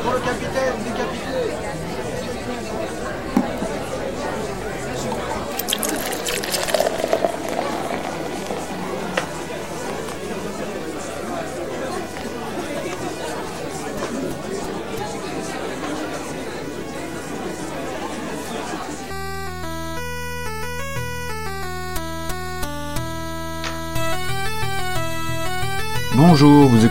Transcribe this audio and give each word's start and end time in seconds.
Pour 0.00 0.12
le 0.12 0.20
capitaine 0.20 0.72
décapité. 0.84 1.61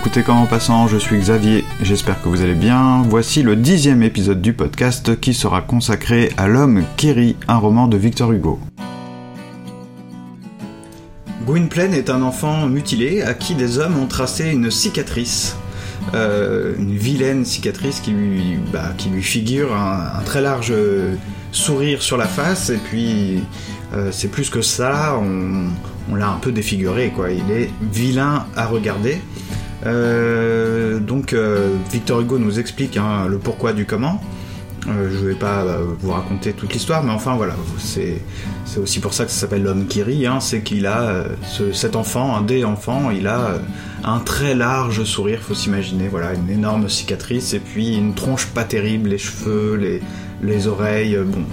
Écoutez 0.01 0.23
Quand 0.23 0.41
en 0.41 0.47
passant, 0.47 0.87
je 0.87 0.97
suis 0.97 1.15
Xavier, 1.15 1.63
j'espère 1.79 2.19
que 2.23 2.27
vous 2.27 2.41
allez 2.41 2.55
bien. 2.55 3.03
Voici 3.03 3.43
le 3.43 3.55
dixième 3.55 4.01
épisode 4.01 4.41
du 4.41 4.51
podcast 4.51 5.19
qui 5.19 5.35
sera 5.35 5.61
consacré 5.61 6.31
à 6.37 6.47
l'homme 6.47 6.83
Kerry, 6.97 7.35
un 7.47 7.57
roman 7.57 7.87
de 7.87 7.97
Victor 7.97 8.31
Hugo. 8.31 8.59
Gwynplaine 11.45 11.93
est 11.93 12.09
un 12.09 12.23
enfant 12.23 12.65
mutilé 12.65 13.21
à 13.21 13.35
qui 13.35 13.53
des 13.53 13.77
hommes 13.77 13.95
ont 13.99 14.07
tracé 14.07 14.49
une 14.49 14.71
cicatrice. 14.71 15.55
Euh, 16.15 16.73
une 16.79 16.97
vilaine 16.97 17.45
cicatrice 17.45 17.99
qui 17.99 18.09
lui, 18.09 18.57
bah, 18.73 18.95
figure 19.21 19.75
un, 19.75 20.19
très 20.25 20.41
large 20.41 20.73
sourire 21.51 22.01
sur 22.01 22.17
la 22.17 22.25
face 22.25 22.71
et 22.71 22.79
puis 22.79 23.43
euh, 23.93 24.09
c'est 24.11 24.29
plus 24.29 24.49
que 24.49 24.63
ça, 24.63 25.21
on 26.09 26.15
l'a 26.15 26.29
un 26.29 26.39
peu 26.39 26.51
défiguré, 26.51 27.13
quoi. 27.15 27.29
Il 27.29 27.51
est 27.51 27.69
vilain 27.93 28.47
à 28.55 28.65
regarder. 28.65 29.21
Euh, 29.85 30.99
donc 30.99 31.33
euh, 31.33 31.69
Victor 31.91 32.21
Hugo 32.21 32.37
nous 32.37 32.59
explique 32.59 32.97
hein, 32.97 33.25
le 33.27 33.37
pourquoi 33.37 33.73
du 33.73 33.85
comment. 33.85 34.21
Euh, 34.87 35.09
je 35.11 35.25
vais 35.27 35.35
pas 35.35 35.63
vous 35.99 36.11
raconter 36.11 36.53
toute 36.53 36.73
l'histoire, 36.73 37.03
mais 37.03 37.11
enfin 37.11 37.35
voilà, 37.35 37.53
c'est 37.77 38.17
aussi 38.81 38.99
pour 38.99 39.13
ça 39.13 39.25
que 39.25 39.31
ça 39.31 39.41
s'appelle 39.41 39.61
l'homme 39.61 39.85
qui 39.85 40.01
rit. 40.01 40.25
Hein, 40.25 40.39
c'est 40.39 40.61
qu'il 40.61 40.87
a 40.87 41.25
ce- 41.43 41.71
cet 41.71 41.95
enfant, 41.95 42.35
un 42.35 42.41
des 42.41 42.63
enfants, 42.65 43.11
il 43.11 43.27
a 43.27 43.59
un 44.03 44.17
très 44.19 44.55
large 44.55 45.03
sourire, 45.03 45.39
faut 45.41 45.53
s'imaginer, 45.53 46.07
voilà, 46.07 46.33
une 46.33 46.49
énorme 46.49 46.89
cicatrice 46.89 47.53
et 47.53 47.59
puis 47.59 47.95
une 47.95 48.15
tronche 48.15 48.47
pas 48.47 48.63
terrible, 48.63 49.09
les 49.09 49.19
cheveux, 49.19 49.75
les 49.75 50.01
les 50.43 50.67
oreilles, 50.67 51.15
bon, 51.23 51.43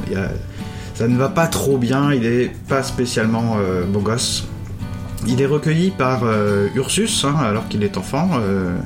ça 0.94 1.06
ne 1.08 1.18
va 1.18 1.28
pas 1.28 1.46
trop 1.48 1.76
bien, 1.76 2.10
il 2.14 2.24
est 2.24 2.50
pas 2.66 2.82
spécialement 2.82 3.58
beau 3.92 4.00
gosse. 4.00 4.48
Il 5.26 5.42
est 5.42 5.46
recueilli 5.46 5.90
par 5.90 6.22
euh, 6.24 6.68
Ursus, 6.76 7.24
hein, 7.24 7.34
alors 7.42 7.68
qu'il 7.68 7.82
est 7.82 7.96
enfant, 7.96 8.30
euh, 8.40 8.76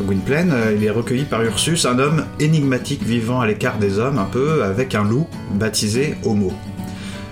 Gwynplaine, 0.00 0.52
euh, 0.52 0.74
il 0.76 0.84
est 0.84 0.90
recueilli 0.90 1.24
par 1.24 1.42
Ursus, 1.42 1.86
un 1.86 1.98
homme 1.98 2.24
énigmatique 2.40 3.02
vivant 3.02 3.40
à 3.40 3.46
l'écart 3.46 3.78
des 3.78 3.98
hommes, 3.98 4.18
un 4.18 4.26
peu, 4.30 4.64
avec 4.64 4.94
un 4.94 5.02
loup 5.02 5.26
baptisé 5.54 6.16
Homo. 6.24 6.52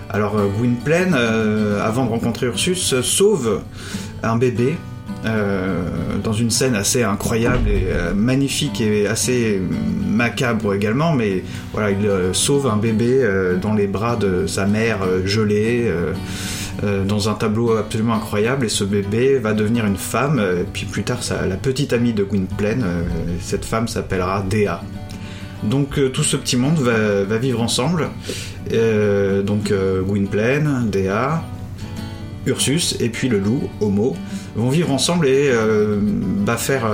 Alors 0.08 0.34
Gwynplaine, 0.58 1.14
avant 1.14 2.04
de 2.04 2.10
rencontrer 2.10 2.46
Ursus, 2.46 3.00
sauve 3.00 3.60
un 4.24 4.36
bébé 4.36 4.74
dans 6.24 6.32
une 6.32 6.50
scène 6.50 6.74
assez 6.74 7.04
incroyable 7.04 7.68
et 7.68 7.86
magnifique 8.12 8.80
et 8.80 9.06
assez 9.06 9.62
macabre 10.04 10.74
également, 10.74 11.12
mais 11.12 11.44
voilà, 11.72 11.92
il 11.92 12.10
sauve 12.32 12.66
un 12.66 12.76
bébé 12.76 13.24
dans 13.62 13.72
les 13.72 13.86
bras 13.86 14.16
de 14.16 14.48
sa 14.48 14.66
mère 14.66 14.98
gelée. 15.26 15.88
Euh, 16.82 17.04
dans 17.04 17.28
un 17.28 17.34
tableau 17.34 17.76
absolument 17.76 18.14
incroyable 18.14 18.64
et 18.64 18.70
ce 18.70 18.84
bébé 18.84 19.38
va 19.38 19.52
devenir 19.52 19.84
une 19.84 19.98
femme 19.98 20.38
euh, 20.38 20.62
et 20.62 20.64
puis 20.64 20.86
plus 20.86 21.02
tard 21.02 21.22
ça, 21.22 21.46
la 21.46 21.56
petite 21.56 21.92
amie 21.92 22.14
de 22.14 22.24
Gwynplaine 22.24 22.82
euh, 22.86 23.02
cette 23.38 23.66
femme 23.66 23.86
s'appellera 23.86 24.42
Dea. 24.48 24.80
Donc 25.62 26.00
tout 26.14 26.22
ce 26.22 26.38
petit 26.38 26.56
monde 26.56 26.78
va, 26.78 27.36
vivre 27.36 27.60
ensemble. 27.60 28.08
Donc 28.70 29.70
Gwynplaine, 30.06 30.88
Dea 30.90 31.42
Ursus 32.46 32.96
et 32.98 33.10
puis 33.10 33.28
le 33.28 33.38
loup, 33.38 33.68
Homo, 33.82 34.16
vont 34.56 34.70
vivre 34.70 34.90
ensemble 34.90 35.28
et 35.28 35.50
bah, 36.46 36.56
faire, 36.56 36.90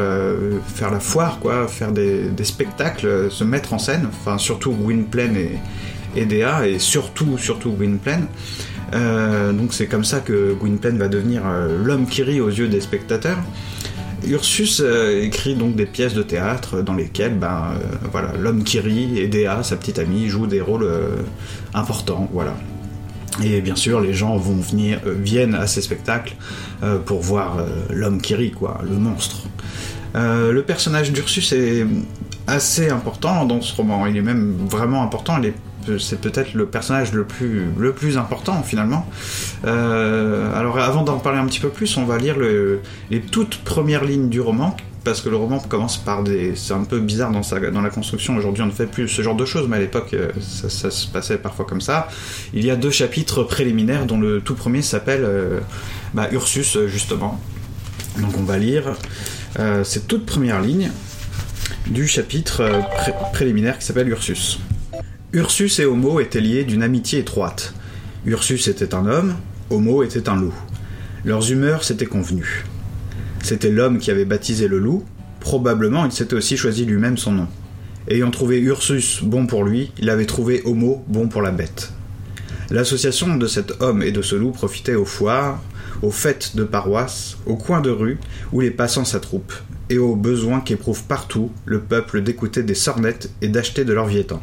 faire 0.75 0.91
la 0.91 0.99
foire, 0.99 1.39
quoi, 1.39 1.69
faire 1.69 1.93
des, 1.93 2.33
spectacles, 2.43 3.31
se 3.31 3.45
mettre 3.45 3.73
en 3.73 3.79
scène, 3.79 4.09
enfin 4.09 4.37
surtout 4.37 4.73
Gwynplaine 4.73 5.37
et, 5.37 5.53
et 6.17 6.27
Dea, 6.27 6.67
et 6.67 6.81
surtout, 6.81 7.39
surtout 7.39 7.71
Gwynplaine. 7.71 8.27
Euh, 8.95 9.53
donc 9.53 9.73
c'est 9.73 9.87
comme 9.87 10.05
ça 10.05 10.21
que 10.21 10.55
Gwynplaine 10.55 10.99
va 10.99 11.09
devenir 11.09 11.43
euh, 11.45 11.85
l'homme 11.85 12.07
qui 12.07 12.23
rit 12.23 12.41
aux 12.41 12.51
yeux 12.51 12.69
des 12.69 12.81
spectateurs. 12.81 13.39
Ursus 14.27 14.81
euh, 14.85 15.23
écrit 15.23 15.55
donc 15.55 15.77
des 15.77 15.87
pièces 15.87 16.15
de 16.15 16.23
théâtre 16.23 16.83
dans 16.83 16.95
lesquelles 16.95 17.35
ben, 17.39 17.75
voilà, 18.11 18.33
l'homme 18.39 18.65
qui 18.65 18.81
rit 18.81 19.19
et 19.19 19.29
Dea, 19.29 19.63
sa 19.63 19.77
petite 19.77 19.99
amie, 19.99 20.29
jouent 20.29 20.47
des 20.47 20.61
rôles 20.61 20.89
importants. 21.75 22.29
Voilà. 22.33 22.57
Et 23.45 23.61
bien 23.61 23.77
sûr, 23.77 24.01
les 24.01 24.15
gens 24.15 24.37
vont 24.37 24.57
venir, 24.57 25.01
viennent 25.05 25.55
à 25.55 25.67
ces 25.67 25.83
spectacles 25.83 26.35
pour 27.05 27.21
voir 27.21 27.59
l'homme 27.91 28.21
qui 28.23 28.35
rit, 28.35 28.51
quoi, 28.51 28.81
le 28.83 28.97
monstre. 28.97 29.43
Le 30.15 30.61
personnage 30.63 31.13
d'Ursus 31.13 31.53
est 31.53 31.87
assez 32.47 32.89
important 32.89 33.45
dans 33.45 33.61
ce 33.61 33.77
roman. 33.77 34.07
Il 34.07 34.17
est 34.17 34.23
même 34.23 34.57
vraiment 34.69 35.03
important. 35.03 35.39
C'est 35.99 36.21
peut-être 36.21 36.55
le 36.55 36.67
personnage 36.67 37.13
le 37.13 37.25
plus, 37.25 38.19
important 38.19 38.63
finalement. 38.63 39.09
Euh, 39.65 40.55
alors 40.59 40.79
avant 40.79 41.03
d'en 41.03 41.19
parler 41.19 41.39
un 41.39 41.47
petit 41.47 41.61
peu 41.61 41.69
plus, 41.69 41.97
on 41.97 42.05
va 42.05 42.19
lire 42.19 42.39
le- 42.39 42.81
les 43.11 43.21
toutes 43.21 43.59
premières 43.59 44.05
lignes 44.05 44.29
du 44.29 44.41
roman 44.41 44.77
parce 45.05 45.21
que 45.21 45.29
le 45.29 45.37
roman 45.37 45.61
commence 45.61 45.99
par 45.99 46.25
des. 46.25 46.57
C'est 46.57 46.75
un 46.75 46.83
peu 46.83 46.99
bizarre 46.99 47.31
dans, 47.31 47.81
la 47.81 47.91
construction. 47.91 48.37
Aujourd'hui, 48.37 48.65
on 48.65 48.67
ne 48.67 48.73
fait 48.73 48.87
plus 48.87 49.09
ce 49.09 49.23
genre 49.23 49.37
de 49.37 49.45
choses, 49.45 49.69
mais 49.69 49.77
à 49.77 49.81
l'époque, 49.81 50.13
euh, 50.15 50.33
ça, 50.41 50.91
se 50.91 51.07
passait 51.07 51.39
parfois 51.39 51.65
comme 51.65 51.81
ça. 51.81 52.09
Il 52.53 52.65
y 52.65 52.73
a 52.73 52.77
deux 52.77 52.91
chapitres 52.91 53.45
préliminaires, 53.45 54.07
dont 54.07 54.19
le 54.19 54.41
tout 54.41 54.57
premier 54.57 54.83
s'appelle 54.83 55.23
euh, 55.25 55.61
bah, 56.13 56.27
Ursus, 56.33 56.77
justement. 56.89 57.41
Donc, 58.19 58.37
on 58.37 58.43
va 58.43 58.59
lire 58.59 58.95
euh, 59.61 59.85
ces 59.85 60.01
toutes 60.01 60.27
premières 60.27 60.61
lignes 60.61 60.91
du 61.87 62.09
chapitre 62.09 62.69
pré- 62.97 63.15
préliminaire 63.33 63.79
qui 63.79 63.87
s'appelle 63.87 64.09
Ursus. 64.09 64.59
Ursus 65.33 65.81
et 65.81 65.85
Homo 65.85 66.21
étaient 66.21 66.41
liés 66.41 66.63
d'une 66.63 66.85
amitié 66.85 67.19
étroite. 67.19 67.75
Ursus 68.27 68.69
était 68.69 68.95
un 68.95 69.07
homme, 69.07 69.35
Homo 69.71 70.05
était 70.05 70.29
un 70.29 70.37
loup. 70.37 70.55
Leurs 71.25 71.51
humeurs 71.51 71.83
s'étaient 71.83 72.07
convenues. 72.07 72.65
C'était 73.43 73.73
l'homme 73.73 73.99
qui 73.99 74.13
avait 74.13 74.25
baptisé 74.25 74.69
le 74.69 74.79
loup, 74.79 75.05
probablement 75.41 76.05
il 76.05 76.13
s'était 76.13 76.37
aussi 76.37 76.57
choisi 76.57 76.85
lui-même 76.85 77.19
son 77.19 77.33
nom. 77.33 77.49
Ayant 78.09 78.31
trouvé 78.31 78.61
Ursus 78.61 79.25
bon 79.25 79.49
pour 79.49 79.65
lui, 79.65 79.91
il 79.99 80.11
avait 80.11 80.27
trouvé 80.27 80.63
Homo 80.65 81.05
bon 81.09 81.27
pour 81.27 81.43
la 81.43 81.51
bête. 81.51 81.93
L'association 82.71 83.37
de 83.37 83.49
cet 83.49 83.83
homme 83.83 84.05
et 84.05 84.13
de 84.13 84.23
ce 84.23 84.37
loup 84.37 84.53
profitait 84.53 84.95
aux 84.95 85.05
foires, 85.05 85.61
aux 86.03 86.13
fêtes 86.13 86.55
de 86.55 86.63
paroisse, 86.63 87.37
aux 87.47 87.57
coins 87.57 87.81
de 87.81 87.91
rue 87.91 88.19
où 88.53 88.61
les 88.61 88.71
passants 88.71 89.05
s'attroupent, 89.05 89.55
et 89.91 89.99
aux 89.99 90.15
besoins 90.15 90.61
qu'éprouve 90.61 91.03
partout 91.03 91.51
le 91.65 91.81
peuple 91.81 92.23
d'écouter 92.23 92.63
des 92.63 92.75
sornettes 92.75 93.31
et 93.43 93.49
d'acheter 93.49 93.85
de 93.85 93.93
leur 93.93 94.07
viétan. 94.07 94.41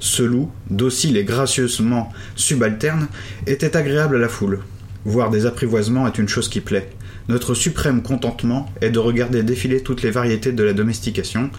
Ce 0.00 0.22
loup, 0.22 0.50
docile 0.70 1.18
et 1.18 1.24
gracieusement 1.24 2.10
subalterne, 2.34 3.08
était 3.46 3.76
agréable 3.76 4.16
à 4.16 4.18
la 4.18 4.28
foule. 4.28 4.60
Voir 5.04 5.30
des 5.30 5.44
apprivoisements 5.44 6.06
est 6.06 6.16
une 6.16 6.28
chose 6.28 6.48
qui 6.48 6.60
plaît. 6.60 6.90
Notre 7.28 7.52
suprême 7.52 8.02
contentement 8.02 8.66
est 8.80 8.90
de 8.90 8.98
regarder 8.98 9.42
défiler 9.42 9.82
toutes 9.82 10.02
les 10.02 10.10
variétés 10.10 10.52
de 10.52 10.64
la 10.64 10.72
domestication. 10.72 11.50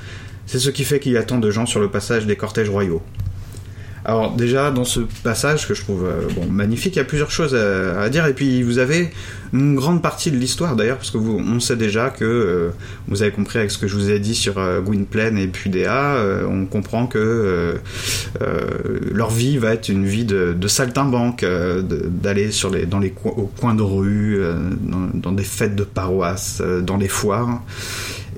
C'est 0.47 0.59
ce 0.59 0.71
qui 0.71 0.83
fait 0.83 0.99
qu'il 0.99 1.11
y 1.11 1.17
a 1.17 1.23
tant 1.23 1.37
de 1.37 1.51
gens 1.51 1.67
sur 1.67 1.79
le 1.79 1.91
passage 1.91 2.25
des 2.25 2.35
cortèges 2.35 2.69
royaux. 2.69 3.03
Alors 4.03 4.31
déjà 4.31 4.71
dans 4.71 4.85
ce 4.85 5.01
passage 5.23 5.67
que 5.67 5.73
je 5.73 5.81
trouve 5.81 6.05
euh, 6.05 6.27
magnifique, 6.49 6.95
il 6.95 6.99
y 6.99 7.01
a 7.01 7.05
plusieurs 7.05 7.31
choses 7.31 7.55
à, 7.55 8.09
dire 8.09 8.25
et 8.25 8.33
puis 8.33 8.63
vous 8.63 8.79
avez 8.79 9.11
une 9.53 9.75
grande 9.75 10.01
partie 10.01 10.31
de 10.31 10.37
l'histoire 10.37 10.75
d'ailleurs 10.75 10.97
parce 10.97 11.11
que 11.11 11.17
vous, 11.17 11.37
on 11.37 11.59
sait 11.59 11.75
déjà 11.75 12.09
que 12.09 12.23
euh, 12.23 12.69
vous 13.07 13.21
avez 13.21 13.31
compris 13.31 13.59
avec 13.59 13.71
ce 13.71 13.77
que 13.77 13.87
je 13.87 13.95
vous 13.95 14.09
ai 14.09 14.19
dit 14.19 14.35
sur 14.35 14.57
euh, 14.57 14.79
Gwynplaine 14.79 15.37
et 15.37 15.47
puis 15.47 15.69
Dea, 15.69 16.15
euh, 16.15 16.45
on 16.49 16.65
comprend 16.65 17.07
que 17.07 17.79
leur 19.13 19.29
vie 19.29 19.57
va 19.57 19.73
être 19.73 19.89
une 19.89 20.05
vie 20.05 20.25
de, 20.25 20.53
de 20.53 20.67
saltimbanque, 20.67 21.45
d'aller 21.45 22.51
sur 22.51 22.69
les 22.69 22.85
dans 22.85 22.99
les 22.99 23.11
coins, 23.11 23.33
au 23.35 23.45
coin 23.59 23.75
de 23.75 23.81
rue, 23.81 24.41
dans, 24.81 25.09
dans 25.13 25.31
des 25.31 25.43
fêtes 25.43 25.75
de 25.75 25.83
paroisse, 25.83 26.61
dans 26.61 26.97
les 26.97 27.07
foires. 27.07 27.61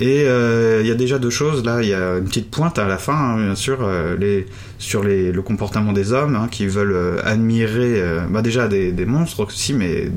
Et 0.04 0.26
euh, 0.28 0.82
il 0.82 0.88
y 0.88 0.92
a 0.92 0.96
déjà 0.96 1.18
deux 1.18 1.30
choses 1.30 1.64
là. 1.64 1.82
Il 1.82 1.88
y 1.88 1.94
a 1.94 2.18
une 2.18 2.26
petite 2.26 2.52
pointe 2.52 2.78
à 2.78 2.86
la 2.90 2.98
fin, 2.98 3.16
hein, 3.16 3.46
bien 3.46 3.56
sûr, 3.56 3.78
euh, 3.84 4.42
sur 4.78 5.02
le 5.02 5.40
comportement 5.42 5.94
des 5.94 6.12
hommes 6.12 6.36
hein, 6.36 6.50
qui 6.52 6.68
veulent 6.68 6.92
euh, 6.92 7.22
admirer, 7.24 8.04
bah 8.30 8.42
déjà 8.42 8.68
des, 8.68 8.92
monstres 9.06 9.46
aussi, 9.46 9.74
mais 9.74 10.12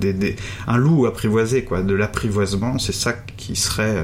un 0.67 0.77
loup 0.77 1.06
apprivoisé, 1.06 1.62
quoi, 1.62 1.83
de 1.83 1.94
l'apprivoisement. 1.94 2.81
C'est 2.81 2.94
ça 2.94 3.12
qui 3.37 3.55
serait 3.55 3.94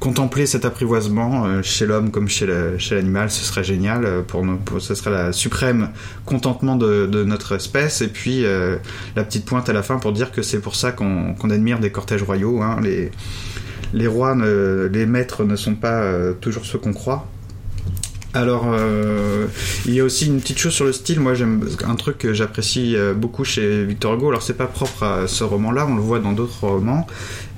contempler 0.00 0.46
cet 0.46 0.64
apprivoisement 0.64 1.62
chez 1.62 1.84
l'homme 1.84 2.10
comme 2.10 2.28
chez 2.28 2.46
l'animal, 2.46 3.30
ce 3.30 3.44
serait 3.44 3.64
génial. 3.64 4.24
Pour 4.26 4.46
nous, 4.46 4.58
ce 4.78 4.94
serait 4.94 5.10
la 5.10 5.32
suprême 5.32 5.90
contentement 6.24 6.76
de, 6.76 7.24
notre 7.24 7.56
espèce. 7.56 8.00
Et 8.00 8.08
puis 8.08 8.44
la 9.14 9.24
petite 9.24 9.44
pointe 9.44 9.68
à 9.68 9.74
la 9.74 9.82
fin 9.82 9.98
pour 9.98 10.12
dire 10.12 10.32
que 10.32 10.40
c'est 10.40 10.60
pour 10.60 10.74
ça 10.74 10.90
qu'on 10.90 11.50
admire 11.50 11.80
des 11.80 11.90
cortèges 11.90 12.22
royaux. 12.22 12.62
Hein, 12.62 12.80
les 13.92 14.06
rois, 14.06 14.34
ne- 14.34 14.88
les 14.92 15.06
maîtres 15.06 15.44
ne 15.44 15.56
sont 15.56 15.74
pas 15.74 16.02
euh, 16.02 16.32
toujours 16.34 16.64
ceux 16.64 16.78
qu'on 16.78 16.92
croit. 16.92 17.26
Alors, 18.34 18.64
euh, 18.72 19.46
il 19.84 19.92
y 19.92 20.00
a 20.00 20.04
aussi 20.04 20.26
une 20.26 20.40
petite 20.40 20.56
chose 20.58 20.72
sur 20.72 20.86
le 20.86 20.92
style. 20.92 21.20
Moi, 21.20 21.34
j'aime 21.34 21.68
un 21.84 21.94
truc 21.96 22.16
que 22.16 22.32
j'apprécie 22.32 22.96
euh, 22.96 23.12
beaucoup 23.12 23.44
chez 23.44 23.84
Victor 23.84 24.14
Hugo. 24.14 24.28
Alors, 24.30 24.42
c'est 24.42 24.56
pas 24.56 24.66
propre 24.66 25.02
à 25.02 25.26
ce 25.28 25.44
roman-là, 25.44 25.86
on 25.86 25.96
le 25.96 26.00
voit 26.00 26.18
dans 26.18 26.32
d'autres 26.32 26.66
romans. 26.66 27.06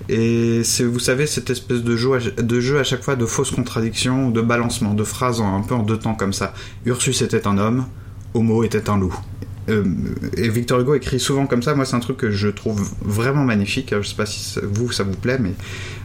Et 0.08 0.62
c'est, 0.64 0.82
vous 0.84 0.98
savez, 0.98 1.26
cette 1.28 1.48
espèce 1.48 1.82
de 1.82 1.96
jeu, 1.96 2.78
à, 2.78 2.84
chaque 2.84 3.02
fois 3.04 3.14
de 3.14 3.24
fausses 3.24 3.52
contradictions, 3.52 4.30
de 4.30 4.40
balancement, 4.40 4.94
de 4.94 5.04
phrases 5.04 5.40
en- 5.40 5.56
un 5.58 5.62
peu 5.62 5.74
en 5.74 5.82
deux 5.84 5.96
temps 5.98 6.14
comme 6.14 6.32
ça. 6.32 6.52
Ursus 6.86 7.22
était 7.22 7.46
un 7.46 7.56
homme, 7.56 7.86
Homo 8.34 8.64
était 8.64 8.90
un 8.90 8.98
loup. 8.98 9.14
Euh, 9.70 9.82
et 10.36 10.48
Victor 10.50 10.80
Hugo 10.80 10.94
écrit 10.94 11.18
souvent 11.18 11.46
comme 11.46 11.62
ça. 11.62 11.74
Moi, 11.74 11.84
c'est 11.84 11.96
un 11.96 12.00
truc 12.00 12.18
que 12.18 12.30
je 12.30 12.48
trouve 12.48 12.86
vraiment 13.02 13.44
magnifique. 13.44 13.94
Je 13.98 14.06
sais 14.06 14.14
pas 14.16 14.26
si 14.26 14.58
vous, 14.62 14.92
ça 14.92 15.04
vous 15.04 15.16
plaît, 15.16 15.38
mais 15.40 15.52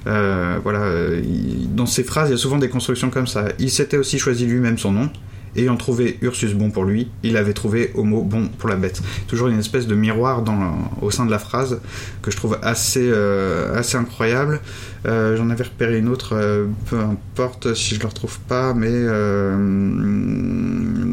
euh, 0.08 0.58
voilà. 0.64 1.16
il- 1.22 1.74
dans 1.76 1.86
ses 1.86 2.04
phrases, 2.04 2.30
il 2.30 2.32
y 2.32 2.36
a 2.36 2.38
souvent 2.38 2.58
des 2.58 2.70
constructions 2.70 3.10
comme 3.10 3.28
ça. 3.28 3.46
Il 3.60 3.70
s'était 3.70 3.98
aussi 3.98 4.18
choisi 4.20 4.46
lui-même 4.46 4.78
son 4.78 4.92
nom. 4.92 5.10
Ayant 5.56 5.78
trouvé 5.78 6.20
Ursus 6.22 6.54
bon 6.54 6.70
pour 6.70 6.86
lui, 6.86 7.10
il 7.24 7.36
avait 7.36 7.54
trouvé 7.54 7.90
Homo 7.96 8.22
bon 8.22 8.50
pour 8.60 8.70
la 8.70 8.76
bête. 8.76 9.02
Toujours 9.28 9.48
une 9.48 9.58
espèce 9.58 9.88
de 9.88 9.96
miroir 9.96 10.44
dans 10.44 10.78
au 11.02 11.10
sein 11.10 11.26
de 11.26 11.32
la 11.32 11.40
phrase 11.40 11.82
que 12.22 12.30
je 12.30 12.38
trouve 12.38 12.60
assez, 12.62 13.10
euh, 13.12 13.76
assez 13.76 13.98
incroyable. 13.98 14.62
J'en 15.06 15.50
avais 15.50 15.64
repéré 15.64 15.98
une 15.98 16.08
autre, 16.08 16.36
peu 16.90 17.00
importe 17.00 17.74
si 17.74 17.96
je 17.96 18.00
ne 18.00 18.04
le 18.04 18.08
retrouve 18.10 18.38
pas, 18.42 18.74
mais 18.76 18.90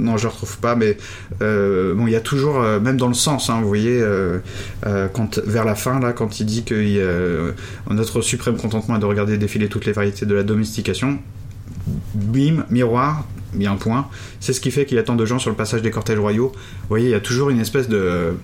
non, 0.06 0.16
je 0.16 0.28
retrouve 0.28 0.58
pas, 0.58 0.76
mais 0.76 0.96
euh, 1.42 1.94
bon, 1.94 2.06
il 2.06 2.12
y 2.12 2.16
a 2.16 2.20
toujours, 2.20 2.60
euh, 2.60 2.80
même 2.80 2.96
dans 2.96 3.08
le 3.08 3.14
sens, 3.14 3.50
hein, 3.50 3.60
vous 3.60 3.68
voyez, 3.68 4.00
euh, 4.00 4.38
vers 5.44 5.64
la 5.64 5.74
fin 5.74 6.00
là, 6.00 6.12
quand 6.12 6.40
il 6.40 6.46
dit 6.46 6.64
que 6.64 7.52
notre 7.90 8.22
suprême 8.22 8.56
contentement 8.56 8.96
est 8.96 9.00
de 9.00 9.04
regarder 9.04 9.36
défiler 9.36 9.68
toutes 9.68 9.84
les 9.84 9.92
variétés 9.92 10.24
de 10.24 10.34
la 10.34 10.44
domestication, 10.44 11.18
bim, 12.14 12.64
miroir, 12.70 13.26
il 13.54 13.62
y 13.62 13.66
a 13.66 13.72
un 13.72 13.76
point. 13.76 14.08
C'est 14.40 14.52
ce 14.52 14.60
qui 14.60 14.70
fait 14.70 14.86
qu'il 14.86 14.96
y 14.96 15.00
a 15.00 15.02
tant 15.02 15.16
de 15.16 15.26
gens 15.26 15.38
sur 15.38 15.50
le 15.50 15.56
passage 15.56 15.82
des 15.82 15.90
cortèges 15.90 16.18
royaux. 16.18 16.52
Vous 16.54 16.88
voyez, 16.88 17.06
il 17.06 17.12
y 17.12 17.14
a 17.14 17.20
toujours 17.20 17.50
une 17.50 17.60
espèce 17.60 17.88
de, 17.88 18.34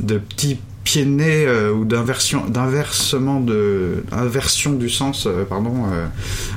de 0.00 0.18
petit 0.18 0.58
pied 0.88 1.04
de 1.04 1.10
nez 1.10 1.44
euh, 1.44 1.70
ou 1.70 1.84
d'inversion, 1.84 2.46
d'inversement 2.46 3.40
de, 3.40 4.04
inversion 4.10 4.72
du 4.72 4.88
sens, 4.88 5.26
euh, 5.26 5.44
pardon, 5.44 5.84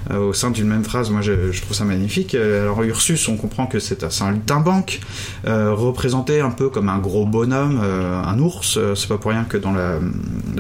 euh, 0.09 0.17
au 0.17 0.31
sein 0.31 0.51
d'une 0.51 0.67
même 0.67 0.85
phrase. 0.85 1.09
Moi, 1.09 1.19
je, 1.19 1.61
trouve 1.61 1.75
ça 1.75 1.83
magnifique. 1.83 2.33
Alors 2.33 2.81
Ursus, 2.83 3.27
on 3.27 3.35
comprend 3.35 3.67
que 3.67 3.79
c'est 3.79 4.05
un, 4.05 4.37
euh, 5.47 5.73
représenté 5.73 6.39
un 6.39 6.49
peu 6.49 6.69
comme 6.69 6.87
un 6.87 6.99
gros 6.99 7.25
bonhomme, 7.25 7.81
un 7.81 8.39
ours. 8.39 8.79
C'est 8.95 9.09
pas 9.09 9.17
pour 9.17 9.31
rien 9.31 9.43
que 9.43 9.57
dans 9.57 9.73
la, 9.73 9.99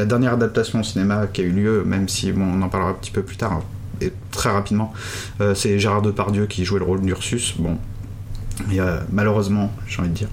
dernière 0.05 0.33
adaptation 0.33 0.81
au 0.81 0.83
cinéma 0.83 1.27
qui 1.27 1.39
a 1.39 1.45
eu 1.45 1.51
lieu, 1.51 1.83
même 1.85 2.09
si 2.09 2.33
bon, 2.33 2.43
on 2.43 2.61
en 2.61 2.67
parlera 2.67 2.91
un 2.91 2.95
petit 2.95 3.11
peu 3.11 3.21
plus 3.21 3.37
tard. 3.37 3.61
et 4.01 4.11
très 4.31 4.49
rapidement, 4.49 4.91
c'est 5.55 5.79
Gérard 5.79 6.01
Depardieu 6.01 6.45
qui 6.45 6.65
jouait 6.65 6.79
le 6.79 6.85
rôle 6.85 7.01
d'Ursus. 7.01 7.55
Bon, 7.57 7.77
a, 8.79 9.01
malheureusement, 9.11 9.71
j'ai 9.87 9.99
envie 9.99 10.09
de 10.09 10.15
dire. 10.15 10.27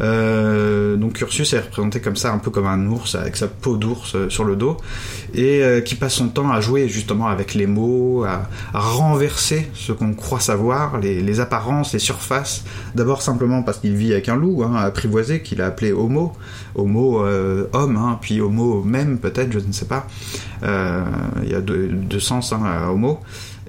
Euh, 0.00 0.96
donc 0.96 1.20
Ursus 1.20 1.52
est 1.52 1.60
représenté 1.60 2.00
comme 2.00 2.16
ça, 2.16 2.32
un 2.32 2.38
peu 2.38 2.50
comme 2.50 2.66
un 2.66 2.86
ours, 2.86 3.14
avec 3.14 3.36
sa 3.36 3.48
peau 3.48 3.76
d'ours 3.76 4.14
euh, 4.14 4.28
sur 4.28 4.44
le 4.44 4.56
dos, 4.56 4.76
et 5.34 5.62
euh, 5.62 5.80
qui 5.80 5.94
passe 5.94 6.14
son 6.14 6.28
temps 6.28 6.50
à 6.50 6.60
jouer 6.60 6.88
justement 6.88 7.28
avec 7.28 7.54
les 7.54 7.66
mots, 7.66 8.24
à, 8.24 8.48
renverser 8.72 9.68
ce 9.74 9.92
qu'on 9.92 10.14
croit 10.14 10.40
savoir, 10.40 10.98
les, 10.98 11.40
apparences, 11.40 11.92
les 11.92 11.98
surfaces. 11.98 12.64
D'abord 12.94 13.22
simplement 13.22 13.62
parce 13.62 13.78
qu'il 13.78 13.94
vit 13.94 14.12
avec 14.12 14.28
un 14.28 14.36
loup 14.36 14.62
hein, 14.62 14.74
apprivoisé 14.76 15.42
qu'il 15.42 15.60
a 15.60 15.66
appelé 15.66 15.92
Homo, 15.92 16.32
Homo 16.74 17.24
euh, 17.24 17.66
homme, 17.72 17.96
hein, 17.96 18.18
puis 18.20 18.40
Homo 18.40 18.82
même 18.82 19.18
peut-être, 19.18 19.52
je 19.52 19.58
ne 19.58 19.72
sais 19.72 19.86
pas. 19.86 20.06
Euh, 20.62 21.04
Il 21.42 21.50
y 21.50 21.54
a 21.54 21.60
deux, 21.60 21.88
deux 21.88 22.20
sens 22.20 22.52
hein, 22.52 22.62
à 22.64 22.90
Homo. 22.90 23.20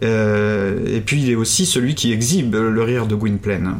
Euh, 0.03 0.85
et 0.87 1.01
puis 1.01 1.21
il 1.21 1.29
est 1.29 1.35
aussi 1.35 1.65
celui 1.65 1.95
qui 1.95 2.11
exhibe 2.11 2.55
le 2.55 2.83
rire 2.83 3.07
de 3.07 3.15
Gwynplaine. 3.15 3.75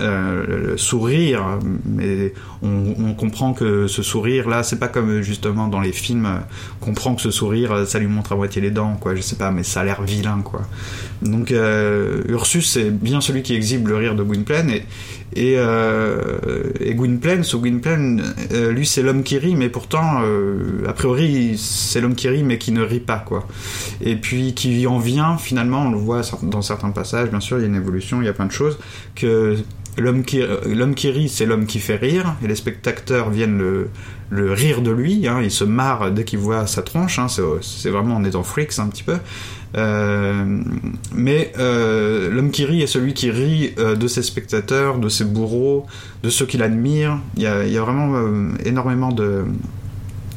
Euh, 0.00 0.70
le 0.70 0.78
sourire, 0.78 1.58
mais 1.84 2.32
on, 2.62 3.12
comprend 3.12 3.52
que 3.52 3.86
ce 3.86 4.02
sourire 4.02 4.48
là, 4.48 4.62
c'est 4.62 4.78
pas 4.78 4.88
comme 4.88 5.20
justement 5.20 5.68
dans 5.68 5.80
les 5.80 5.92
films, 5.92 6.26
on 6.80 6.84
comprend 6.86 7.14
que 7.14 7.20
ce 7.20 7.30
sourire, 7.30 7.86
ça 7.86 7.98
lui 7.98 8.06
montre 8.06 8.32
à 8.32 8.36
moitié 8.36 8.62
les 8.62 8.70
dents, 8.70 8.96
quoi. 8.98 9.14
Je 9.14 9.20
sais 9.20 9.36
pas, 9.36 9.50
mais 9.50 9.62
ça 9.62 9.82
a 9.82 9.84
l'air 9.84 10.00
vilain, 10.02 10.40
quoi. 10.42 10.62
Donc 11.20 11.52
euh, 11.52 12.22
Ursus, 12.26 12.70
c'est 12.70 12.90
bien 12.90 13.20
celui 13.20 13.42
qui 13.42 13.54
exhibe 13.54 13.86
le 13.86 13.96
rire 13.96 14.14
de 14.14 14.22
Gwynplaine, 14.22 14.70
et, 14.70 14.82
et, 15.34 15.54
euh, 15.56 16.72
et 16.80 16.94
Gwynplaine, 16.94 17.42
ce 17.42 17.56
Gwynplaine, 17.56 18.22
euh, 18.52 18.70
lui 18.70 18.86
c'est 18.86 19.02
l'homme 19.02 19.22
qui 19.22 19.38
rit, 19.38 19.56
mais 19.56 19.68
pourtant, 19.68 20.20
euh, 20.22 20.86
a 20.86 20.92
priori, 20.92 21.56
c'est 21.56 22.00
l'homme 22.00 22.14
qui 22.14 22.28
rit, 22.28 22.42
mais 22.42 22.58
qui 22.58 22.72
ne 22.72 22.82
rit 22.82 23.00
pas, 23.00 23.18
quoi. 23.18 23.46
Et 24.02 24.16
puis 24.16 24.54
qui 24.54 24.86
en 24.86 24.98
vient, 24.98 25.38
finalement, 25.38 25.86
on 25.86 25.90
le 25.90 25.96
voit 25.96 26.22
dans 26.42 26.62
certains 26.62 26.90
passages, 26.90 27.30
bien 27.30 27.40
sûr, 27.40 27.58
il 27.58 27.62
y 27.62 27.64
a 27.64 27.68
une 27.68 27.76
évolution, 27.76 28.20
il 28.20 28.26
y 28.26 28.28
a 28.28 28.34
plein 28.34 28.46
de 28.46 28.52
choses, 28.52 28.78
que 29.14 29.56
l'homme 29.96 30.22
qui, 30.24 30.42
rit, 31.10 31.28
c'est 31.28 31.46
l'homme 31.46 31.66
qui 31.66 31.78
fait 31.78 31.96
rire, 31.96 32.34
et 32.44 32.48
les 32.48 32.56
spectateurs 32.56 33.30
viennent 33.30 33.58
le, 33.58 33.88
rire 34.52 34.82
de 34.82 34.90
lui, 34.90 35.28
hein, 35.28 35.40
il 35.42 35.50
se 35.50 35.64
marre 35.64 36.10
dès 36.10 36.24
qu'il 36.24 36.38
voit 36.38 36.66
sa 36.66 36.82
tronche, 36.82 37.18
hein, 37.18 37.26
c'est 37.28 37.90
vraiment 37.90 38.16
en 38.16 38.24
étant 38.24 38.42
freaks 38.42 38.78
un 38.78 38.88
petit 38.88 39.02
peu. 39.02 39.16
Euh, 39.76 40.62
mais 41.14 41.52
euh, 41.58 42.30
l'homme 42.30 42.50
qui 42.50 42.64
rit 42.64 42.82
est 42.82 42.86
celui 42.86 43.14
qui 43.14 43.30
rit 43.30 43.72
euh, 43.78 43.96
de 43.96 44.06
ses 44.06 44.22
spectateurs, 44.22 44.98
de 44.98 45.08
ses 45.08 45.24
bourreaux, 45.24 45.86
de 46.22 46.30
ceux 46.30 46.46
qu'il 46.46 46.62
admire. 46.62 47.18
Il 47.36 47.42
y 47.42 47.46
a, 47.46 47.82
vraiment 47.82 48.14
énormément 48.64 49.12
de, 49.12 49.44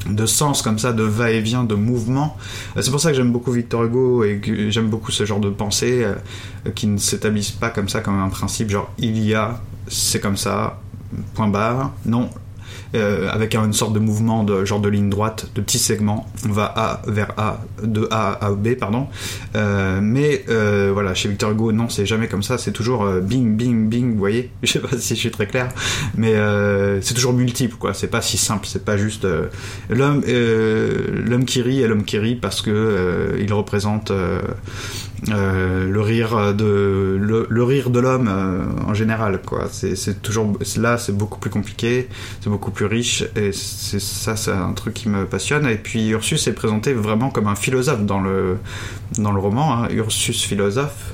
de 0.10 0.26
sens 0.26 0.62
comme 0.62 0.80
ça, 0.80 0.94
de 0.94 1.04
va-et-vient, 1.04 1.64
de 1.64 1.76
mouvement. 1.76 2.38
C'est 2.80 2.92
pour 2.92 3.00
ça 3.00 3.12
que 3.12 3.18
j'aime 3.18 3.32
beaucoup 3.32 3.52
Victor 3.52 3.84
Hugo 3.84 4.24
et 4.24 4.38
que 4.38 4.70
j'aime 4.70 4.90
beaucoup 4.90 5.12
ce 5.12 5.26
genre 5.26 5.40
de 5.40 5.50
pensée 5.50 6.06
qui 6.74 6.88
ne 6.88 6.98
s'établissent 6.98 7.52
pas 7.52 7.70
comme 7.70 7.90
ça, 7.90 8.02
comme 8.02 8.20
un 8.20 8.30
principe 8.30 8.70
genre 8.70 8.92
il 8.98 9.20
y 9.20 9.34
a, 9.34 9.62
c'est 9.88 10.20
comme 10.20 10.38
ça, 10.38 10.80
point 11.34 11.48
barre. 11.48 11.92
Non. 12.06 12.30
Euh, 12.94 13.30
avec 13.30 13.56
une 13.56 13.74
sorte 13.74 13.94
de 13.94 14.00
mouvement 14.00 14.44
de 14.44 14.64
genre 14.64 14.80
de 14.80 14.90
ligne 14.90 15.10
droite, 15.10 15.48
de 15.56 15.62
petits 15.62 15.80
segments, 15.80 16.30
on 16.48 16.52
va 16.52 16.66
A 16.76 17.02
vers 17.08 17.32
A, 17.38 17.62
de 17.84 18.08
A 18.12 18.46
à 18.46 18.52
B, 18.52 18.76
pardon. 18.76 19.08
Euh, 19.56 20.00
mais 20.02 20.46
euh, 20.50 20.92
voilà, 20.94 21.14
chez 21.14 21.28
Victor 21.28 21.52
Hugo, 21.52 21.72
non, 21.72 21.90
c'est 21.90 22.06
jamais 22.06 22.28
comme 22.28 22.44
ça, 22.44 22.58
c'est 22.58 22.72
toujours 22.72 23.04
euh, 23.04 23.20
bing, 23.20 23.56
bing, 23.56 23.90
bing, 23.90 24.14
vous 24.14 24.20
voyez. 24.20 24.52
Je 24.64 24.74
sais 24.74 24.80
pas 24.80 24.98
si 24.98 25.16
je 25.16 25.20
suis 25.20 25.32
très 25.32 25.48
clair, 25.48 25.70
mais 26.16 26.36
euh, 26.36 27.02
c'est 27.02 27.14
toujours 27.14 27.34
multiple, 27.34 27.76
quoi. 27.78 27.94
C'est 27.94 28.08
pas 28.08 28.22
si 28.22 28.38
simple, 28.38 28.66
c'est 28.68 28.86
pas 28.86 28.98
juste 28.98 29.26
euh, 29.26 29.48
l'homme, 29.90 30.24
l'homme 30.26 31.46
qui 31.46 31.62
rit 31.62 31.82
et 31.82 31.88
l'homme 31.88 32.06
qui 32.06 32.18
rit 32.18 32.36
parce 32.36 32.62
que 32.62 33.38
il 33.40 33.54
représente 33.54 34.12
euh, 35.30 35.90
le 35.90 36.02
rire 36.02 36.54
de 36.54 37.18
le, 37.18 37.64
rire 37.64 37.90
de 37.90 38.00
l'homme 38.00 38.28
euh, 38.30 38.66
en 38.86 38.94
général, 38.94 39.42
quoi. 39.42 39.68
C'est, 39.72 40.22
toujours 40.22 40.58
là, 40.78 40.98
c'est 40.98 41.16
beaucoup 41.16 41.40
plus 41.40 41.50
compliqué, 41.50 42.10
c'est 42.42 42.50
beaucoup 42.50 42.72
plus 42.72 42.86
riche 42.86 43.24
et 43.36 43.52
c'est 43.52 44.02
ça, 44.02 44.36
c'est 44.36 44.52
un 44.52 44.74
truc 44.74 44.94
qui 44.94 45.10
me 45.10 45.26
passionne. 45.26 45.68
Et 45.68 45.78
puis 45.78 46.10
Ursus 46.10 46.48
est 46.48 46.54
présenté 46.54 46.94
vraiment 46.94 47.30
comme 47.30 47.48
un 47.48 47.56
philosophe 47.56 48.06
dans 48.06 48.20
le 48.20 48.58
dans 49.18 49.32
le 49.32 49.40
roman, 49.40 49.84
hein, 49.84 49.88
Ursus 49.92 50.44
philosophe. 50.44 51.14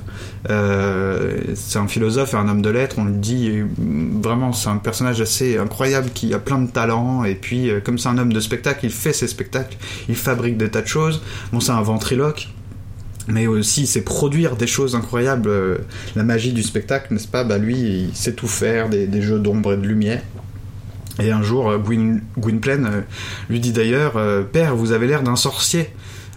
Euh, 0.49 1.37
c'est 1.53 1.77
un 1.77 1.87
philosophe 1.87 2.33
et 2.33 2.37
un 2.37 2.47
homme 2.47 2.63
de 2.63 2.69
lettres, 2.71 2.95
on 2.97 3.05
le 3.05 3.11
dit 3.11 3.61
vraiment, 3.77 4.51
c'est 4.51 4.69
un 4.69 4.77
personnage 4.77 5.21
assez 5.21 5.59
incroyable 5.59 6.09
qui 6.09 6.33
a 6.33 6.39
plein 6.39 6.59
de 6.59 6.71
talents. 6.71 7.23
Et 7.23 7.35
puis, 7.35 7.69
comme 7.85 7.99
c'est 7.99 8.09
un 8.09 8.17
homme 8.17 8.33
de 8.33 8.39
spectacle, 8.39 8.85
il 8.85 8.91
fait 8.91 9.13
ses 9.13 9.27
spectacles, 9.27 9.77
il 10.09 10.15
fabrique 10.15 10.57
des 10.57 10.69
tas 10.69 10.81
de 10.81 10.87
choses. 10.87 11.21
Bon, 11.53 11.59
c'est 11.59 11.71
un 11.71 11.81
ventriloque, 11.83 12.49
mais 13.27 13.47
aussi 13.47 13.87
c'est 13.87 14.01
produire 14.01 14.55
des 14.55 14.67
choses 14.67 14.95
incroyables. 14.95 15.49
Euh, 15.49 15.77
la 16.15 16.23
magie 16.23 16.53
du 16.53 16.63
spectacle, 16.63 17.13
n'est-ce 17.13 17.27
pas? 17.27 17.43
Bah 17.43 17.57
lui, 17.57 17.77
il 18.09 18.15
sait 18.15 18.33
tout 18.33 18.47
faire, 18.47 18.89
des, 18.89 19.07
des 19.07 19.21
jeux 19.21 19.39
d'ombre 19.39 19.73
et 19.73 19.77
de 19.77 19.85
lumière. 19.85 20.21
Et 21.19 21.31
un 21.31 21.43
jour, 21.43 21.69
euh, 21.69 21.77
Gwyn, 21.77 22.21
Gwynplaine 22.37 22.85
euh, 22.85 23.01
lui 23.49 23.59
dit 23.59 23.71
d'ailleurs 23.71 24.13
Père, 24.51 24.75
vous 24.75 24.91
avez 24.91 25.07
l'air 25.07 25.23
d'un 25.23 25.35
sorcier. 25.35 25.89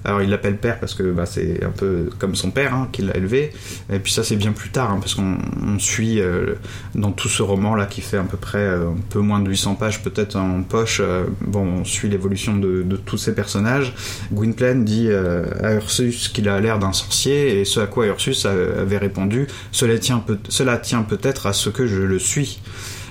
Alors 0.05 0.21
il 0.21 0.29
l'appelle 0.29 0.59
père 0.59 0.79
parce 0.79 0.95
que 0.95 1.03
bah, 1.03 1.25
c'est 1.25 1.65
un 1.65 1.71
peu 1.71 2.11
comme 2.19 2.35
son 2.35 2.51
père 2.51 2.75
hein, 2.75 2.89
qui 2.93 3.03
l'a 3.03 3.17
élevé. 3.17 3.53
Et 3.91 3.99
puis 3.99 4.13
ça 4.13 4.23
c'est 4.23 4.37
bien 4.37 4.53
plus 4.53 4.71
tard 4.71 4.91
hein, 4.91 4.99
parce 5.01 5.15
qu'on 5.15 5.39
on 5.63 5.79
suit 5.79 6.21
euh, 6.21 6.55
dans 6.95 7.11
tout 7.11 7.29
ce 7.29 7.43
roman 7.43 7.75
là 7.75 7.87
qui 7.87 8.03
fait 8.03 8.19
à 8.19 8.23
peu 8.23 8.37
près 8.37 8.59
euh, 8.59 8.91
un 8.91 9.01
peu 9.09 9.21
moins 9.21 9.41
de 9.41 9.49
800 9.49 9.77
pages 9.77 10.03
peut-être 10.03 10.37
en 10.37 10.63
poche. 10.63 11.01
euh, 11.03 11.25
bon 11.41 11.81
on 11.81 11.85
suit 11.85 12.09
l'évolution 12.09 12.57
de, 12.57 12.85
tous 13.07 13.17
ces 13.17 13.35
personnages. 13.35 13.95
Gwynplaine 14.33 14.85
dit 14.85 15.11
à 15.11 15.75
Ursus 15.75 16.29
qu'il 16.29 16.49
a 16.49 16.61
l'air 16.61 16.79
d'un 16.79 16.93
sorcier 16.93 17.61
et 17.61 17.65
ce 17.65 17.81
à 17.81 17.87
quoi 17.87 18.07
Ursus 18.07 18.47
avait 18.47 18.99
répondu 18.99 19.47
cela 19.73 19.99
tient, 19.99 20.19
peut, 20.19 20.39
cela 20.49 20.79
tient 20.79 21.03
peut-être 21.03 21.47
à 21.47 21.53
ce 21.53 21.71
que 21.71 21.87
je 21.87 22.01
le 22.01 22.19
suis. 22.19 22.61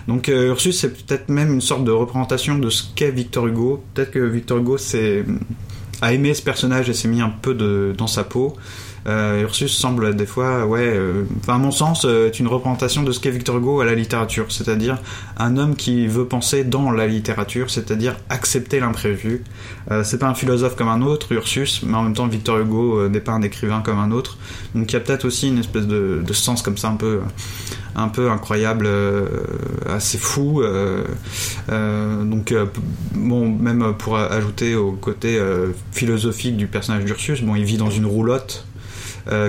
Donc 0.08 0.28
Ursus 0.28 0.80
c'est 0.80 0.94
peut-être 0.94 1.30
même 1.30 1.54
une 1.54 1.62
sorte 1.62 1.84
de 1.84 1.92
représentation 1.92 2.58
de 2.58 2.70
ce 2.70 2.84
qu'est 2.96 3.12
Victor 3.12 3.48
Hugo. 3.48 3.84
Peut-être 3.94 4.12
que 4.12 4.20
Victor 4.20 4.60
Hugo 4.60 4.78
c'est 4.78 5.26
a 6.04 6.12
aimé 6.12 6.34
ce 6.34 6.42
personnage 6.42 6.90
et 6.90 6.94
s'est 6.94 7.08
mis 7.08 7.22
un 7.22 7.30
peu 7.30 7.54
dans 7.98 8.08
sa 8.08 8.26
peau. 8.26 8.58
euh, 9.08 9.42
Ursus 9.42 9.72
semble 9.72 10.16
des 10.16 10.26
fois, 10.26 10.66
ouais, 10.66 10.82
euh, 10.82 11.24
à 11.48 11.58
mon 11.58 11.72
sens, 11.72 12.04
euh, 12.06 12.28
est 12.28 12.40
une 12.40 12.48
représentation 12.48 13.04
de 13.04 13.12
ce 13.14 13.22
qu'est 13.22 13.32
Victor 13.32 13.58
Hugo 13.58 13.80
à 13.80 13.86
la 13.86 13.96
littérature, 13.96 14.48
c'est-à-dire 14.50 14.98
un 15.38 15.58
homme 15.58 15.76
qui 15.78 16.08
veut 16.08 16.26
penser 16.26 16.66
dans 16.66 16.92
la 16.92 17.08
littérature, 17.08 17.70
c'est-à-dire 17.70 18.18
accepter 18.30 18.82
l'imprévu. 18.82 19.44
C'est 20.04 20.18
pas 20.18 20.28
un 20.28 20.34
philosophe 20.34 20.76
comme 20.76 20.88
un 20.88 21.02
autre, 21.02 21.32
Ursus, 21.32 21.84
mais 21.86 21.96
en 21.96 22.04
même 22.04 22.14
temps 22.14 22.28
Victor 22.28 22.58
Hugo 22.60 23.08
n'est 23.10 23.20
pas 23.20 23.34
un 23.34 23.42
écrivain 23.42 23.82
comme 23.82 24.00
un 24.00 24.12
autre. 24.12 24.38
Donc 24.76 24.92
il 24.92 24.94
y 24.94 24.98
a 24.98 25.02
peut-être 25.02 25.26
aussi 25.26 25.50
une 25.50 25.60
espèce 25.60 25.88
de 25.88 26.34
sens 26.34 26.62
comme 26.62 26.78
ça 26.78 26.90
un 26.90 26.96
peu, 26.96 27.20
un 27.96 28.08
peu 28.08 28.30
incroyable, 28.30 28.86
euh, 28.88 29.28
assez 29.88 30.18
fou. 30.18 30.62
euh, 30.62 31.04
euh, 31.70 32.24
donc 32.24 32.54
bon, 33.14 33.50
même 33.50 33.94
pour 33.98 34.18
ajouter 34.18 34.76
au 34.76 34.92
côté 34.92 35.40
philosophique 35.92 36.58
du 36.58 36.68
personnage 36.68 37.06
d'Ursus, 37.06 37.42
bon, 37.42 37.56
il 37.56 37.66
vit 37.66 37.78
dans 37.78 37.92
une 37.92 38.06
roulotte. 38.06 38.66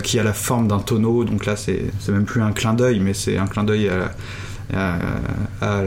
qui 0.04 0.18
a 0.20 0.22
la 0.22 0.32
forme 0.32 0.68
d'un 0.68 0.78
tonneau, 0.78 1.24
donc 1.24 1.46
là 1.46 1.56
c'est 1.56 1.90
même 2.08 2.24
plus 2.24 2.42
un 2.42 2.52
clin 2.52 2.74
d'œil, 2.74 3.00
mais 3.00 3.12
c'est 3.12 3.38
un 3.38 3.46
clin 3.46 3.64
d'œil 3.64 3.90
à, 4.72 5.82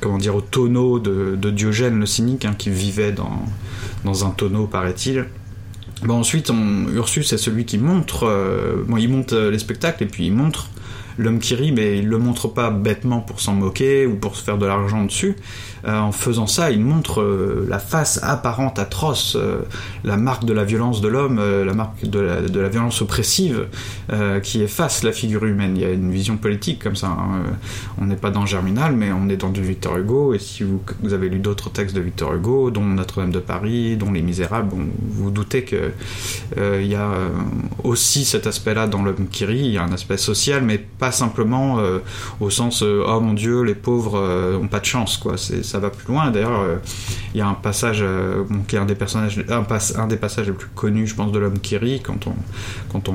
comment 0.00 0.18
dire, 0.18 0.34
au 0.34 0.40
tonneau 0.40 0.98
de, 0.98 1.50
Diogène 1.50 1.98
le 2.00 2.06
cynique, 2.06 2.44
hein, 2.44 2.54
qui 2.56 2.70
vivait 2.70 3.12
dans, 3.12 4.26
un 4.26 4.30
tonneau, 4.30 4.66
paraît-il. 4.66 5.26
Bon, 6.02 6.14
ensuite, 6.14 6.50
Ursus 6.94 7.32
est 7.32 7.38
celui 7.38 7.64
qui 7.66 7.78
montre, 7.78 8.26
il 8.96 9.08
monte 9.08 9.32
les 9.32 9.58
spectacles 9.58 10.04
et 10.04 10.06
puis 10.06 10.26
il 10.26 10.32
montre 10.32 10.70
l'homme 11.18 11.38
qui 11.38 11.54
rit, 11.54 11.72
mais 11.72 11.98
il 11.98 12.08
le 12.08 12.18
montre 12.18 12.48
pas 12.48 12.70
bêtement 12.70 13.20
pour 13.20 13.40
s'en 13.40 13.54
moquer 13.54 14.06
ou 14.06 14.16
pour 14.16 14.36
se 14.36 14.42
faire 14.42 14.58
de 14.58 14.66
l'argent 14.66 15.04
dessus. 15.04 15.36
Euh, 15.86 15.98
en 15.98 16.12
faisant 16.12 16.46
ça, 16.46 16.70
il 16.70 16.80
montre 16.80 17.20
euh, 17.20 17.66
la 17.68 17.78
face 17.78 18.18
apparente, 18.22 18.78
atroce, 18.78 19.36
euh, 19.36 19.58
la 20.02 20.16
marque 20.16 20.44
de 20.44 20.54
la 20.54 20.64
violence 20.64 21.00
de 21.00 21.08
l'homme, 21.08 21.40
la 21.64 21.74
marque 21.74 22.06
de 22.06 22.20
la, 22.20 22.68
violence 22.68 23.02
oppressive 23.02 23.66
qui 24.42 24.62
efface 24.62 25.02
la 25.02 25.12
figure 25.12 25.44
humaine. 25.44 25.76
Il 25.76 25.82
y 25.82 25.84
a 25.84 25.90
une 25.90 26.10
vision 26.10 26.36
politique 26.36 26.82
comme 26.82 26.96
ça. 26.96 27.08
hein. 27.08 27.42
On 28.00 28.06
n'est 28.06 28.16
pas 28.16 28.30
dans 28.30 28.46
Germinal, 28.46 28.94
mais 28.96 29.12
on 29.12 29.28
est 29.28 29.36
dans 29.36 29.50
du 29.50 29.62
Victor 29.62 29.96
Hugo. 29.96 30.34
Et 30.34 30.38
si 30.38 30.64
vous, 30.64 30.80
avez 31.12 31.28
lu 31.28 31.38
d'autres 31.38 31.70
textes 31.70 31.94
de 31.94 32.00
Victor 32.00 32.34
Hugo, 32.34 32.70
dont 32.70 32.84
Notre-Dame 32.84 33.30
de 33.30 33.38
Paris, 33.38 33.96
dont 33.96 34.12
Les 34.12 34.22
Misérables, 34.22 34.68
bon, 34.68 34.86
vous 35.02 35.30
doutez 35.30 35.64
que 35.64 35.92
euh, 36.58 36.80
il 36.82 36.88
y 36.88 36.94
a 36.94 37.12
aussi 37.82 38.24
cet 38.24 38.46
aspect-là 38.46 38.86
dans 38.86 39.02
l'homme 39.02 39.28
qui 39.30 39.44
rit. 39.44 39.58
Il 39.58 39.72
y 39.72 39.78
a 39.78 39.82
un 39.82 39.92
aspect 39.92 40.16
social, 40.16 40.62
mais 40.62 40.78
pas 40.78 41.03
simplement 41.12 41.78
euh, 41.78 41.98
au 42.40 42.50
sens 42.50 42.82
euh, 42.82 43.04
oh 43.06 43.20
mon 43.20 43.32
Dieu, 43.34 43.62
les 43.62 43.74
pauvres 43.74 44.18
euh, 44.18 44.56
ont 44.58 44.68
pas 44.68 44.80
de 44.80 44.84
chance, 44.84 45.16
quoi. 45.16 45.36
Ça 45.36 45.78
va 45.78 45.90
plus 45.90 46.06
loin. 46.12 46.30
D'ailleurs, 46.30 46.60
euh, 46.60 46.76
il 47.34 47.38
y 47.38 47.40
a 47.40 47.46
un 47.48 47.54
passage 47.54 48.02
bon, 48.48 48.60
qui 48.66 48.76
est 48.76 48.78
un 48.78 48.84
des 48.84 48.94
personnages, 48.94 49.44
un, 49.48 49.62
pas- 49.62 49.92
un 49.96 50.06
des 50.06 50.16
passages 50.16 50.46
les 50.46 50.52
plus 50.52 50.68
connus, 50.74 51.06
je 51.06 51.14
pense, 51.14 51.32
de 51.32 51.38
l'homme 51.38 51.58
qui 51.58 51.76
rit. 51.76 52.00
Quand 52.02 52.26
on 52.26 52.34
quand 52.90 53.08
on 53.08 53.14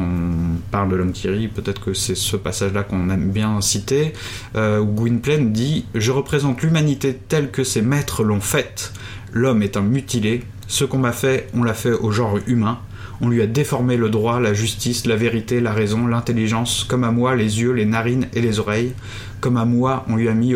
parle 0.71 0.89
de 0.89 0.95
l'homme 0.95 1.11
qui 1.13 1.29
rit, 1.29 1.47
peut-être 1.47 1.81
que 1.81 1.93
c'est 1.93 2.15
ce 2.15 2.35
passage-là 2.35 2.83
qu'on 2.83 3.09
aime 3.09 3.29
bien 3.31 3.61
citer, 3.61 4.13
où 4.55 4.85
Gwynplaine 4.85 5.51
dit 5.53 5.85
Je 5.95 6.11
représente 6.11 6.61
l'humanité 6.61 7.13
telle 7.27 7.51
que 7.51 7.63
ses 7.63 7.81
maîtres 7.81 8.23
l'ont 8.23 8.41
faite. 8.41 8.93
L'homme 9.31 9.61
est 9.63 9.77
un 9.77 9.81
mutilé. 9.81 10.43
Ce 10.67 10.83
qu'on 10.85 10.99
m'a 10.99 11.11
fait, 11.13 11.47
on 11.53 11.63
l'a 11.63 11.73
fait 11.73 11.91
au 11.93 12.11
genre 12.11 12.37
humain. 12.47 12.79
On 13.21 13.29
lui 13.29 13.41
a 13.41 13.47
déformé 13.47 13.97
le 13.97 14.09
droit, 14.09 14.39
la 14.39 14.53
justice, 14.53 15.05
la 15.05 15.15
vérité, 15.15 15.59
la 15.59 15.73
raison, 15.73 16.07
l'intelligence, 16.07 16.83
comme 16.83 17.03
à 17.03 17.11
moi 17.11 17.35
les 17.35 17.61
yeux, 17.61 17.71
les 17.71 17.85
narines 17.85 18.27
et 18.33 18.41
les 18.41 18.59
oreilles. 18.59 18.93
Comme 19.41 19.57
à 19.57 19.65
moi, 19.65 20.05
on 20.09 20.15
lui 20.15 20.29
a 20.29 20.33
mis 20.33 20.55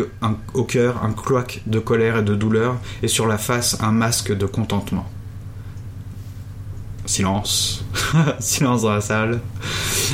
au 0.54 0.64
cœur 0.64 1.04
un 1.04 1.12
cloaque 1.12 1.62
de 1.66 1.78
colère 1.78 2.18
et 2.18 2.22
de 2.22 2.34
douleur, 2.34 2.76
et 3.02 3.08
sur 3.08 3.26
la 3.26 3.38
face 3.38 3.78
un 3.80 3.92
masque 3.92 4.36
de 4.36 4.46
contentement. 4.46 5.08
Silence. 7.06 7.84
Silence 8.38 8.82
dans 8.82 8.94
la 8.94 9.00
salle. 9.00 9.40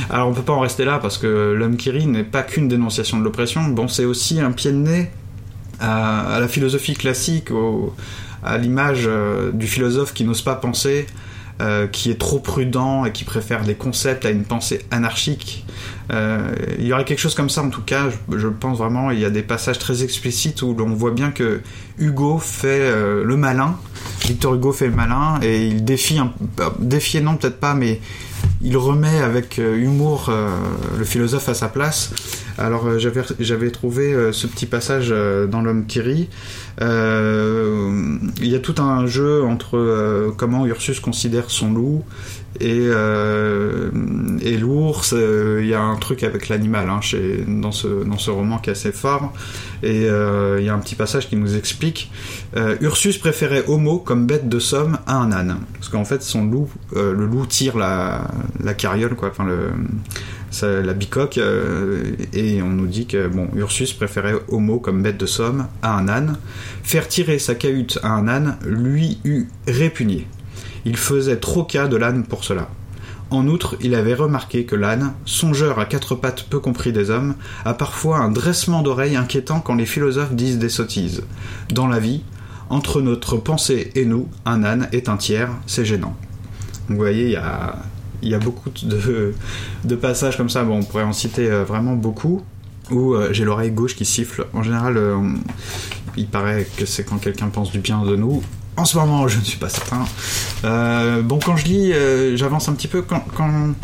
Alors 0.09 0.27
on 0.27 0.33
peut 0.33 0.41
pas 0.41 0.53
en 0.53 0.59
rester 0.59 0.85
là 0.85 0.99
parce 0.99 1.17
que 1.17 1.53
l'homme 1.57 1.77
qui 1.77 1.89
rit 1.89 2.07
n'est 2.07 2.23
pas 2.23 2.43
qu'une 2.43 2.67
dénonciation 2.67 3.17
de 3.17 3.23
l'oppression. 3.23 3.63
Bon, 3.63 3.87
c'est 3.87 4.05
aussi 4.05 4.39
un 4.41 4.51
pied 4.51 4.71
de 4.71 4.77
nez 4.77 5.11
à, 5.79 6.37
la 6.39 6.47
philosophie 6.47 6.93
classique, 6.93 7.49
à 8.43 8.57
l'image 8.57 9.03
euh, 9.05 9.51
du 9.51 9.67
philosophe 9.67 10.13
qui 10.13 10.23
n'ose 10.25 10.41
pas 10.41 10.55
penser, 10.55 11.07
euh, 11.61 11.85
qui 11.85 12.09
est 12.09 12.19
trop 12.19 12.39
prudent 12.39 13.05
et 13.05 13.11
qui 13.11 13.23
préfère 13.23 13.63
des 13.63 13.75
concepts 13.75 14.25
à 14.25 14.31
une 14.31 14.45
pensée 14.45 14.83
anarchique. 14.89 15.63
Euh, 16.11 16.55
il 16.79 16.87
y 16.87 16.91
aurait 16.91 17.05
quelque 17.05 17.19
chose 17.19 17.35
comme 17.35 17.51
ça 17.51 17.61
en 17.61 17.69
tout 17.69 17.83
cas, 17.83 18.09
je, 18.09 18.39
je 18.39 18.47
pense 18.47 18.79
vraiment, 18.79 19.11
il 19.11 19.19
y 19.19 19.25
a 19.25 19.29
des 19.29 19.43
passages 19.43 19.77
très 19.77 20.03
explicites 20.03 20.63
où 20.63 20.73
l'on 20.73 20.87
voit 20.95 21.11
bien 21.11 21.29
que 21.29 21.61
Hugo 21.99 22.39
fait 22.39 22.79
euh, 22.81 23.23
le 23.23 23.37
malin, 23.37 23.77
Victor 24.25 24.55
Hugo 24.55 24.71
fait 24.71 24.87
le 24.87 24.95
malin 24.95 25.39
et 25.43 25.67
il 25.67 25.85
défie, 25.85 26.19
défier 26.79 27.21
non 27.21 27.35
peut-être 27.35 27.59
pas, 27.59 27.75
mais 27.75 28.01
il 28.63 28.75
remet 28.75 29.19
avec 29.19 29.59
humour 29.59 30.31
le 30.97 31.03
philosophe 31.05 31.47
à 31.49 31.53
sa 31.53 31.67
place. 31.67 32.11
Alors 32.57 32.87
euh, 32.87 32.99
j'avais 32.99 33.21
j'avais 33.39 33.71
trouvé 33.71 34.13
euh, 34.13 34.31
ce 34.31 34.47
petit 34.47 34.65
passage 34.65 35.09
euh, 35.11 35.47
dans 35.47 35.61
l'homme 35.61 35.85
qui 35.85 36.01
rit. 36.01 36.29
Il 36.79 38.47
y 38.47 38.55
a 38.55 38.59
tout 38.59 38.81
un 38.81 39.05
jeu 39.05 39.43
entre 39.43 40.33
comment 40.37 40.65
Ursus 40.65 40.99
considère 40.99 41.51
son 41.51 41.71
loup 41.73 42.03
et, 42.59 42.87
et 44.41 44.57
l'ours. 44.57 45.13
Il 45.13 45.67
y 45.67 45.73
a 45.75 45.81
un 45.81 45.95
truc 45.97 46.23
avec 46.23 46.49
l'animal 46.49 46.89
hein, 46.89 47.01
dans, 47.47 47.71
ce, 47.71 48.03
dans 48.03 48.17
ce 48.17 48.31
roman 48.31 48.57
qui 48.57 48.69
est 48.69 48.73
assez 48.73 48.91
fort. 48.91 49.31
Et 49.83 50.07
il 50.07 50.65
y 50.65 50.69
a 50.69 50.73
un 50.73 50.79
petit 50.79 50.95
passage 50.95 51.29
qui 51.29 51.35
nous 51.35 51.55
explique 51.55 52.11
Ursus 52.79 53.19
préférait 53.19 53.63
Homo 53.67 53.99
comme 53.99 54.25
bête 54.25 54.49
de 54.49 54.57
somme 54.57 54.97
à 55.05 55.17
un 55.17 55.31
âne. 55.31 55.57
Parce 55.73 55.89
qu'en 55.89 56.05
fait, 56.05 56.23
son 56.23 56.45
loup, 56.45 56.69
le 56.95 57.13
loup 57.13 57.45
tire 57.45 57.77
la, 57.77 58.27
la 58.63 58.73
carriole, 58.73 59.15
quoi, 59.15 59.31
la 60.61 60.93
bicoque, 60.93 61.37
euh, 61.37 62.11
et 62.33 62.61
on 62.61 62.69
nous 62.69 62.87
dit 62.87 63.05
que 63.05 63.27
bon, 63.27 63.47
Ursus 63.55 63.93
préférait 63.93 64.35
Homo 64.49 64.79
comme 64.79 65.01
bête 65.01 65.17
de 65.17 65.25
somme 65.25 65.67
à 65.81 65.97
un 65.97 66.07
âne. 66.07 66.37
Faire 66.83 67.07
tirer 67.07 67.39
sa 67.39 67.55
cahute 67.55 67.99
à 68.03 68.09
un 68.09 68.27
âne 68.27 68.57
lui 68.65 69.19
eût 69.23 69.47
répugné. 69.67 70.27
Il 70.85 70.97
faisait 70.97 71.37
trop 71.37 71.63
cas 71.63 71.87
de 71.87 71.95
l'âne 71.95 72.23
pour 72.23 72.43
cela. 72.43 72.69
En 73.29 73.47
outre, 73.47 73.77
il 73.79 73.95
avait 73.95 74.13
remarqué 74.13 74.65
que 74.65 74.75
l'âne, 74.75 75.13
songeur 75.23 75.79
à 75.79 75.85
quatre 75.85 76.15
pattes 76.15 76.43
peu 76.49 76.59
compris 76.59 76.91
des 76.91 77.09
hommes, 77.09 77.35
a 77.63 77.73
parfois 77.73 78.17
un 78.17 78.29
dressement 78.29 78.81
d'oreille 78.81 79.15
inquiétant 79.15 79.61
quand 79.61 79.75
les 79.75 79.85
philosophes 79.85 80.33
disent 80.33 80.59
des 80.59 80.67
sottises. 80.67 81.23
Dans 81.69 81.87
la 81.87 81.99
vie, 81.99 82.23
entre 82.69 83.01
notre 83.01 83.37
pensée 83.37 83.91
et 83.95 84.03
nous, 84.03 84.27
un 84.45 84.65
âne 84.65 84.89
est 84.91 85.07
un 85.07 85.15
tiers, 85.15 85.49
c'est 85.65 85.85
gênant. 85.85 86.17
Vous 86.89 86.97
voyez, 86.97 87.25
il 87.25 87.31
y 87.31 87.37
a, 87.37 87.77
il 88.21 88.29
y 88.29 88.35
a 88.35 88.39
beaucoup 88.39 88.69
de, 88.69 89.95
passages 89.95 90.37
comme 90.37 90.49
ça, 90.49 90.63
bon, 90.63 90.79
on 90.79 90.83
pourrait 90.83 91.03
en 91.03 91.13
citer 91.13 91.49
euh, 91.49 91.63
vraiment 91.63 91.93
beaucoup, 91.93 92.41
où 92.89 93.13
euh, 93.13 93.29
j'ai 93.31 93.45
l'oreille 93.45 93.71
gauche 93.71 93.95
qui 93.95 94.05
siffle. 94.05 94.47
En 94.53 94.63
général, 94.63 94.97
euh, 94.97 95.17
il 96.17 96.27
paraît 96.27 96.67
que 96.77 96.85
c'est 96.85 97.03
quand 97.03 97.17
quelqu'un 97.17 97.47
pense 97.47 97.71
du 97.71 97.79
bien 97.79 98.03
de 98.03 98.15
nous. 98.15 98.43
En 98.77 98.85
ce 98.85 98.97
moment, 98.97 99.27
je 99.27 99.37
ne 99.37 99.43
suis 99.43 99.57
pas 99.57 99.69
certain. 99.69 100.05
Bon, 101.23 101.39
quand 101.43 101.57
je 101.57 101.65
lis, 101.65 102.37
j'avance 102.37 102.69
un 102.69 102.73
petit 102.73 102.87
peu. 102.87 103.03
Quand, 103.03 103.75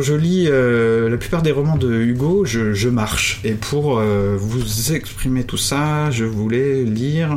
je 0.00 0.14
lis 0.14 0.46
la 0.46 1.16
plupart 1.18 1.42
des 1.42 1.52
romans 1.52 1.76
de 1.76 1.92
Hugo, 1.92 2.46
je, 2.46 2.88
marche. 2.88 3.40
Et 3.44 3.52
pour 3.52 4.00
vous 4.00 4.92
exprimer 4.92 5.44
tout 5.44 5.58
ça, 5.58 6.10
je 6.10 6.24
voulais 6.24 6.84
lire. 6.84 7.34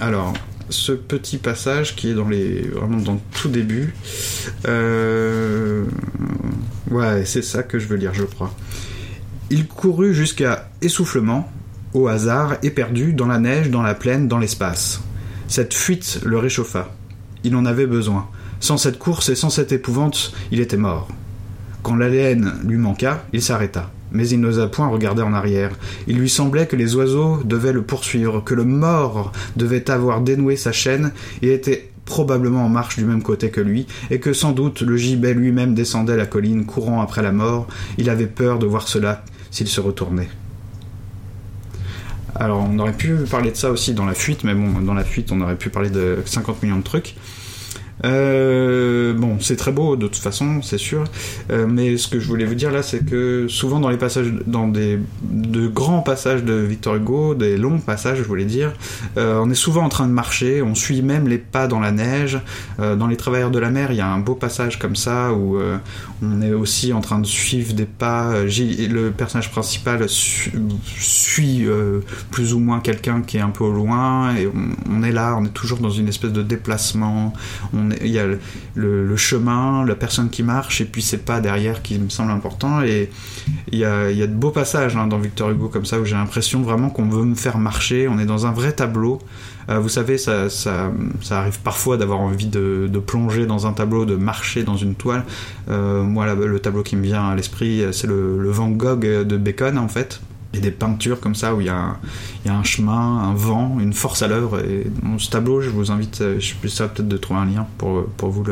Alors, 0.00 0.32
ce 0.70 0.92
petit 0.92 1.38
passage 1.38 1.96
qui 1.96 2.10
est 2.10 2.14
dans 2.14 2.28
les 2.28 2.62
vraiment 2.62 2.98
dans 2.98 3.20
tout 3.34 3.48
début. 3.48 3.94
Euh, 4.66 5.84
ouais, 6.90 7.24
c'est 7.24 7.42
ça 7.42 7.62
que 7.62 7.78
je 7.78 7.86
veux 7.86 7.96
lire, 7.96 8.14
je 8.14 8.24
crois. 8.24 8.54
Il 9.50 9.66
courut 9.66 10.14
jusqu'à 10.14 10.70
essoufflement, 10.80 11.50
au 11.92 12.08
hasard, 12.08 12.56
éperdu, 12.62 13.12
dans 13.12 13.26
la 13.26 13.38
neige, 13.38 13.70
dans 13.70 13.82
la 13.82 13.94
plaine, 13.94 14.28
dans 14.28 14.38
l'espace. 14.38 15.02
Cette 15.48 15.74
fuite 15.74 16.20
le 16.24 16.38
réchauffa. 16.38 16.94
Il 17.42 17.56
en 17.56 17.66
avait 17.66 17.86
besoin. 17.86 18.28
Sans 18.60 18.76
cette 18.76 18.98
course 18.98 19.28
et 19.30 19.34
sans 19.34 19.50
cette 19.50 19.72
épouvante, 19.72 20.32
il 20.52 20.60
était 20.60 20.76
mort. 20.76 21.08
Quand 21.82 21.96
l'haleine 21.96 22.52
lui 22.64 22.76
manqua, 22.76 23.24
il 23.32 23.42
s'arrêta. 23.42 23.90
Mais 24.12 24.28
il 24.28 24.40
n'osa 24.40 24.66
point 24.66 24.88
regarder 24.88 25.22
en 25.22 25.32
arrière. 25.32 25.72
Il 26.06 26.18
lui 26.18 26.28
semblait 26.28 26.66
que 26.66 26.76
les 26.76 26.94
oiseaux 26.96 27.38
devaient 27.44 27.72
le 27.72 27.82
poursuivre, 27.82 28.42
que 28.44 28.54
le 28.54 28.64
mort 28.64 29.32
devait 29.56 29.90
avoir 29.90 30.20
dénoué 30.20 30.56
sa 30.56 30.72
chaîne 30.72 31.12
et 31.42 31.52
était 31.52 31.90
probablement 32.04 32.64
en 32.64 32.68
marche 32.68 32.96
du 32.96 33.04
même 33.04 33.22
côté 33.22 33.50
que 33.50 33.60
lui, 33.60 33.86
et 34.10 34.18
que 34.18 34.32
sans 34.32 34.50
doute 34.50 34.80
le 34.80 34.96
gibet 34.96 35.32
lui-même 35.32 35.74
descendait 35.74 36.16
la 36.16 36.26
colline 36.26 36.66
courant 36.66 37.00
après 37.00 37.22
la 37.22 37.30
mort. 37.30 37.68
Il 37.98 38.10
avait 38.10 38.26
peur 38.26 38.58
de 38.58 38.66
voir 38.66 38.88
cela 38.88 39.24
s'il 39.50 39.68
se 39.68 39.80
retournait. 39.80 40.28
Alors, 42.34 42.66
on 42.68 42.78
aurait 42.78 42.96
pu 42.96 43.14
parler 43.30 43.50
de 43.50 43.56
ça 43.56 43.70
aussi 43.70 43.92
dans 43.92 44.06
la 44.06 44.14
fuite, 44.14 44.44
mais 44.44 44.54
bon, 44.54 44.80
dans 44.80 44.94
la 44.94 45.04
fuite, 45.04 45.30
on 45.32 45.40
aurait 45.40 45.56
pu 45.56 45.68
parler 45.68 45.90
de 45.90 46.18
50 46.24 46.62
millions 46.62 46.78
de 46.78 46.82
trucs. 46.82 47.16
Euh, 48.04 49.12
bon, 49.14 49.36
c'est 49.40 49.56
très 49.56 49.72
beau 49.72 49.96
de 49.96 50.06
toute 50.06 50.16
façon, 50.22 50.62
c'est 50.62 50.78
sûr. 50.78 51.04
Euh, 51.50 51.66
mais 51.68 51.96
ce 51.96 52.08
que 52.08 52.18
je 52.18 52.26
voulais 52.26 52.44
vous 52.46 52.54
dire 52.54 52.70
là, 52.70 52.82
c'est 52.82 53.04
que 53.04 53.46
souvent 53.48 53.80
dans 53.80 53.90
les 53.90 53.96
passages, 53.98 54.32
dans 54.46 54.68
des 54.68 54.98
de 55.22 55.68
grands 55.68 56.00
passages 56.00 56.44
de 56.44 56.54
Victor 56.54 56.96
Hugo, 56.96 57.34
des 57.34 57.56
longs 57.56 57.78
passages, 57.78 58.18
je 58.18 58.22
voulais 58.22 58.44
dire, 58.44 58.72
euh, 59.16 59.40
on 59.42 59.50
est 59.50 59.54
souvent 59.54 59.82
en 59.84 59.88
train 59.88 60.06
de 60.06 60.12
marcher, 60.12 60.62
on 60.62 60.74
suit 60.74 61.02
même 61.02 61.28
les 61.28 61.38
pas 61.38 61.66
dans 61.66 61.80
la 61.80 61.92
neige. 61.92 62.38
Dans 62.78 63.06
Les 63.06 63.16
Travailleurs 63.16 63.50
de 63.50 63.58
la 63.58 63.70
mer, 63.70 63.92
il 63.92 63.96
y 63.96 64.00
a 64.00 64.08
un 64.08 64.18
beau 64.18 64.34
passage 64.34 64.78
comme 64.78 64.96
ça 64.96 65.32
où 65.32 65.58
on 66.22 66.42
est 66.42 66.52
aussi 66.52 66.92
en 66.92 67.00
train 67.00 67.18
de 67.18 67.26
suivre 67.26 67.74
des 67.74 67.84
pas. 67.84 68.32
Le 68.44 69.10
personnage 69.10 69.50
principal 69.50 70.08
su- 70.08 70.52
suit 70.96 71.66
plus 72.30 72.54
ou 72.54 72.58
moins 72.58 72.80
quelqu'un 72.80 73.22
qui 73.22 73.36
est 73.36 73.40
un 73.40 73.50
peu 73.50 73.64
au 73.64 73.72
loin 73.72 74.34
et 74.34 74.48
on, 74.90 75.02
est 75.02 75.12
là, 75.12 75.36
on 75.38 75.44
est 75.44 75.52
toujours 75.52 75.78
dans 75.78 75.90
une 75.90 76.08
espèce 76.08 76.32
de 76.32 76.42
déplacement. 76.42 77.34
Il 78.00 78.10
y 78.10 78.18
a 78.18 78.26
le, 78.74 79.16
chemin, 79.16 79.84
la 79.84 79.94
personne 79.94 80.30
qui 80.30 80.42
marche 80.42 80.80
et 80.80 80.84
puis 80.84 81.02
ses 81.02 81.18
pas 81.18 81.40
derrière 81.40 81.82
qui 81.82 81.98
me 81.98 82.08
semblent 82.08 82.32
importants. 82.32 82.82
Et 82.82 83.10
il 83.72 83.78
y 83.78 83.84
a, 83.84 84.10
il 84.10 84.16
y 84.16 84.22
a 84.22 84.26
de 84.26 84.34
beaux 84.34 84.50
passages 84.50 84.96
hein, 84.96 85.06
dans 85.06 85.18
Victor 85.18 85.50
Hugo 85.50 85.68
comme 85.68 85.84
ça 85.84 86.00
où 86.00 86.04
j'ai 86.04 86.16
l'impression 86.16 86.62
vraiment 86.62 86.90
qu'on 86.90 87.08
veut 87.08 87.24
me 87.24 87.34
faire 87.34 87.58
marcher. 87.58 88.08
On 88.08 88.18
est 88.18 88.26
dans 88.26 88.46
un 88.46 88.52
vrai 88.52 88.72
tableau. 88.72 89.18
Euh, 89.68 89.78
vous 89.78 89.88
savez, 89.88 90.18
ça, 90.18 90.48
ça, 90.50 90.90
arrive 91.30 91.60
parfois 91.60 91.96
d'avoir 91.96 92.20
envie 92.20 92.46
de, 92.46 92.90
plonger 93.06 93.46
dans 93.46 93.66
un 93.66 93.72
tableau, 93.72 94.04
de 94.04 94.16
marcher 94.16 94.62
dans 94.62 94.76
une 94.76 94.94
toile. 94.94 95.24
Euh, 95.68 96.02
moi, 96.02 96.34
le 96.34 96.58
tableau 96.58 96.82
qui 96.82 96.96
me 96.96 97.02
vient 97.02 97.28
à 97.28 97.34
l'esprit, 97.34 97.84
c'est 97.92 98.06
le, 98.06 98.38
le 98.38 98.50
Van 98.50 98.68
Gogh 98.68 99.00
de 99.00 99.36
Bacon, 99.36 99.78
en 99.78 99.88
fait. 99.88 100.20
Y 100.52 100.58
a 100.58 100.60
des 100.60 100.72
peintures 100.72 101.20
comme 101.20 101.36
ça 101.36 101.54
où 101.54 101.60
il 101.60 101.68
y 101.68 101.70
a 101.70 101.96
un, 102.46 102.64
chemin, 102.64 103.18
un 103.18 103.34
vent, 103.34 103.78
une 103.78 103.92
force 103.92 104.22
à 104.22 104.28
l'œuvre. 104.28 104.58
Et 104.64 104.86
dans 105.02 105.16
ce 105.18 105.30
tableau, 105.30 105.60
je 105.60 105.70
vous 105.70 105.92
invite, 105.92 106.20
euh, 106.22 106.40
je 106.40 106.68
ça 106.68 106.88
peut-être 106.88 107.06
de 107.06 107.16
trouver 107.16 107.40
un 107.40 107.46
lien 107.46 107.66
pour, 107.78 108.06
pour 108.16 108.30
vous 108.30 108.44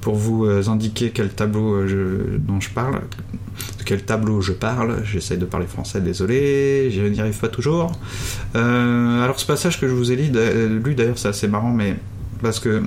pour 0.00 0.14
vous 0.14 0.46
euh, 0.46 0.68
indiquer 0.68 1.10
quel 1.10 1.30
tableau 1.30 1.74
euh, 1.74 2.38
dont 2.38 2.60
je 2.60 2.70
parle, 2.70 3.00
de 3.78 3.84
quel 3.84 4.04
tableau 4.04 4.40
je 4.40 4.52
parle. 4.52 5.02
J'essaye 5.04 5.36
de 5.36 5.44
parler 5.44 5.66
français, 5.66 6.00
désolé, 6.00 6.90
je 6.92 7.02
n'y 7.02 7.20
arrive 7.20 7.38
pas 7.38 7.48
toujours. 7.48 7.90
Alors 8.54 9.38
ce 9.40 9.46
passage 9.46 9.80
que 9.80 9.88
je 9.88 9.92
vous 9.92 10.12
ai 10.12 10.16
lu, 10.16 10.28
d'a- 10.28 10.52
lu 10.54 10.94
d'ailleurs, 10.94 11.18
c'est 11.18 11.28
assez 11.28 11.48
marrant, 11.48 11.72
mais 11.72 11.96
parce 12.40 12.60
que 12.60 12.82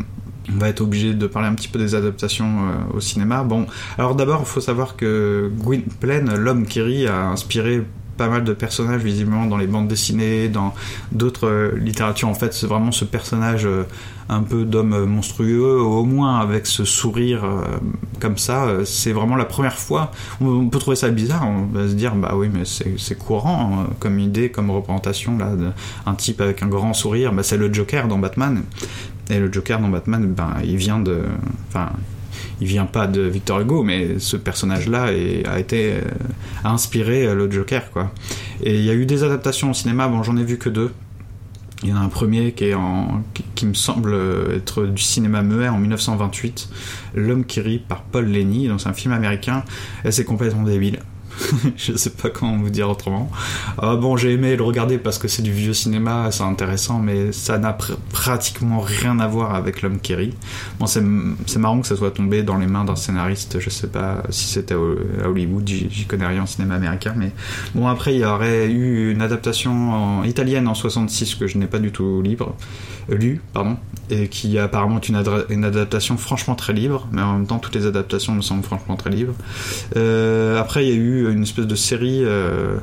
on 0.53 0.57
va 0.59 0.69
être 0.69 0.81
obligé 0.81 1.13
de 1.13 1.27
parler 1.27 1.47
un 1.47 1.53
petit 1.55 1.69
peu 1.69 1.79
des 1.79 1.93
adaptations 1.93 2.69
au 2.93 2.99
cinéma. 2.99 3.43
Bon, 3.43 3.65
alors 3.97 4.15
d'abord, 4.15 4.39
il 4.41 4.45
faut 4.45 4.59
savoir 4.61 4.95
que 4.97 5.51
Gwynplaine, 5.57 6.35
l'homme 6.35 6.65
qui 6.65 6.81
rit, 6.81 7.07
a 7.07 7.27
inspiré 7.27 7.83
pas 8.17 8.29
mal 8.29 8.43
de 8.43 8.53
personnages 8.53 9.01
visiblement 9.01 9.45
dans 9.45 9.57
les 9.57 9.67
bandes 9.67 9.87
dessinées, 9.87 10.49
dans 10.49 10.73
d'autres 11.11 11.47
euh, 11.47 11.77
littératures. 11.77 12.29
En 12.29 12.33
fait, 12.33 12.53
c'est 12.53 12.67
vraiment 12.67 12.91
ce 12.91 13.05
personnage 13.05 13.65
euh, 13.65 13.83
un 14.29 14.41
peu 14.41 14.65
d'homme 14.65 14.93
euh, 14.93 15.05
monstrueux, 15.05 15.79
au 15.79 16.03
moins 16.05 16.39
avec 16.39 16.65
ce 16.65 16.85
sourire 16.85 17.43
comme 18.19 18.37
ça. 18.37 18.67
c'est 18.85 19.11
vraiment 19.11 19.35
la 19.35 19.45
première 19.45 19.77
fois. 19.77 20.11
On, 20.41 20.69
peut 20.69 20.79
trouver 20.79 20.95
ça 20.95 21.09
bizarre. 21.09 21.47
On 21.47 21.65
va 21.65 21.87
se 21.87 21.93
dire, 21.93 22.15
bah 22.15 22.33
oui, 22.35 22.49
mais 22.53 22.63
c'est 22.65 23.17
courant 23.17 23.83
hein, 23.83 23.93
comme 23.99 24.19
idée, 24.19 24.49
comme 24.49 24.69
représentation 24.71 25.37
là, 25.37 25.51
un 26.05 26.15
type 26.15 26.41
avec 26.41 26.63
un 26.63 26.67
grand 26.67 26.93
sourire. 26.93 27.33
Bah, 27.33 27.43
c'est 27.43 27.57
le 27.57 27.73
Joker 27.73 28.07
dans 28.07 28.19
Batman. 28.19 28.63
Et 29.29 29.39
le 29.39 29.51
Joker 29.51 29.79
dans 29.79 29.89
Batman, 29.89 30.25
ben, 30.33 30.53
il 30.63 30.77
vient 30.77 30.99
de. 30.99 31.23
Il 32.61 32.67
vient 32.67 32.85
pas 32.85 33.07
de 33.07 33.21
Victor 33.21 33.59
Hugo, 33.59 33.83
mais 33.83 34.19
ce 34.19 34.37
personnage-là 34.37 35.09
a 35.45 35.59
été 35.59 35.93
euh, 35.93 36.01
inspiré 36.63 37.25
euh, 37.25 37.35
le 37.35 37.49
Joker, 37.49 37.91
quoi. 37.91 38.11
Et 38.61 38.75
il 38.75 38.83
y 38.83 38.89
a 38.89 38.93
eu 38.93 39.05
des 39.05 39.23
adaptations 39.23 39.71
au 39.71 39.73
cinéma. 39.73 40.07
Bon, 40.07 40.23
j'en 40.23 40.37
ai 40.37 40.43
vu 40.43 40.57
que 40.57 40.69
deux. 40.69 40.91
Il 41.83 41.89
y 41.89 41.93
en 41.93 41.97
a 41.97 41.99
un 41.99 42.09
premier 42.09 42.53
qui 42.53 43.65
me 43.65 43.73
semble 43.73 44.15
être 44.55 44.85
du 44.85 45.01
cinéma 45.01 45.41
muet 45.41 45.67
en 45.67 45.77
1928, 45.77 46.69
L'homme 47.13 47.43
qui 47.43 47.59
rit 47.59 47.79
par 47.79 48.03
Paul 48.03 48.25
Lenny, 48.25 48.69
donc 48.69 48.79
c'est 48.79 48.87
un 48.87 48.93
film 48.93 49.13
américain. 49.13 49.65
Et 50.05 50.11
c'est 50.11 50.23
complètement 50.23 50.63
débile. 50.63 50.99
je 51.77 51.95
sais 51.95 52.09
pas 52.11 52.29
comment 52.29 52.57
vous 52.57 52.69
dire 52.69 52.89
autrement. 52.89 53.29
Ah 53.77 53.95
bon, 53.95 54.17
j'ai 54.17 54.33
aimé 54.33 54.55
le 54.55 54.63
regarder 54.63 54.97
parce 54.97 55.17
que 55.17 55.27
c'est 55.27 55.41
du 55.41 55.51
vieux 55.51 55.73
cinéma, 55.73 56.31
c'est 56.31 56.43
intéressant, 56.43 56.99
mais 56.99 57.31
ça 57.31 57.57
n'a 57.57 57.71
pr- 57.71 57.95
pratiquement 58.11 58.79
rien 58.79 59.19
à 59.19 59.27
voir 59.27 59.55
avec 59.55 59.81
l'homme 59.81 59.99
qui 59.99 60.15
rit. 60.15 60.33
Bon, 60.79 60.85
c'est 60.85 61.01
marrant 61.57 61.81
que 61.81 61.87
ça 61.87 61.95
soit 61.95 62.11
tombé 62.11 62.43
dans 62.43 62.57
les 62.57 62.67
mains 62.67 62.85
d'un 62.85 62.95
scénariste, 62.95 63.59
je 63.59 63.69
sais 63.69 63.87
pas 63.87 64.23
si 64.29 64.47
c'était 64.47 64.75
à 64.75 65.27
Hollywood, 65.29 65.67
j'y 65.67 66.05
connais 66.05 66.27
rien 66.27 66.43
en 66.43 66.47
cinéma 66.47 66.75
américain, 66.75 67.13
mais 67.17 67.31
bon, 67.75 67.87
après 67.87 68.13
il 68.13 68.21
y 68.21 68.25
aurait 68.25 68.69
eu 68.69 69.11
une 69.11 69.21
adaptation 69.21 70.19
en 70.19 70.23
italienne 70.23 70.67
en 70.67 70.73
66 70.75 71.35
que 71.35 71.47
je 71.47 71.57
n'ai 71.57 71.67
pas 71.67 71.79
du 71.79 71.91
tout 71.91 72.21
libre, 72.21 72.55
lu, 73.09 73.41
pardon, 73.53 73.77
et 74.09 74.27
qui 74.27 74.57
apparemment 74.59 74.99
est 74.99 75.09
une, 75.09 75.65
adaptation 75.65 76.17
franchement 76.17 76.55
très 76.55 76.73
libre, 76.73 77.07
mais 77.11 77.21
en 77.21 77.33
même 77.33 77.47
temps 77.47 77.59
toutes 77.59 77.75
les 77.75 77.85
adaptations 77.85 78.33
me 78.33 78.41
semblent 78.41 78.63
franchement 78.63 78.95
très 78.95 79.09
libres. 79.09 79.33
Euh, 79.95 80.59
après, 80.59 80.85
il 80.85 80.89
y 80.89 80.93
a 80.93 80.95
eu 80.95 81.31
une 81.31 81.43
espèce 81.43 81.67
de 81.67 81.75
série, 81.75 82.21
euh, 82.23 82.77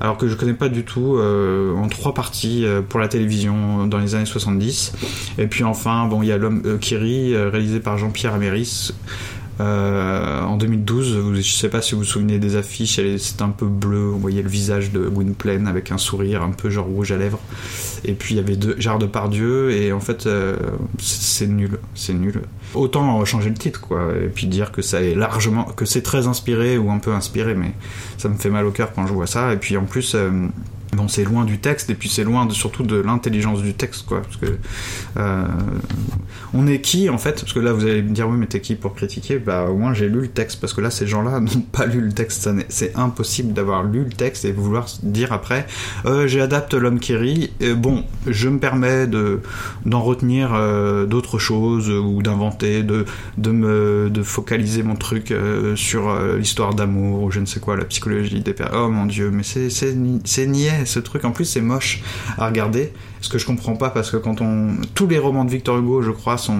alors 0.00 0.16
que 0.16 0.28
je 0.28 0.34
connais 0.34 0.54
pas 0.54 0.68
du 0.68 0.84
tout, 0.84 1.16
euh, 1.16 1.74
en 1.74 1.88
trois 1.88 2.14
parties 2.14 2.66
pour 2.88 3.00
la 3.00 3.08
télévision 3.08 3.86
dans 3.86 3.98
les 3.98 4.14
années 4.14 4.26
70. 4.26 4.92
Et 5.38 5.46
puis 5.46 5.64
enfin, 5.64 6.06
bon, 6.06 6.22
il 6.22 6.28
y 6.28 6.32
a 6.32 6.38
l'homme 6.38 6.62
euh, 6.64 7.50
réalisé 7.50 7.80
par 7.80 7.98
Jean-Pierre 7.98 8.34
Améris. 8.34 8.92
Euh, 9.60 10.42
en 10.42 10.56
2012, 10.56 11.16
vous- 11.16 11.34
je 11.36 11.42
sais 11.42 11.68
pas 11.68 11.80
si 11.82 11.92
vous 11.92 11.98
vous 12.00 12.04
souvenez 12.06 12.38
des 12.38 12.56
affiches, 12.56 13.00
c'est 13.18 13.42
un 13.42 13.50
peu 13.50 13.66
bleu, 13.66 14.10
on 14.14 14.18
voyait 14.18 14.42
le 14.42 14.48
visage 14.48 14.90
de 14.92 15.08
Gwynplaine 15.08 15.66
avec 15.68 15.92
un 15.92 15.98
sourire 15.98 16.42
un 16.42 16.50
peu 16.50 16.70
genre 16.70 16.86
rouge 16.86 17.12
à 17.12 17.16
lèvres. 17.16 17.38
Et 18.04 18.12
puis 18.14 18.34
il 18.34 18.36
y 18.38 18.40
avait 18.40 18.56
deux, 18.56 18.74
Gérard 18.78 18.98
Depardieu, 18.98 19.70
et 19.70 19.92
en 19.92 20.00
fait, 20.00 20.26
euh, 20.26 20.56
c'est 20.98 21.22
c'est 21.44 21.46
nul, 21.48 21.78
c'est 21.94 22.14
nul. 22.14 22.42
Autant 22.74 23.24
changer 23.24 23.48
le 23.50 23.56
titre, 23.56 23.80
quoi, 23.80 24.08
et 24.22 24.28
puis 24.28 24.46
dire 24.46 24.72
que 24.72 24.82
ça 24.82 25.00
est 25.02 25.14
largement, 25.14 25.64
que 25.64 25.84
c'est 25.84 26.02
très 26.02 26.26
inspiré 26.26 26.78
ou 26.78 26.90
un 26.90 26.98
peu 26.98 27.12
inspiré, 27.12 27.54
mais 27.54 27.72
ça 28.18 28.28
me 28.28 28.36
fait 28.36 28.50
mal 28.50 28.66
au 28.66 28.70
cœur 28.70 28.92
quand 28.94 29.06
je 29.06 29.12
vois 29.12 29.26
ça. 29.26 29.52
Et 29.52 29.56
puis 29.56 29.76
en 29.76 29.84
plus, 29.84 30.14
euh, 30.14 30.30
bon, 30.94 31.08
c'est 31.08 31.24
loin 31.24 31.44
du 31.44 31.58
texte, 31.58 31.90
et 31.90 31.94
puis 31.94 32.08
c'est 32.08 32.24
loin 32.24 32.48
surtout 32.50 32.82
de 32.84 32.96
l'intelligence 32.96 33.62
du 33.62 33.74
texte, 33.74 34.06
quoi, 34.06 34.22
euh, 35.16 35.44
on 36.52 36.66
est 36.66 36.80
qui 36.80 37.08
en 37.10 37.18
fait? 37.18 37.40
Parce 37.40 37.52
que 37.52 37.58
là, 37.60 37.72
vous 37.72 37.84
allez 37.84 38.02
me 38.02 38.10
dire, 38.14 38.28
oui, 38.28 38.36
mais 38.38 38.46
t'es 38.46 38.60
qui 38.60 38.74
pour 38.74 38.94
critiquer? 38.94 39.38
Bah, 39.38 39.66
au 39.68 39.76
moins 39.76 39.94
j'ai 39.94 40.08
lu 40.08 40.20
le 40.22 40.28
texte, 40.28 40.60
parce 40.60 40.72
que 40.72 40.80
là, 40.80 40.90
ces 40.90 41.06
gens-là 41.06 41.40
n'ont 41.40 41.60
pas 41.72 41.86
lu 41.86 42.00
le 42.00 42.12
texte. 42.12 42.48
C'est 42.68 42.94
impossible 42.96 43.52
d'avoir 43.52 43.84
lu 43.84 44.04
le 44.04 44.10
texte 44.10 44.44
et 44.44 44.52
vouloir 44.52 44.86
dire 45.02 45.32
après, 45.32 45.66
euh, 46.06 46.26
j'adapte 46.28 46.74
l'homme 46.74 47.00
qui 47.00 47.14
rit. 47.16 47.50
Et 47.60 47.74
bon, 47.74 48.04
je 48.26 48.48
me 48.48 48.58
permets 48.58 49.06
de 49.06 49.40
d'en 49.86 50.00
retenir 50.02 50.50
euh, 50.54 51.06
d'autres 51.06 51.38
choses 51.38 51.90
euh, 51.90 51.98
ou 51.98 52.22
d'inventer, 52.22 52.82
de 52.82 53.04
me 53.50 54.08
de 54.10 54.22
focaliser 54.22 54.82
mon 54.82 54.96
truc 54.96 55.30
euh, 55.30 55.76
sur 55.76 56.08
euh, 56.08 56.38
l'histoire 56.38 56.74
d'amour 56.74 57.22
ou 57.22 57.30
je 57.30 57.40
ne 57.40 57.46
sais 57.46 57.60
quoi, 57.60 57.76
la 57.76 57.84
psychologie 57.84 58.40
des 58.40 58.52
per- 58.52 58.64
Oh 58.74 58.88
mon 58.88 59.06
dieu, 59.06 59.30
mais 59.30 59.42
c'est 59.42 59.70
c'est 59.70 59.94
ni- 59.94 60.20
ce 60.86 61.00
truc. 61.00 61.24
En 61.24 61.32
plus, 61.32 61.44
c'est 61.44 61.60
moche 61.60 62.02
à 62.38 62.46
regarder. 62.46 62.92
Ce 63.20 63.30
que 63.30 63.38
je 63.38 63.46
comprends 63.46 63.74
pas 63.74 63.88
parce 63.88 64.10
que 64.10 64.18
quand 64.18 64.42
on 64.42 64.76
tous 64.94 65.06
les 65.06 65.18
romans 65.18 65.46
de 65.46 65.50
Victor 65.50 65.78
Hugo, 65.78 66.02
je 66.02 66.10
crois, 66.10 66.36
sont 66.36 66.58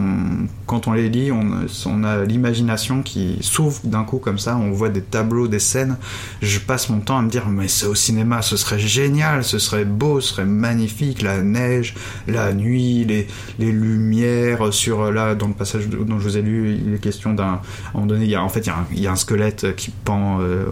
quand 0.65 0.89
on 0.89 0.93
les 0.93 1.11
lit, 1.11 1.31
on, 1.31 2.05
a 2.05 2.25
l'imagination 2.25 3.03
qui 3.03 3.37
s'ouvre 3.43 3.81
d'un 3.85 4.05
coup 4.05 4.17
comme 4.17 4.39
ça. 4.39 4.57
On 4.57 4.71
voit 4.71 4.89
des 4.89 5.03
tableaux, 5.03 5.47
des 5.47 5.59
scènes. 5.59 5.99
Je 6.41 6.59
passe 6.59 6.89
mon 6.89 7.01
temps 7.01 7.19
à 7.19 7.23
me 7.23 7.29
dire 7.29 7.49
mais 7.51 7.69
c'est 7.69 7.85
au 7.85 7.95
cinéma, 7.95 8.41
ce 8.41 8.57
serait 8.57 8.79
génial, 8.79 9.45
ce 9.45 9.59
serait 9.59 9.85
beau, 9.85 10.23
ce 10.23 10.31
serait 10.31 10.47
magnifique, 10.47 11.21
la 11.21 11.43
neige, 11.43 11.97
la 12.27 12.55
nuit, 12.55 13.05
les, 13.05 13.27
les 13.59 13.71
lumières 13.71 14.73
sur 14.73 15.13
là 15.13 15.35
dans 15.35 15.49
le 15.49 15.55
passage 15.55 15.89
dont 15.89 16.19
je 16.19 16.25
vous 16.25 16.39
ai 16.39 16.43
lu, 16.43 16.81
il 16.87 16.95
est 16.95 16.99
question 16.99 17.35
d'un 17.35 17.45
à 17.45 17.61
moment 17.95 18.07
donné, 18.07 18.25
il 18.25 18.31
y 18.31 18.37
a 18.37 18.43
en 18.43 18.49
fait 18.49 18.61
il 18.61 18.69
y 18.69 18.71
a 18.71 18.77
un, 18.77 18.87
il 18.93 19.01
y 19.03 19.07
a 19.07 19.13
un 19.13 19.17
squelette 19.17 19.77
qui 19.77 19.91
pend 19.91 20.41
euh, 20.41 20.65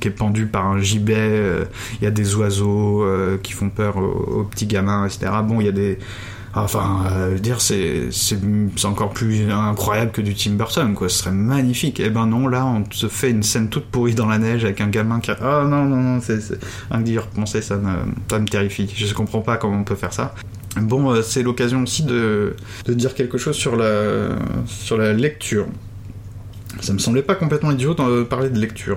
qui 0.00 0.08
est 0.08 0.10
pendu 0.10 0.46
par 0.46 0.66
un 0.66 0.80
gibet, 0.80 1.14
euh, 1.16 1.64
il 2.00 2.04
y 2.04 2.06
a 2.06 2.10
des 2.10 2.25
oiseaux 2.34 3.02
euh, 3.02 3.38
qui 3.42 3.52
font 3.52 3.70
peur 3.70 3.96
aux, 3.96 4.44
petits 4.44 4.66
gamins, 4.66 5.06
etc. 5.06 5.30
Bon, 5.44 5.60
il 5.60 5.66
y 5.66 5.68
a 5.68 5.72
des 5.72 5.98
Enfin, 6.58 7.04
euh, 7.12 7.38
dire, 7.38 7.60
c'est 7.60 8.08
encore 8.84 9.10
plus 9.10 9.50
incroyable 9.50 10.10
que 10.10 10.22
du 10.22 10.34
Tim 10.34 10.52
Burton, 10.52 10.94
quoi. 10.94 11.10
Ce 11.10 11.18
serait 11.18 11.30
magnifique. 11.30 12.00
Eh 12.00 12.08
ben 12.08 12.26
non, 12.26 12.48
là, 12.48 12.64
on 12.64 12.82
se 12.90 13.08
fait 13.08 13.30
une 13.30 13.42
scène 13.42 13.68
toute 13.68 13.84
pourrie 13.84 14.14
dans 14.14 14.26
la 14.26 14.38
neige 14.38 14.64
avec 14.64 14.80
un 14.80 14.88
gamin 14.88 15.20
qui. 15.20 15.30
Oh 15.32 15.64
non, 15.64 15.84
non, 15.84 15.96
non, 15.96 16.20
c'est 16.22 16.38
rien 16.90 17.00
que 17.00 17.04
d'y 17.04 17.18
repenser, 17.18 17.60
ça 17.60 17.76
me, 17.76 17.90
ça 18.30 18.38
me 18.38 18.46
terrifie. 18.46 18.90
Je 18.96 19.12
comprends 19.12 19.42
pas 19.42 19.58
comment 19.58 19.80
on 19.80 19.84
peut 19.84 19.96
faire 19.96 20.14
ça. 20.14 20.34
Bon, 20.80 21.10
euh, 21.12 21.20
c'est 21.20 21.42
l'occasion 21.42 21.82
aussi 21.82 22.04
de, 22.04 22.56
de 22.86 22.94
dire 22.94 23.14
quelque 23.14 23.36
chose 23.36 23.56
sur 23.56 23.76
la, 23.76 24.30
sur 24.64 24.96
la 24.96 25.12
lecture. 25.12 25.66
Ça 26.80 26.94
me 26.94 26.98
semblait 26.98 27.22
pas 27.22 27.34
complètement 27.34 27.70
idiot 27.70 27.92
de 27.92 28.22
parler 28.22 28.48
de 28.48 28.58
lecture. 28.58 28.96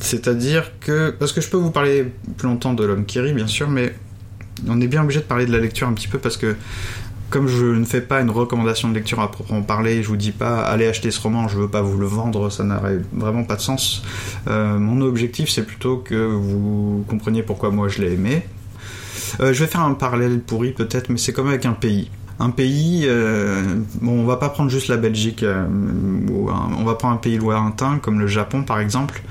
C'est-à-dire 0.00 0.78
que. 0.80 1.10
Parce 1.10 1.32
que 1.32 1.40
je 1.40 1.48
peux 1.48 1.56
vous 1.56 1.70
parler 1.70 2.12
plus 2.36 2.48
longtemps 2.48 2.74
de 2.74 2.84
l'homme 2.84 3.04
qui 3.04 3.20
rit, 3.20 3.32
bien 3.32 3.46
sûr, 3.46 3.68
mais 3.68 3.94
on 4.68 4.80
est 4.80 4.86
bien 4.86 5.02
obligé 5.02 5.20
de 5.20 5.24
parler 5.24 5.46
de 5.46 5.52
la 5.52 5.58
lecture 5.58 5.88
un 5.88 5.92
petit 5.92 6.08
peu 6.08 6.18
parce 6.18 6.36
que. 6.36 6.56
Comme 7.30 7.48
je 7.48 7.64
ne 7.64 7.84
fais 7.84 8.02
pas 8.02 8.20
une 8.20 8.30
recommandation 8.30 8.88
de 8.88 8.94
lecture 8.94 9.18
à 9.18 9.28
proprement 9.28 9.62
parler, 9.62 10.04
je 10.04 10.08
vous 10.08 10.16
dis 10.16 10.30
pas 10.30 10.60
allez 10.60 10.86
acheter 10.86 11.10
ce 11.10 11.20
roman, 11.20 11.48
je 11.48 11.58
veux 11.58 11.68
pas 11.68 11.80
vous 11.80 11.98
le 11.98 12.06
vendre, 12.06 12.48
ça 12.48 12.62
n'aurait 12.62 13.00
vraiment 13.12 13.42
pas 13.42 13.56
de 13.56 13.60
sens. 13.60 14.04
Euh, 14.46 14.78
mon 14.78 15.00
objectif 15.00 15.48
c'est 15.48 15.64
plutôt 15.64 15.96
que 15.96 16.14
vous 16.14 17.04
compreniez 17.08 17.42
pourquoi 17.42 17.70
moi 17.70 17.88
je 17.88 18.02
l'ai 18.02 18.12
aimé. 18.12 18.46
Euh, 19.40 19.52
je 19.52 19.64
vais 19.64 19.70
faire 19.70 19.80
un 19.80 19.94
parallèle 19.94 20.38
pourri 20.38 20.72
peut-être, 20.72 21.08
mais 21.08 21.16
c'est 21.16 21.32
comme 21.32 21.48
avec 21.48 21.66
un 21.66 21.72
pays. 21.72 22.08
Un 22.40 22.50
pays, 22.50 23.04
euh, 23.06 23.62
bon, 24.00 24.20
on 24.20 24.24
va 24.24 24.36
pas 24.36 24.48
prendre 24.48 24.70
juste 24.70 24.88
la 24.88 24.96
Belgique, 24.96 25.42
euh, 25.42 25.66
on 25.68 26.84
va 26.84 26.94
prendre 26.94 27.14
un 27.14 27.18
pays 27.18 27.38
lointain 27.38 27.98
comme 27.98 28.18
le 28.18 28.26
Japon 28.26 28.62
par 28.62 28.80
exemple. 28.80 29.22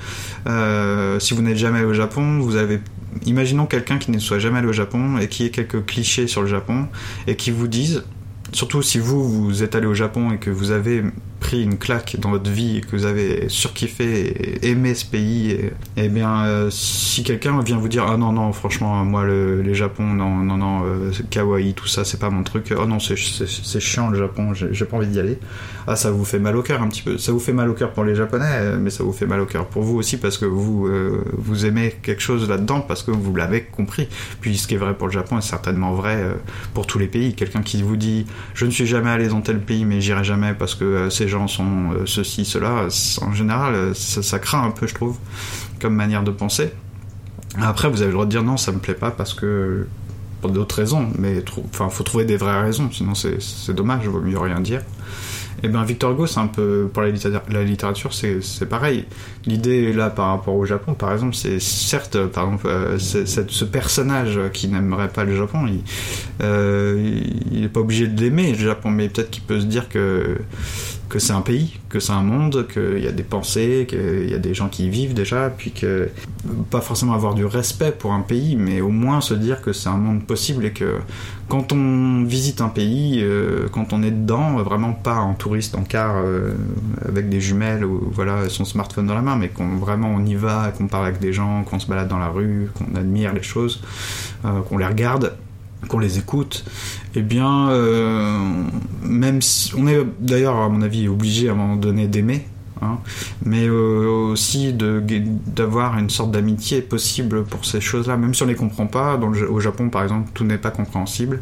Euh, 0.46 1.18
si 1.20 1.34
vous 1.34 1.42
n'êtes 1.42 1.56
jamais 1.56 1.82
au 1.82 1.92
Japon, 1.92 2.38
vous 2.38 2.56
avez, 2.56 2.80
imaginons 3.26 3.66
quelqu'un 3.66 3.98
qui 3.98 4.10
ne 4.10 4.18
soit 4.18 4.38
jamais 4.38 4.58
allé 4.58 4.68
au 4.68 4.72
Japon 4.72 5.18
et 5.18 5.28
qui 5.28 5.44
ait 5.44 5.50
quelques 5.50 5.84
clichés 5.84 6.26
sur 6.26 6.42
le 6.42 6.48
Japon 6.48 6.86
et 7.26 7.36
qui 7.36 7.50
vous 7.50 7.68
disent, 7.68 8.04
surtout 8.52 8.82
si 8.82 8.98
vous 8.98 9.28
vous 9.28 9.62
êtes 9.62 9.74
allé 9.74 9.86
au 9.86 9.94
Japon 9.94 10.32
et 10.32 10.38
que 10.38 10.50
vous 10.50 10.70
avez 10.70 11.02
pris 11.44 11.62
une 11.62 11.76
claque 11.76 12.16
dans 12.18 12.30
votre 12.30 12.50
vie 12.50 12.78
et 12.78 12.80
que 12.80 12.90
vous 12.96 13.04
avez 13.04 13.50
surkiffé 13.50 14.60
et 14.62 14.70
aimé 14.70 14.94
ce 14.94 15.04
pays, 15.04 15.50
et, 15.50 15.72
eh 15.98 16.08
bien, 16.08 16.46
euh, 16.46 16.68
si 16.70 17.22
quelqu'un 17.22 17.60
vient 17.60 17.76
vous 17.76 17.88
dire 17.88 18.06
ah 18.08 18.16
non 18.16 18.32
non 18.32 18.50
franchement 18.54 19.04
moi 19.04 19.24
le, 19.24 19.60
les 19.60 19.74
Japon 19.74 20.04
non 20.04 20.36
non 20.38 20.56
non 20.56 20.82
euh, 20.86 21.10
kawaii 21.28 21.74
tout 21.74 21.86
ça 21.86 22.02
c'est 22.04 22.18
pas 22.18 22.30
mon 22.30 22.42
truc 22.44 22.72
oh 22.76 22.86
non 22.86 22.98
c'est 22.98 23.18
c'est- 23.18 23.46
c'est 23.46 23.80
chiant 23.80 24.08
le 24.08 24.18
Japon 24.18 24.54
j'ai 24.54 24.84
pas 24.86 24.96
envie 24.96 25.06
d'y 25.06 25.20
aller. 25.20 25.38
Ah 25.86 25.96
ça 25.96 26.10
vous 26.10 26.24
fait 26.24 26.38
mal 26.38 26.56
au 26.56 26.62
cœur 26.62 26.80
un 26.80 26.88
petit 26.88 27.02
peu. 27.02 27.18
Ça 27.18 27.30
vous 27.30 27.38
fait 27.38 27.52
mal 27.52 27.68
au 27.68 27.74
cœur 27.74 27.92
pour 27.92 28.04
les 28.04 28.14
Japonais 28.14 28.46
euh, 28.50 28.78
mais 28.80 28.88
ça 28.88 29.04
vous 29.04 29.12
fait 29.12 29.26
mal 29.26 29.40
au 29.40 29.46
cœur 29.46 29.66
pour 29.66 29.82
vous 29.82 29.96
aussi 29.98 30.16
parce 30.16 30.38
que 30.38 30.46
vous 30.46 30.88
vous 31.36 31.66
aimez 31.66 31.94
quelque 32.02 32.22
chose 32.22 32.48
là-dedans 32.48 32.80
parce 32.80 33.02
que 33.02 33.10
vous 33.10 33.36
l'avez 33.36 33.64
compris. 33.64 34.08
Puis 34.40 34.56
ce 34.56 34.66
qui 34.66 34.74
est 34.76 34.78
vrai 34.78 34.94
pour 34.94 35.08
le 35.08 35.12
Japon 35.12 35.36
est 35.38 35.42
certainement 35.42 35.92
vrai 35.92 36.16
pour 36.72 36.86
tous 36.86 36.98
les 36.98 37.06
pays. 37.06 37.34
Quelqu'un 37.34 37.60
qui 37.62 37.82
vous 37.82 37.96
dit 37.96 38.24
je 38.54 38.64
ne 38.64 38.70
suis 38.70 38.86
jamais 38.86 39.10
allé 39.10 39.28
dans 39.28 39.42
tel 39.42 39.58
pays 39.60 39.84
mais 39.84 40.00
j'irai 40.00 40.24
jamais 40.24 40.54
parce 40.58 40.74
que 40.74 40.84
euh, 40.84 41.10
ces 41.10 41.28
gens 41.34 41.48
sont 41.48 41.92
euh, 41.92 42.06
ceci 42.06 42.44
cela. 42.44 42.86
En 43.20 43.32
général 43.32 43.74
euh, 43.74 43.94
ça, 43.94 44.38
craint 44.38 44.64
un 44.64 44.70
peu 44.70 44.86
je 44.86 44.94
trouve 44.94 45.16
comme 45.80 45.94
manière 45.94 46.22
de 46.22 46.30
penser. 46.30 46.70
Après 47.60 47.88
vous 47.90 47.98
avez 48.00 48.08
le 48.08 48.12
droit 48.14 48.24
de 48.24 48.30
dire 48.30 48.42
non 48.42 48.56
ça 48.56 48.72
me 48.72 48.78
plaît 48.78 48.94
pas 48.94 49.10
parce 49.10 49.34
que 49.34 49.86
pour 50.40 50.50
d'autres 50.50 50.76
raisons 50.76 51.08
mais 51.18 51.42
enfin 51.70 51.88
faut 51.88 52.02
trouver 52.04 52.24
des 52.24 52.36
vraies 52.36 52.62
raisons 52.62 52.90
sinon 52.90 53.14
c'est 53.14 53.72
dommage 53.74 54.06
vaut 54.06 54.20
mieux 54.20 54.38
rien 54.38 54.60
dire. 54.60 54.82
Et 55.62 55.68
ben 55.68 55.82
Victor 55.84 56.10
Hugo 56.12 56.26
c'est 56.26 56.40
un 56.40 56.46
peu 56.48 56.90
pour 56.92 57.00
la, 57.02 57.10
littéra- 57.10 57.42
la 57.48 57.62
littérature 57.64 58.12
c'est 58.12 58.68
pareil. 58.68 59.06
L'idée 59.46 59.92
là 59.94 60.10
par 60.10 60.28
rapport 60.28 60.54
au 60.56 60.66
Japon. 60.66 60.92
Par 60.94 61.12
exemple 61.12 61.34
c'est 61.34 61.58
certes 61.60 62.18
par 62.26 62.44
exemple 62.46 62.66
euh, 62.66 62.98
ce 62.98 63.64
personnage 63.64 64.38
qui 64.52 64.68
n'aimerait 64.68 65.08
pas 65.08 65.24
le 65.24 65.34
Japon 65.36 65.66
il, 65.66 65.80
euh, 66.42 67.20
il 67.52 67.64
est 67.64 67.68
pas 67.68 67.80
obligé 67.80 68.06
de 68.08 68.20
l'aimer 68.20 68.52
le 68.52 68.58
Japon 68.58 68.90
mais 68.90 69.08
peut-être 69.08 69.30
qu'il 69.30 69.44
peut 69.44 69.60
se 69.60 69.66
dire 69.66 69.88
que 69.88 70.36
que 71.08 71.18
c'est 71.18 71.32
un 71.32 71.40
pays, 71.40 71.78
que 71.88 72.00
c'est 72.00 72.12
un 72.12 72.22
monde, 72.22 72.66
qu'il 72.66 73.02
y 73.02 73.06
a 73.06 73.12
des 73.12 73.22
pensées, 73.22 73.86
qu'il 73.88 74.28
y 74.28 74.34
a 74.34 74.38
des 74.38 74.54
gens 74.54 74.68
qui 74.68 74.86
y 74.86 74.90
vivent 74.90 75.14
déjà, 75.14 75.50
puis 75.50 75.70
que 75.70 76.08
pas 76.70 76.80
forcément 76.80 77.14
avoir 77.14 77.34
du 77.34 77.44
respect 77.44 77.92
pour 77.92 78.12
un 78.12 78.20
pays, 78.20 78.56
mais 78.56 78.80
au 78.80 78.88
moins 78.88 79.20
se 79.20 79.34
dire 79.34 79.62
que 79.62 79.72
c'est 79.72 79.88
un 79.88 79.96
monde 79.96 80.24
possible 80.24 80.64
et 80.64 80.72
que 80.72 80.98
quand 81.48 81.72
on 81.72 82.24
visite 82.24 82.60
un 82.60 82.68
pays, 82.68 83.20
euh, 83.22 83.68
quand 83.70 83.92
on 83.92 84.02
est 84.02 84.10
dedans, 84.10 84.56
vraiment 84.62 84.92
pas 84.92 85.16
en 85.16 85.34
touriste 85.34 85.74
en 85.74 85.82
car 85.82 86.16
euh, 86.16 86.54
avec 87.06 87.28
des 87.28 87.40
jumelles 87.40 87.84
ou 87.84 88.10
voilà 88.12 88.48
son 88.48 88.64
smartphone 88.64 89.06
dans 89.06 89.14
la 89.14 89.22
main, 89.22 89.36
mais 89.36 89.48
qu'on 89.48 89.76
vraiment 89.76 90.08
on 90.08 90.24
y 90.24 90.34
va, 90.34 90.72
qu'on 90.76 90.88
parle 90.88 91.06
avec 91.06 91.20
des 91.20 91.32
gens, 91.32 91.64
qu'on 91.64 91.78
se 91.78 91.86
balade 91.86 92.08
dans 92.08 92.18
la 92.18 92.28
rue, 92.28 92.70
qu'on 92.74 92.94
admire 92.96 93.32
les 93.34 93.42
choses, 93.42 93.82
euh, 94.44 94.60
qu'on 94.62 94.78
les 94.78 94.86
regarde 94.86 95.34
qu'on 95.86 95.98
les 95.98 96.18
écoute, 96.18 96.64
eh 97.16 97.22
bien, 97.22 97.70
euh, 97.70 98.38
même 99.02 99.40
si 99.40 99.72
on 99.76 99.86
est 99.86 100.04
d'ailleurs 100.18 100.56
à 100.56 100.68
mon 100.68 100.82
avis 100.82 101.08
obligé 101.08 101.48
à 101.48 101.52
un 101.52 101.54
moment 101.54 101.76
donné 101.76 102.08
d'aimer, 102.08 102.46
hein, 102.82 102.98
mais 103.44 103.66
euh, 103.66 104.32
aussi 104.32 104.72
d'avoir 104.72 105.96
une 105.98 106.10
sorte 106.10 106.32
d'amitié 106.32 106.82
possible 106.82 107.44
pour 107.44 107.64
ces 107.64 107.80
choses-là, 107.80 108.16
même 108.16 108.34
si 108.34 108.42
on 108.42 108.46
les 108.46 108.56
comprend 108.56 108.86
pas. 108.86 109.16
Au 109.16 109.60
Japon, 109.60 109.90
par 109.90 110.02
exemple, 110.02 110.30
tout 110.34 110.44
n'est 110.44 110.58
pas 110.58 110.70
compréhensible. 110.70 111.40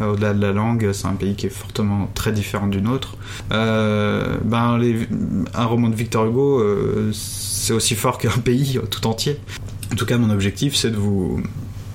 Euh, 0.00 0.12
Au-delà 0.12 0.32
de 0.32 0.40
la 0.40 0.52
langue, 0.52 0.90
c'est 0.92 1.06
un 1.06 1.14
pays 1.14 1.34
qui 1.34 1.46
est 1.46 1.50
fortement 1.50 2.08
très 2.14 2.32
différent 2.32 2.66
du 2.66 2.80
nôtre. 2.80 3.16
Ben, 3.50 4.80
un 5.54 5.64
roman 5.66 5.88
de 5.90 5.94
Victor 5.94 6.26
Hugo, 6.26 6.64
c'est 7.12 7.74
aussi 7.74 7.94
fort 7.94 8.16
qu'un 8.16 8.30
pays 8.44 8.80
tout 8.90 9.06
entier. 9.06 9.38
En 9.92 9.96
tout 9.96 10.06
cas, 10.06 10.16
mon 10.16 10.30
objectif, 10.30 10.76
c'est 10.76 10.90
de 10.90 10.96
vous 10.96 11.42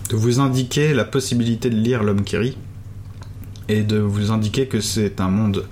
de 0.10 0.16
vous 0.16 0.40
indiquer 0.40 0.94
la 0.94 1.04
possibilité 1.04 1.70
de 1.72 1.76
lire 1.76 2.04
L'homme 2.04 2.24
qui 2.24 2.38
rit 2.38 2.58
et 3.70 3.82
de 3.84 3.98
vous 3.98 4.32
indiquer 4.32 4.68
que 4.68 4.80
c'est 4.82 5.20
un 5.20 5.30
monde 5.30 5.66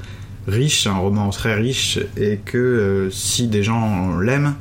riche, 0.48 0.88
un 0.88 0.98
roman 0.98 1.30
très 1.30 1.56
riche 1.56 2.00
et 2.18 2.38
que 2.44 2.58
euh, 2.58 3.10
si 3.10 3.48
des 3.48 3.64
gens 3.64 4.18
l'aiment, 4.20 4.56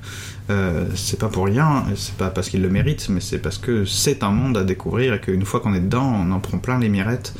euh, 0.50 0.86
c'est 0.94 1.18
pas 1.18 1.28
pour 1.28 1.46
rien, 1.46 1.84
c'est 1.96 2.14
pas 2.16 2.30
parce 2.30 2.48
qu'ils 2.48 2.62
le 2.62 2.68
méritent, 2.68 3.08
mais 3.08 3.20
c'est 3.20 3.38
parce 3.38 3.58
que 3.58 3.84
c'est 3.84 4.22
un 4.22 4.30
monde 4.30 4.56
à 4.56 4.64
découvrir 4.64 5.14
et 5.14 5.20
qu'une 5.20 5.44
fois 5.44 5.60
qu'on 5.60 5.74
est 5.74 5.80
dedans, 5.80 6.04
on 6.04 6.30
en 6.30 6.40
prend 6.40 6.58
plein 6.58 6.78
les 6.78 6.88
mirettes. 6.88 7.34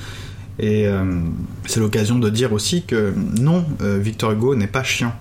Et 0.59 0.87
euh, 0.87 1.05
c'est 1.67 1.81
l'occasion 1.81 2.19
de 2.19 2.29
dire 2.31 2.53
aussi 2.53 2.83
que 2.85 3.13
non, 3.41 3.65
Victor 3.81 4.33
Hugo 4.33 4.55
n'est 4.55 4.67
pas 4.67 4.83
chiant. 4.83 5.15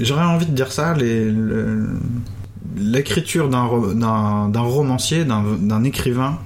J'aurais 0.00 0.24
envie 0.24 0.46
de 0.46 0.52
dire 0.54 0.72
ça, 0.72 0.94
l'écriture 2.76 3.48
d'un 3.48 3.62
ro- 3.64 3.92
d'un 3.92 4.48
d'un 4.48 4.60
romancier, 4.60 5.24
d'un 5.24 5.84
écrivain, 5.84 6.38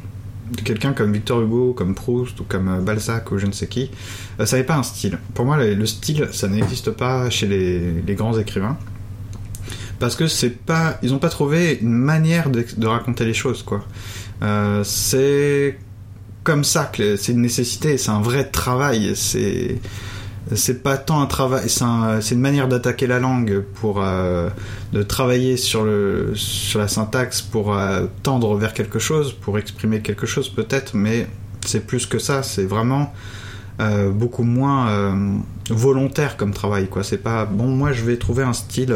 quelqu'un 0.64 0.92
comme 0.92 1.12
Victor 1.12 1.42
Hugo, 1.42 1.72
comme 1.72 1.94
Proust 1.94 2.40
ou 2.40 2.44
comme 2.44 2.68
euh, 2.68 2.80
Balzac 2.80 3.30
ou 3.32 3.38
je 3.38 3.46
ne 3.46 3.52
sais 3.52 3.66
qui, 3.66 3.90
euh, 4.38 4.46
ça 4.46 4.56
n'est 4.56 4.64
pas 4.64 4.76
un 4.76 4.82
style. 4.82 5.18
Pour 5.34 5.44
moi, 5.44 5.56
le, 5.56 5.74
le 5.74 5.86
style, 5.86 6.28
ça 6.32 6.48
n'existe 6.48 6.90
pas 6.90 7.30
chez 7.30 7.46
les, 7.46 8.14
grands 8.14 8.36
écrivains. 8.38 8.76
Parce 9.98 10.16
que 10.16 10.26
c'est 10.26 10.50
pas, 10.50 10.98
ils 11.02 11.10
n'ont 11.10 11.18
pas 11.18 11.28
trouvé 11.28 11.78
une 11.80 11.92
manière 11.92 12.50
de, 12.50 12.64
de 12.76 12.86
raconter 12.86 13.24
les 13.24 13.34
choses, 13.34 13.62
quoi. 13.62 13.84
Euh, 14.42 14.82
c'est 14.84 15.78
comme 16.42 16.64
ça 16.64 16.90
que 16.92 17.16
c'est 17.16 17.32
une 17.32 17.42
nécessité, 17.42 17.98
c'est 17.98 18.10
un 18.10 18.22
vrai 18.22 18.44
travail, 18.44 19.12
c'est 19.14 19.78
c'est 20.56 20.82
pas 20.82 20.96
tant 20.98 21.20
un 21.22 21.26
travail, 21.26 21.68
c'est 21.68 21.84
un- 21.84 22.20
c'est 22.20 22.34
une 22.34 22.40
manière 22.40 22.66
d'attaquer 22.68 23.06
la 23.06 23.18
langue 23.20 23.62
pour 23.80 24.00
euh, 24.02 24.48
de 24.92 25.02
travailler 25.02 25.56
sur 25.56 25.84
le 25.84 26.32
sur 26.34 26.80
la 26.80 26.88
syntaxe 26.88 27.40
pour 27.42 27.74
euh, 27.74 28.06
tendre 28.22 28.56
vers 28.56 28.72
quelque 28.74 28.98
chose, 28.98 29.32
pour 29.32 29.58
exprimer 29.58 30.00
quelque 30.00 30.26
chose 30.26 30.48
peut-être, 30.48 30.94
mais 30.94 31.26
c'est 31.64 31.86
plus 31.86 32.06
que 32.06 32.18
ça, 32.18 32.42
c'est 32.42 32.64
vraiment 32.64 33.12
euh, 33.80 34.10
beaucoup 34.10 34.42
moins 34.44 35.12
volontaire 35.70 36.36
comme 36.36 36.52
travail 36.52 36.88
quoi. 36.88 37.02
C'est 37.04 37.18
pas 37.22 37.44
bon, 37.44 37.68
moi 37.68 37.92
je 37.92 38.04
vais 38.04 38.16
trouver 38.16 38.42
un 38.42 38.52
style. 38.52 38.92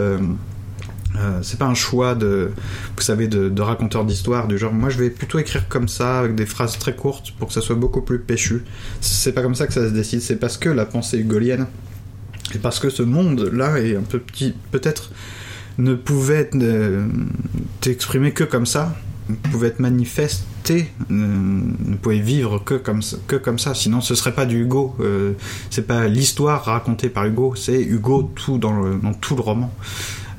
Euh, 1.16 1.38
c'est 1.42 1.58
pas 1.58 1.66
un 1.66 1.74
choix 1.74 2.14
de, 2.14 2.50
vous 2.96 3.02
savez, 3.02 3.28
de, 3.28 3.62
raconteur 3.62 4.04
d'histoire 4.04 4.48
du 4.48 4.58
genre. 4.58 4.72
Moi, 4.72 4.90
je 4.90 4.98
vais 4.98 5.10
plutôt 5.10 5.38
écrire 5.38 5.68
comme 5.68 5.88
ça 5.88 6.18
avec 6.18 6.34
des 6.34 6.46
phrases 6.46 6.78
très 6.78 6.96
courtes 6.96 7.32
pour 7.38 7.48
que 7.48 7.54
ça 7.54 7.60
soit 7.60 7.76
beaucoup 7.76 8.02
plus 8.02 8.18
péchu. 8.18 8.64
C'est 9.00 9.32
pas 9.32 9.42
comme 9.42 9.54
ça 9.54 9.66
que 9.66 9.72
ça 9.72 9.86
se 9.88 9.92
décide. 9.92 10.20
C'est 10.20 10.36
parce 10.36 10.56
que 10.56 10.68
la 10.68 10.86
pensée 10.86 11.18
hugolienne 11.18 11.66
et 12.54 12.58
parce 12.58 12.80
que 12.80 12.90
ce 12.90 13.02
monde-là 13.02 13.80
est 13.80 13.96
un 13.96 14.02
peu 14.02 14.18
petit, 14.18 14.54
peut-être 14.72 15.10
ne 15.78 15.94
pouvait 15.94 16.36
être 16.36 16.56
euh, 16.60 17.06
exprimé 17.86 18.32
que 18.32 18.44
comme 18.44 18.66
ça, 18.66 18.94
ne 19.28 19.34
pouvait 19.36 19.68
être 19.68 19.80
manifesté, 19.80 20.92
euh, 21.10 21.14
ne 21.14 21.96
pouvait 21.96 22.18
vivre 22.18 22.58
que 22.62 22.74
comme 22.74 23.02
ça, 23.02 23.16
que 23.26 23.36
comme 23.36 23.58
ça. 23.58 23.74
Sinon, 23.74 24.00
ce 24.00 24.14
serait 24.14 24.34
pas 24.34 24.46
du 24.46 24.62
Hugo. 24.62 24.96
C'est 25.70 25.86
pas 25.86 26.06
l'histoire 26.08 26.64
racontée 26.64 27.08
par 27.08 27.24
Hugo. 27.24 27.54
C'est 27.54 27.80
Hugo 27.80 28.30
tout 28.34 28.58
dans 28.58 28.74
tout 29.20 29.36
le 29.36 29.42
roman. 29.42 29.72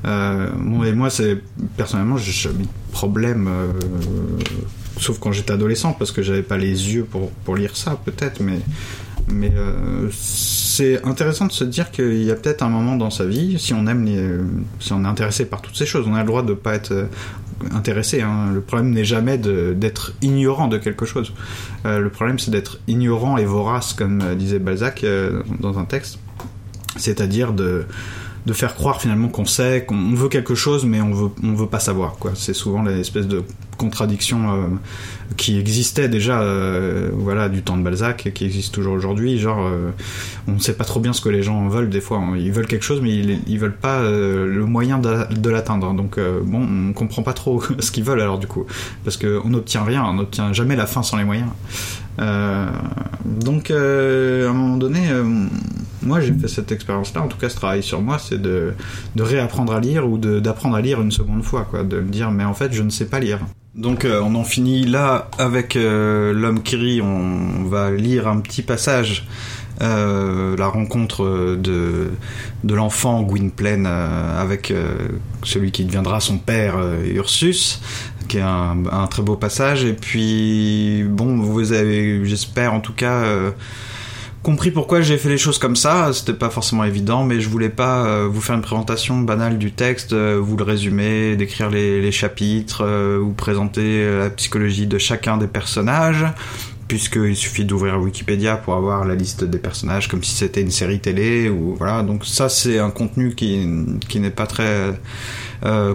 Euh, 0.06 0.48
et 0.84 0.92
moi, 0.92 1.10
c'est 1.10 1.38
personnellement, 1.76 2.16
j'ai 2.16 2.32
jamais 2.32 2.64
de 2.64 2.92
problème, 2.92 3.48
euh, 3.48 3.72
sauf 4.98 5.18
quand 5.18 5.32
j'étais 5.32 5.52
adolescent, 5.52 5.92
parce 5.92 6.12
que 6.12 6.22
j'avais 6.22 6.42
pas 6.42 6.56
les 6.56 6.94
yeux 6.94 7.04
pour, 7.04 7.30
pour 7.30 7.56
lire 7.56 7.76
ça, 7.76 7.98
peut-être, 8.04 8.40
mais, 8.40 8.60
mais 9.28 9.50
euh, 9.56 10.08
c'est 10.12 11.04
intéressant 11.04 11.46
de 11.46 11.52
se 11.52 11.64
dire 11.64 11.90
qu'il 11.90 12.22
y 12.22 12.30
a 12.30 12.36
peut-être 12.36 12.62
un 12.62 12.68
moment 12.68 12.96
dans 12.96 13.10
sa 13.10 13.26
vie, 13.26 13.58
si 13.58 13.74
on 13.74 13.86
aime 13.86 14.04
les, 14.04 14.28
si 14.78 14.92
on 14.92 15.04
est 15.04 15.08
intéressé 15.08 15.44
par 15.46 15.60
toutes 15.60 15.76
ces 15.76 15.86
choses, 15.86 16.06
on 16.08 16.14
a 16.14 16.20
le 16.20 16.26
droit 16.26 16.42
de 16.42 16.54
pas 16.54 16.74
être 16.74 17.08
intéressé. 17.72 18.20
hein. 18.20 18.50
Le 18.52 18.60
problème 18.60 18.90
n'est 18.90 19.04
jamais 19.04 19.38
d'être 19.38 20.12
ignorant 20.22 20.68
de 20.68 20.76
quelque 20.78 21.06
chose. 21.06 21.32
Le 21.84 22.08
problème, 22.10 22.38
c'est 22.38 22.50
d'être 22.50 22.78
ignorant 22.86 23.38
et 23.38 23.46
vorace, 23.46 23.94
comme 23.94 24.22
disait 24.36 24.58
Balzac 24.58 25.06
dans 25.60 25.78
un 25.78 25.86
texte, 25.86 26.18
c'est-à-dire 26.96 27.54
de 27.54 27.86
de 28.46 28.52
faire 28.52 28.74
croire 28.74 29.00
finalement 29.00 29.28
qu'on 29.28 29.44
sait, 29.44 29.84
qu'on 29.86 30.14
veut 30.14 30.28
quelque 30.28 30.54
chose, 30.54 30.84
mais 30.84 31.00
on 31.00 31.12
veut, 31.12 31.30
on 31.42 31.54
veut 31.54 31.66
pas 31.66 31.80
savoir. 31.80 32.16
Quoi. 32.18 32.32
C'est 32.36 32.54
souvent 32.54 32.82
l'espèce 32.82 33.26
de 33.26 33.42
contradiction 33.76 34.52
euh, 34.52 34.66
qui 35.36 35.58
existait 35.58 36.08
déjà, 36.08 36.40
euh, 36.40 37.10
voilà, 37.12 37.48
du 37.48 37.62
temps 37.62 37.76
de 37.76 37.82
Balzac, 37.82 38.24
et 38.26 38.32
qui 38.32 38.44
existe 38.44 38.72
toujours 38.72 38.94
aujourd'hui. 38.94 39.38
Genre, 39.38 39.58
euh, 39.66 39.90
on 40.46 40.52
ne 40.52 40.58
sait 40.60 40.74
pas 40.74 40.84
trop 40.84 41.00
bien 41.00 41.12
ce 41.12 41.20
que 41.20 41.28
les 41.28 41.42
gens 41.42 41.68
veulent 41.68 41.90
des 41.90 42.00
fois. 42.00 42.22
Ils 42.38 42.52
veulent 42.52 42.68
quelque 42.68 42.84
chose, 42.84 43.00
mais 43.02 43.10
ils, 43.10 43.40
ils 43.48 43.58
veulent 43.58 43.76
pas 43.76 44.00
le 44.02 44.64
moyen 44.64 44.98
de, 44.98 45.50
l'atteindre. 45.50 45.92
Donc, 45.92 46.20
bon, 46.44 46.66
on 46.88 46.92
comprend 46.92 47.22
pas 47.22 47.32
trop 47.32 47.60
ce 47.80 47.90
qu'ils 47.90 48.04
veulent 48.04 48.20
alors 48.20 48.38
du 48.38 48.46
coup, 48.46 48.64
parce 49.04 49.16
qu'on 49.16 49.48
n'obtient 49.48 49.82
rien, 49.82 50.04
on 50.04 50.14
n'obtient 50.14 50.52
jamais 50.52 50.76
la 50.76 50.86
fin 50.86 51.02
sans 51.02 51.16
les 51.16 51.24
moyens. 51.24 51.48
Euh, 52.18 52.66
donc, 53.24 53.70
euh, 53.70 54.46
à 54.46 54.50
un 54.50 54.54
moment 54.54 54.76
donné, 54.76 55.10
euh, 55.10 55.24
moi 56.02 56.20
j'ai 56.20 56.32
fait 56.32 56.48
cette 56.48 56.72
expérience-là, 56.72 57.22
en 57.22 57.28
tout 57.28 57.38
cas 57.38 57.48
ce 57.48 57.56
travail 57.56 57.82
sur 57.82 58.00
moi, 58.00 58.18
c'est 58.18 58.40
de, 58.40 58.74
réapprendre 59.18 59.74
à 59.74 59.80
lire 59.80 60.08
ou 60.08 60.18
d'apprendre 60.18 60.76
à 60.76 60.80
lire 60.80 61.00
une 61.00 61.12
seconde 61.12 61.42
fois, 61.42 61.66
quoi, 61.68 61.82
de 61.82 62.00
me 62.00 62.08
dire 62.08 62.30
mais 62.30 62.44
en 62.44 62.54
fait 62.54 62.72
je 62.72 62.82
ne 62.82 62.90
sais 62.90 63.06
pas 63.06 63.20
lire. 63.20 63.40
Donc 63.74 64.06
on 64.06 64.34
en 64.36 64.44
finit 64.44 64.86
là 64.86 65.28
avec 65.38 65.74
l'homme 65.74 66.62
qui 66.62 66.76
rit. 66.76 67.02
On, 67.02 67.64
va 67.64 67.90
lire 67.90 68.26
un 68.26 68.40
petit 68.40 68.62
passage, 68.62 69.26
la 69.80 70.66
rencontre 70.66 71.56
de 71.56 72.08
l'enfant 72.64 73.22
Gwynplaine 73.22 73.84
avec 73.84 74.72
celui 75.42 75.72
qui 75.72 75.84
deviendra 75.84 76.20
son 76.20 76.38
père 76.38 76.76
Ursus, 77.04 77.82
qui 78.26 78.38
est 78.38 78.42
un, 78.42 79.06
très 79.10 79.22
beau 79.22 79.36
passage. 79.36 79.84
Et 79.84 79.92
puis 79.92 81.04
bon, 81.08 81.38
vous 81.38 81.72
avez, 81.72 82.24
j'espère 82.24 82.74
en 82.74 82.80
tout 82.80 82.92
cas 82.92 83.24
compris 84.46 84.70
pourquoi 84.70 85.00
j'ai 85.00 85.18
fait 85.18 85.28
les 85.28 85.38
choses 85.38 85.58
comme 85.58 85.74
ça. 85.74 86.12
C'était 86.12 86.32
pas 86.32 86.50
forcément 86.50 86.84
évident, 86.84 87.24
mais 87.24 87.40
je 87.40 87.48
voulais 87.48 87.68
pas 87.68 88.06
euh, 88.06 88.28
vous 88.30 88.40
faire 88.40 88.54
une 88.54 88.62
présentation 88.62 89.20
banale 89.20 89.58
du 89.58 89.72
texte, 89.72 90.12
euh, 90.12 90.38
vous 90.40 90.56
le 90.56 90.62
résumer, 90.62 91.34
décrire 91.34 91.68
les, 91.68 92.12
chapitres, 92.12 92.84
euh, 92.84 93.18
vous 93.20 93.32
présenter 93.32 94.08
la 94.20 94.30
psychologie 94.30 94.86
de 94.86 94.98
chacun 94.98 95.36
des 95.36 95.48
personnages, 95.48 96.24
puisqu'il 96.88 97.36
suffit 97.36 97.64
d'ouvrir 97.64 98.00
Wikipédia 98.00 98.56
pour 98.56 98.74
avoir 98.74 99.04
la 99.04 99.14
liste 99.14 99.44
des 99.44 99.58
personnages 99.58 100.08
comme 100.08 100.22
si 100.22 100.34
c'était 100.34 100.62
une 100.62 100.70
série 100.70 101.00
télé 101.00 101.48
ou 101.48 101.74
voilà. 101.76 102.02
Donc 102.02 102.24
ça 102.24 102.48
c'est 102.48 102.78
un 102.78 102.90
contenu 102.90 103.34
qui 103.34 103.66
qui 104.08 104.20
n'est 104.20 104.30
pas 104.30 104.46
très 104.46 104.98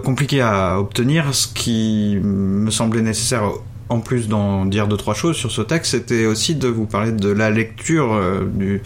compliqué 0.02 0.40
à 0.42 0.78
obtenir, 0.78 1.34
ce 1.34 1.46
qui 1.46 2.18
me 2.22 2.70
semblait 2.70 3.00
nécessaire 3.00 3.44
en 3.92 4.00
plus 4.00 4.28
d'en 4.28 4.64
dire 4.64 4.88
deux 4.88 4.96
trois 4.96 5.14
choses 5.14 5.36
sur 5.36 5.50
ce 5.50 5.62
texte, 5.62 5.92
c'était 5.92 6.26
aussi 6.26 6.54
de 6.54 6.68
vous 6.68 6.86
parler 6.86 7.12
de 7.12 7.28
la 7.28 7.50
lecture 7.50 8.12
euh, 8.12 8.44
du 8.44 8.82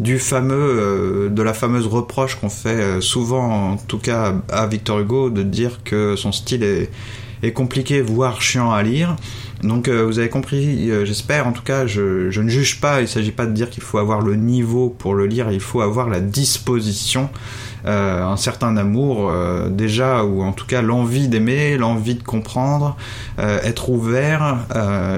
du 0.00 0.18
fameux 0.18 0.54
euh, 0.54 1.28
de 1.28 1.42
la 1.42 1.52
fameuse 1.52 1.86
reproche 1.86 2.36
qu'on 2.36 2.50
fait 2.50 2.68
euh, 2.68 3.00
souvent 3.00 3.72
en 3.72 3.76
tout 3.76 3.98
cas 3.98 4.34
à 4.48 4.66
Victor 4.66 5.00
Hugo 5.00 5.28
de 5.28 5.42
dire 5.42 5.80
que 5.84 6.14
son 6.16 6.30
style 6.30 6.62
est, 6.62 6.90
est 7.42 7.52
compliqué 7.52 8.00
voire 8.00 8.40
chiant 8.40 8.70
à 8.70 8.82
lire. 8.82 9.16
Donc 9.62 9.88
vous 9.88 10.18
avez 10.18 10.28
compris, 10.28 10.90
j'espère 11.04 11.46
en 11.46 11.52
tout 11.52 11.62
cas, 11.62 11.86
je, 11.86 12.40
ne 12.40 12.48
juge 12.48 12.80
pas, 12.80 13.00
il 13.00 13.02
ne 13.02 13.08
s'agit 13.08 13.32
pas 13.32 13.46
de 13.46 13.52
dire 13.52 13.70
qu'il 13.70 13.82
faut 13.82 13.98
avoir 13.98 14.20
le 14.20 14.36
niveau 14.36 14.88
pour 14.88 15.14
le 15.14 15.26
lire, 15.26 15.50
il 15.50 15.60
faut 15.60 15.80
avoir 15.80 16.08
la 16.08 16.20
disposition 16.20 17.28
euh, 17.86 18.24
un 18.24 18.36
certain 18.36 18.76
amour 18.76 19.30
euh, 19.30 19.68
déjà, 19.68 20.24
ou 20.24 20.42
en 20.42 20.52
tout 20.52 20.66
cas 20.66 20.82
l'envie 20.82 21.28
d'aimer, 21.28 21.76
l'envie 21.76 22.16
de 22.16 22.22
comprendre, 22.22 22.96
euh, 23.38 23.60
être 23.62 23.88
ouvert, 23.90 24.58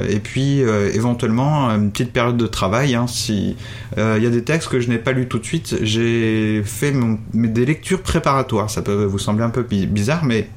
et 0.08 0.20
puis 0.20 0.60
éventuellement 0.60 1.70
une 1.70 1.90
petite 1.90 2.12
période 2.12 2.36
de 2.36 2.46
travail. 2.46 2.94
Hein, 2.94 3.06
si 3.06 3.56
il 3.96 4.22
y 4.22 4.26
a 4.26 4.30
des 4.30 4.44
textes 4.44 4.68
que 4.68 4.80
je 4.80 4.88
n'ai 4.88 4.98
pas 4.98 5.12
lus 5.12 5.26
tout 5.26 5.38
de 5.38 5.44
suite, 5.44 5.76
j'ai 5.82 6.62
fait 6.64 6.94
des 7.34 7.66
lectures 7.66 8.02
préparatoires. 8.02 8.70
Ça 8.70 8.82
peut 8.82 9.04
vous 9.04 9.18
sembler 9.18 9.44
un 9.44 9.50
peu 9.50 9.62
bizarre, 9.62 10.24
mais 10.24 10.48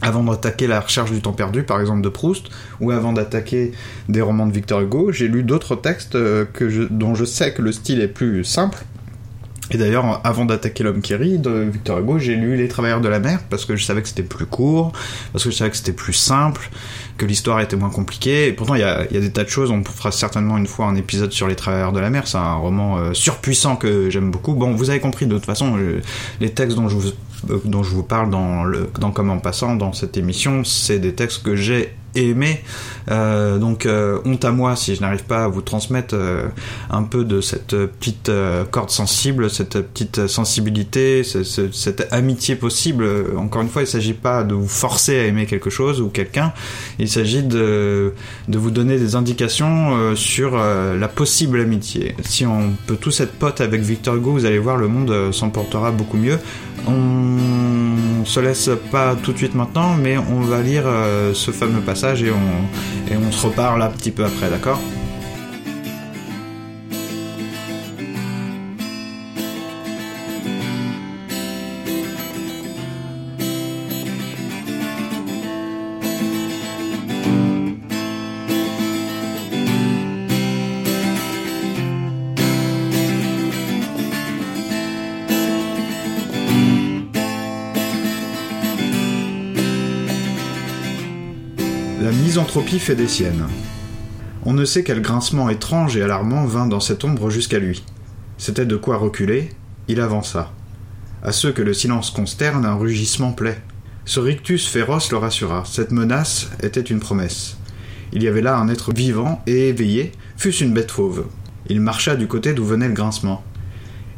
avant 0.00 0.22
d'attaquer 0.22 0.66
la 0.66 0.80
recherche 0.80 1.10
du 1.10 1.20
temps 1.20 1.32
perdu, 1.32 1.62
par 1.62 1.80
exemple 1.80 2.02
de 2.02 2.08
Proust, 2.08 2.46
ou 2.80 2.90
avant 2.90 3.12
d'attaquer 3.12 3.72
des 4.08 4.20
romans 4.20 4.46
de 4.46 4.52
Victor 4.52 4.80
Hugo, 4.80 5.12
j'ai 5.12 5.28
lu 5.28 5.42
d'autres 5.42 5.76
textes 5.76 6.12
que 6.12 6.88
dont 6.90 7.14
je 7.14 7.24
sais 7.24 7.52
que 7.52 7.62
le 7.62 7.72
style 7.72 8.00
est 8.00 8.08
plus 8.08 8.44
simple, 8.44 8.84
et 9.70 9.76
d'ailleurs, 9.76 10.20
avant 10.24 10.46
d'attaquer 10.46 10.82
l'homme 10.82 11.02
qui 11.02 11.14
rit 11.14 11.38
de 11.38 11.50
Victor 11.50 11.98
Hugo, 11.98 12.18
j'ai 12.18 12.36
lu 12.36 12.56
Les 12.56 12.68
Travailleurs 12.68 13.02
de 13.02 13.08
la 13.08 13.20
mer 13.20 13.40
parce 13.50 13.66
que 13.66 13.76
je 13.76 13.84
savais 13.84 14.00
que 14.00 14.08
c'était 14.08 14.22
plus 14.22 14.46
court, 14.46 14.92
parce 15.32 15.44
que 15.44 15.50
je 15.50 15.56
savais 15.56 15.70
que 15.70 15.76
c'était 15.76 15.92
plus 15.92 16.14
simple, 16.14 16.70
que 17.18 17.26
l'histoire 17.26 17.60
était 17.60 17.76
moins 17.76 17.90
compliquée. 17.90 18.52
Pourtant, 18.52 18.74
il 18.74 18.80
y 18.80 18.84
a, 18.84 19.02
y 19.12 19.16
a, 19.16 19.20
des 19.20 19.30
tas 19.30 19.44
de 19.44 19.48
choses. 19.48 19.70
On 19.70 19.84
fera 19.84 20.12
certainement 20.12 20.56
une 20.56 20.66
fois 20.66 20.86
un 20.86 20.94
épisode 20.94 21.32
sur 21.32 21.48
Les 21.48 21.56
Travailleurs 21.56 21.92
de 21.92 22.00
la 22.00 22.08
mer. 22.08 22.26
C'est 22.26 22.38
un 22.38 22.54
roman 22.54 22.98
euh, 22.98 23.12
surpuissant 23.12 23.76
que 23.76 24.08
j'aime 24.08 24.30
beaucoup. 24.30 24.54
Bon, 24.54 24.72
vous 24.72 24.88
avez 24.88 25.00
compris 25.00 25.26
de 25.26 25.34
toute 25.34 25.44
façon, 25.44 25.76
les 26.40 26.50
textes 26.50 26.76
dont 26.76 26.88
je 26.88 26.96
vous 26.96 27.12
euh, 27.50 27.58
dont 27.64 27.82
je 27.82 27.90
vous 27.90 28.02
parle 28.02 28.30
dans 28.30 28.64
le 28.64 28.88
dans 29.00 29.10
Comme 29.10 29.40
passant 29.40 29.74
dans 29.74 29.92
cette 29.92 30.16
émission, 30.16 30.64
c'est 30.64 30.98
des 30.98 31.14
textes 31.14 31.42
que 31.42 31.56
j'ai 31.56 31.94
aimé. 32.14 32.62
Euh, 33.10 33.58
donc 33.58 33.86
euh, 33.86 34.20
honte 34.24 34.44
à 34.44 34.50
moi 34.50 34.76
si 34.76 34.94
je 34.94 35.00
n'arrive 35.00 35.24
pas 35.24 35.44
à 35.44 35.48
vous 35.48 35.60
transmettre 35.60 36.16
un 36.90 37.02
peu 37.02 37.24
de 37.24 37.40
cette 37.40 37.76
petite 37.76 38.30
corde 38.70 38.90
sensible, 38.90 39.50
cette 39.50 39.80
petite 39.80 40.26
sensibilité, 40.26 41.22
cette 41.24 42.08
amitié 42.12 42.56
possible. 42.56 43.06
Encore 43.36 43.62
une 43.62 43.68
fois, 43.68 43.82
il 43.82 43.86
ne 43.86 43.90
s'agit 43.90 44.14
pas 44.14 44.44
de 44.44 44.54
vous 44.54 44.68
forcer 44.68 45.18
à 45.18 45.24
aimer 45.24 45.46
quelque 45.46 45.70
chose 45.70 46.00
ou 46.00 46.08
quelqu'un, 46.08 46.52
s'agit 47.08 47.42
de, 47.42 48.12
vous 48.48 48.70
donner 48.70 48.98
des 48.98 49.16
indications 49.16 50.14
sur 50.14 50.56
la 50.56 51.08
possible 51.08 51.60
amitié. 51.60 52.14
Si 52.24 52.46
on 52.46 52.72
peut 52.86 52.96
tous 52.96 53.20
être 53.20 53.32
potes 53.32 53.60
avec 53.60 53.80
Victor 53.80 54.16
Hugo, 54.16 54.32
vous 54.32 54.44
allez 54.44 54.58
voir, 54.58 54.76
le 54.76 54.88
monde 54.88 55.32
s'en 55.32 55.50
portera 55.50 55.90
beaucoup 55.90 56.16
mieux. 56.16 56.38
On 56.86 58.24
se 58.24 58.40
laisse 58.40 58.70
pas 58.90 59.16
tout 59.16 59.32
de 59.32 59.38
suite 59.38 59.54
maintenant, 59.54 59.94
mais 59.94 60.16
on 60.18 60.40
va 60.40 60.62
lire 60.62 60.84
ce 61.32 61.50
fameux 61.50 61.80
passage 61.80 62.22
et 62.22 62.30
on, 62.30 63.12
et 63.12 63.16
on 63.16 63.32
se 63.32 63.46
reparle 63.46 63.82
un 63.82 63.90
petit 63.90 64.10
peu 64.10 64.24
après, 64.24 64.50
d'accord? 64.50 64.80
Fait 92.44 92.94
des 92.94 93.08
siennes. 93.08 93.46
On 94.44 94.52
ne 94.52 94.64
sait 94.64 94.84
quel 94.84 95.02
grincement 95.02 95.50
étrange 95.50 95.96
et 95.96 96.02
alarmant 96.02 96.44
vint 96.44 96.66
dans 96.66 96.80
cette 96.80 97.04
ombre 97.04 97.30
jusqu'à 97.30 97.58
lui. 97.58 97.82
C'était 98.36 98.66
de 98.66 98.76
quoi 98.76 98.96
reculer, 98.96 99.50
il 99.88 100.00
avança. 100.00 100.52
À 101.22 101.32
ceux 101.32 101.50
que 101.50 101.62
le 101.62 101.74
silence 101.74 102.10
consterne, 102.10 102.64
un 102.64 102.76
rugissement 102.76 103.32
plaît. 103.32 103.60
Ce 104.04 104.20
rictus 104.20 104.68
féroce 104.68 105.10
le 105.10 105.18
rassura. 105.18 105.64
Cette 105.66 105.90
menace 105.90 106.50
était 106.62 106.80
une 106.80 107.00
promesse. 107.00 107.56
Il 108.12 108.22
y 108.22 108.28
avait 108.28 108.40
là 108.40 108.56
un 108.56 108.68
être 108.68 108.92
vivant 108.92 109.42
et 109.46 109.68
éveillé, 109.68 110.12
fût-ce 110.36 110.62
une 110.62 110.72
bête 110.72 110.92
fauve. 110.92 111.26
Il 111.68 111.80
marcha 111.80 112.14
du 112.14 112.28
côté 112.28 112.54
d'où 112.54 112.64
venait 112.64 112.88
le 112.88 112.94
grincement. 112.94 113.42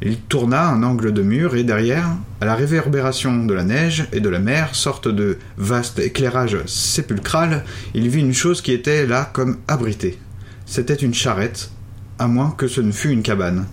Il 0.02 0.16
tourna 0.16 0.66
un 0.68 0.82
angle 0.82 1.12
de 1.12 1.20
mur 1.20 1.56
et 1.56 1.62
derrière, 1.62 2.08
à 2.40 2.46
la 2.46 2.54
réverbération 2.54 3.44
de 3.44 3.52
la 3.52 3.64
neige 3.64 4.06
et 4.12 4.20
de 4.20 4.30
la 4.30 4.38
mer, 4.38 4.74
sorte 4.74 5.08
de 5.08 5.38
vaste 5.58 5.98
éclairage 5.98 6.56
sépulcral, 6.64 7.64
il 7.92 8.08
vit 8.08 8.20
une 8.20 8.32
chose 8.32 8.62
qui 8.62 8.72
était 8.72 9.06
là 9.06 9.28
comme 9.30 9.58
abritée. 9.68 10.18
C'était 10.64 10.94
une 10.94 11.12
charrette, 11.12 11.70
à 12.18 12.28
moins 12.28 12.54
que 12.56 12.66
ce 12.66 12.80
ne 12.80 12.92
fût 12.92 13.10
une 13.10 13.22
cabane. 13.22 13.66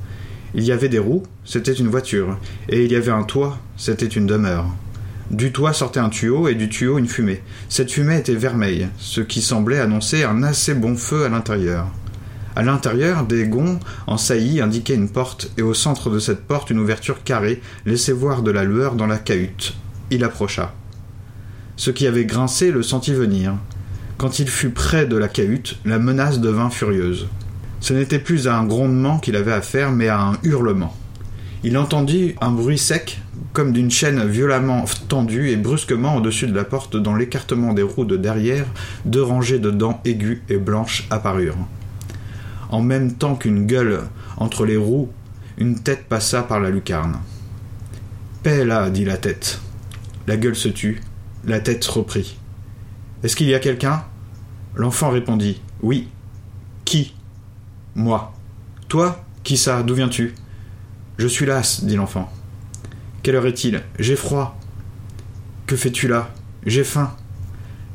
Il 0.53 0.65
y 0.65 0.73
avait 0.73 0.89
des 0.89 0.99
roues, 0.99 1.23
c'était 1.45 1.71
une 1.71 1.87
voiture, 1.87 2.37
et 2.67 2.83
il 2.83 2.91
y 2.91 2.97
avait 2.97 3.11
un 3.11 3.23
toit, 3.23 3.57
c'était 3.77 4.05
une 4.05 4.25
demeure. 4.25 4.65
Du 5.31 5.53
toit 5.53 5.71
sortait 5.71 5.99
un 6.01 6.09
tuyau 6.09 6.49
et 6.49 6.55
du 6.55 6.67
tuyau 6.67 6.97
une 6.97 7.07
fumée. 7.07 7.41
Cette 7.69 7.91
fumée 7.91 8.17
était 8.17 8.35
vermeille, 8.35 8.89
ce 8.97 9.21
qui 9.21 9.41
semblait 9.41 9.79
annoncer 9.79 10.23
un 10.23 10.43
assez 10.43 10.73
bon 10.73 10.97
feu 10.97 11.23
à 11.23 11.29
l'intérieur. 11.29 11.87
À 12.57 12.63
l'intérieur, 12.63 13.23
des 13.23 13.47
gonds 13.47 13.79
en 14.07 14.17
saillie 14.17 14.61
indiquaient 14.61 14.95
une 14.95 15.09
porte, 15.09 15.51
et 15.59 15.61
au 15.61 15.75
centre 15.75 16.09
de 16.09 16.17
cette 16.17 16.47
porte, 16.47 16.71
une 16.71 16.79
ouverture 16.79 17.23
carrée 17.23 17.61
laissait 17.85 18.13
voir 18.13 18.41
de 18.41 18.49
la 18.49 18.63
lueur 18.63 18.95
dans 18.95 19.05
la 19.05 19.19
cahute. 19.19 19.75
Il 20.09 20.23
approcha. 20.23 20.73
Ce 21.75 21.91
qui 21.91 22.07
avait 22.07 22.25
grincé 22.25 22.71
le 22.71 22.81
sentit 22.81 23.13
venir. 23.13 23.53
Quand 24.17 24.39
il 24.39 24.49
fut 24.49 24.71
près 24.71 25.05
de 25.05 25.15
la 25.15 25.27
cahute, 25.27 25.77
la 25.85 25.99
menace 25.99 26.39
devint 26.39 26.71
furieuse. 26.71 27.27
Ce 27.79 27.93
n'était 27.93 28.17
plus 28.17 28.47
à 28.47 28.57
un 28.57 28.65
grondement 28.65 29.19
qu'il 29.19 29.35
avait 29.35 29.53
affaire, 29.53 29.91
mais 29.91 30.07
à 30.07 30.19
un 30.19 30.33
hurlement. 30.41 30.97
Il 31.63 31.77
entendit 31.77 32.33
un 32.41 32.49
bruit 32.49 32.79
sec, 32.79 33.21
comme 33.53 33.71
d'une 33.71 33.91
chaîne 33.91 34.27
violemment 34.27 34.83
tendue, 35.09 35.51
et 35.51 35.57
brusquement 35.57 36.15
au-dessus 36.15 36.47
de 36.47 36.55
la 36.55 36.63
porte, 36.63 36.97
dans 36.97 37.13
l'écartement 37.13 37.73
des 37.73 37.83
roues 37.83 38.05
de 38.05 38.17
derrière, 38.17 38.65
deux 39.05 39.21
rangées 39.21 39.59
de 39.59 39.69
dents 39.69 40.01
aiguës 40.05 40.39
et 40.49 40.57
blanches 40.57 41.05
apparurent. 41.11 41.67
En 42.69 42.82
même 42.82 43.13
temps 43.13 43.36
qu'une 43.36 43.65
gueule 43.65 44.03
entre 44.38 44.65
les 44.65 44.77
roues, 44.77 45.10
une 45.58 45.80
tête 45.80 46.06
passa 46.08 46.43
par 46.43 46.60
la 46.60 46.69
lucarne. 46.69 47.19
Paix 48.43 48.65
là, 48.65 48.89
dit 48.89 49.06
la 49.06 49.17
tête. 49.17 49.62
La 50.27 50.38
gueule 50.38 50.56
se 50.56 50.67
tut, 50.67 51.01
la 51.45 51.60
tête 51.60 51.86
reprit. 51.86 52.38
Est-ce 53.23 53.36
qu'il 53.36 53.47
y 53.47 53.56
a 53.56 53.60
quelqu'un? 53.60 54.03
L'enfant 54.75 55.10
répondit 55.10 55.62
Oui. 55.82 56.10
Qui 56.86 57.15
Moi. 57.95 58.34
Toi 58.88 59.25
Qui 59.43 59.58
ça 59.58 59.84
D'où 59.84 59.95
viens-tu 59.95 60.36
Je 61.17 61.27
suis 61.27 61.45
las, 61.45 61.84
dit 61.84 61.95
l'enfant. 61.95 62.32
Quelle 63.23 63.36
heure 63.36 63.47
est-il 63.47 63.82
J'ai 63.99 64.15
froid. 64.15 64.58
Que 65.65 65.75
fais-tu 65.75 66.08
là 66.08 66.30
J'ai 66.65 66.84
faim. 66.84 67.13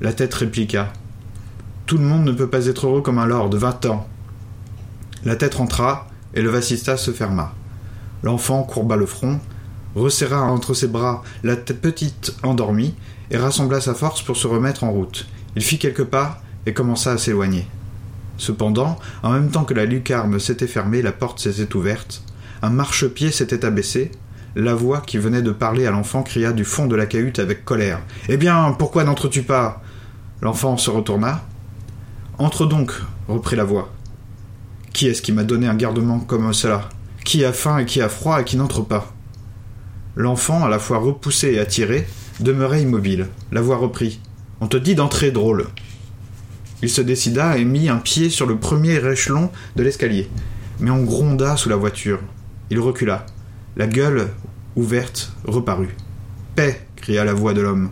La 0.01 0.13
tête 0.13 0.35
répliqua. 0.35 0.93
Tout 1.87 1.99
le 1.99 2.05
monde 2.05 2.25
ne 2.25 2.33
peut 2.33 2.51
pas 2.51 2.67
être 2.67 2.87
heureux 2.87 3.03
comme 3.03 3.19
un 3.19 3.27
lord, 3.27 3.51
va-t'en. 3.57 4.09
La 5.25 5.37
tête 5.37 5.55
rentra, 5.55 6.09
et 6.35 6.43
le 6.43 6.51
vasista 6.51 6.97
se 6.97 7.11
ferma. 7.11 7.55
L'enfant 8.23 8.63
courba 8.63 8.97
le 8.97 9.07
front, 9.07 9.41
resserra 9.95 10.43
entre 10.43 10.75
ses 10.75 10.89
bras 10.89 11.23
la 11.43 11.57
petite 11.57 12.35
endormie, 12.43 12.95
et 13.31 13.37
rassembla 13.37 13.81
sa 13.81 13.95
force 13.95 14.23
pour 14.23 14.37
se 14.37 14.47
remettre 14.47 14.85
en 14.85 14.91
route. 14.91 15.27
Il 15.57 15.63
fit 15.63 15.79
quelques 15.79 16.05
pas 16.05 16.43
et 16.67 16.75
commença 16.75 17.13
à 17.13 17.19
s'éloigner. 17.19 17.67
Cependant, 18.37 18.99
en 19.23 19.31
même 19.31 19.51
temps 19.51 19.65
que 19.65 19.75
la 19.75 19.85
lucarne 19.85 20.39
s'était 20.39 20.67
fermée, 20.67 21.03
la 21.03 21.13
porte 21.13 21.39
s'était 21.39 21.77
ouverte, 21.77 22.25
un 22.63 22.71
marchepied 22.71 23.31
s'était 23.31 23.65
abaissé, 23.65 24.11
la 24.55 24.75
voix 24.75 25.01
qui 25.01 25.19
venait 25.19 25.43
de 25.43 25.53
parler 25.53 25.87
à 25.87 25.91
l'enfant 25.91 26.23
cria 26.23 26.53
du 26.53 26.65
fond 26.65 26.87
de 26.87 26.97
la 26.97 27.07
cahute 27.07 27.39
avec 27.39 27.65
colère. 27.65 28.01
Eh 28.29 28.37
bien, 28.37 28.75
pourquoi 28.79 29.05
n'entres-tu 29.05 29.43
pas? 29.43 29.83
L'enfant 30.41 30.77
se 30.77 30.91
retourna. 30.91 31.43
Entre 32.39 32.67
donc, 32.67 32.93
reprit 33.29 33.57
la 33.57 33.65
voix. 33.65 33.91
Qui 34.93 35.07
est-ce 35.07 35.23
qui 35.23 35.33
m'a 35.33 35.45
donné 35.45 35.67
un 35.67 35.75
gardement 35.75 36.21
comme 36.21 36.53
cela? 36.53 36.91
Qui 37.25 37.45
a 37.45 37.53
faim 37.53 37.79
et 37.79 37.87
qui 37.87 38.03
a 38.03 38.09
froid 38.09 38.41
et 38.41 38.45
qui 38.45 38.57
n'entre 38.57 38.83
pas? 38.83 39.13
L'enfant, 40.17 40.65
à 40.65 40.69
la 40.69 40.79
fois 40.79 40.99
repoussé 40.99 41.53
et 41.53 41.59
attiré, 41.59 42.07
demeurait 42.41 42.83
immobile. 42.83 43.29
La 43.51 43.63
voix 43.63 43.79
reprit. 43.79 44.21
On 44.61 44.67
te 44.67 44.77
dit 44.77 44.95
d'entrer, 44.95 45.31
drôle. 45.31 45.67
Il 46.83 46.91
se 46.91 47.01
décida 47.01 47.57
et 47.57 47.65
mit 47.65 47.89
un 47.89 47.97
pied 47.97 48.29
sur 48.29 48.47
le 48.47 48.59
premier 48.59 48.97
échelon 49.07 49.51
de 49.77 49.83
l'escalier. 49.83 50.29
Mais 50.79 50.91
on 50.91 51.05
gronda 51.05 51.57
sous 51.57 51.71
la 51.71 51.77
voiture. 51.77 52.21
Il 52.69 52.79
recula. 52.79 53.25
La 53.77 53.87
gueule, 53.87 54.29
ouverte, 54.77 55.33
reparut. 55.47 55.97
Paix 56.55 56.87
cria 56.97 57.25
la 57.25 57.33
voix 57.33 57.55
de 57.55 57.63
l'homme. 57.63 57.91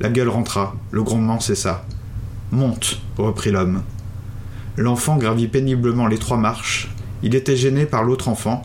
La 0.00 0.10
gueule 0.10 0.28
rentra, 0.28 0.76
le 0.90 1.02
grondement 1.02 1.40
cessa. 1.40 1.86
Monte, 2.50 3.00
reprit 3.16 3.50
l'homme. 3.50 3.82
L'enfant 4.76 5.16
gravit 5.16 5.46
péniblement 5.46 6.08
les 6.08 6.18
trois 6.18 6.36
marches. 6.36 6.88
Il 7.22 7.34
était 7.34 7.56
gêné 7.56 7.86
par 7.86 8.02
l'autre 8.02 8.28
enfant, 8.28 8.62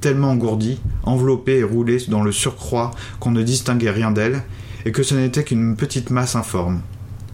tellement 0.00 0.30
engourdi, 0.30 0.80
enveloppé 1.02 1.58
et 1.58 1.64
roulé 1.64 1.98
dans 2.08 2.22
le 2.22 2.32
surcroît 2.32 2.92
qu'on 3.18 3.30
ne 3.30 3.42
distinguait 3.42 3.90
rien 3.90 4.10
d'elle, 4.10 4.42
et 4.86 4.92
que 4.92 5.02
ce 5.02 5.14
n'était 5.14 5.44
qu'une 5.44 5.76
petite 5.76 6.10
masse 6.10 6.34
informe. 6.34 6.80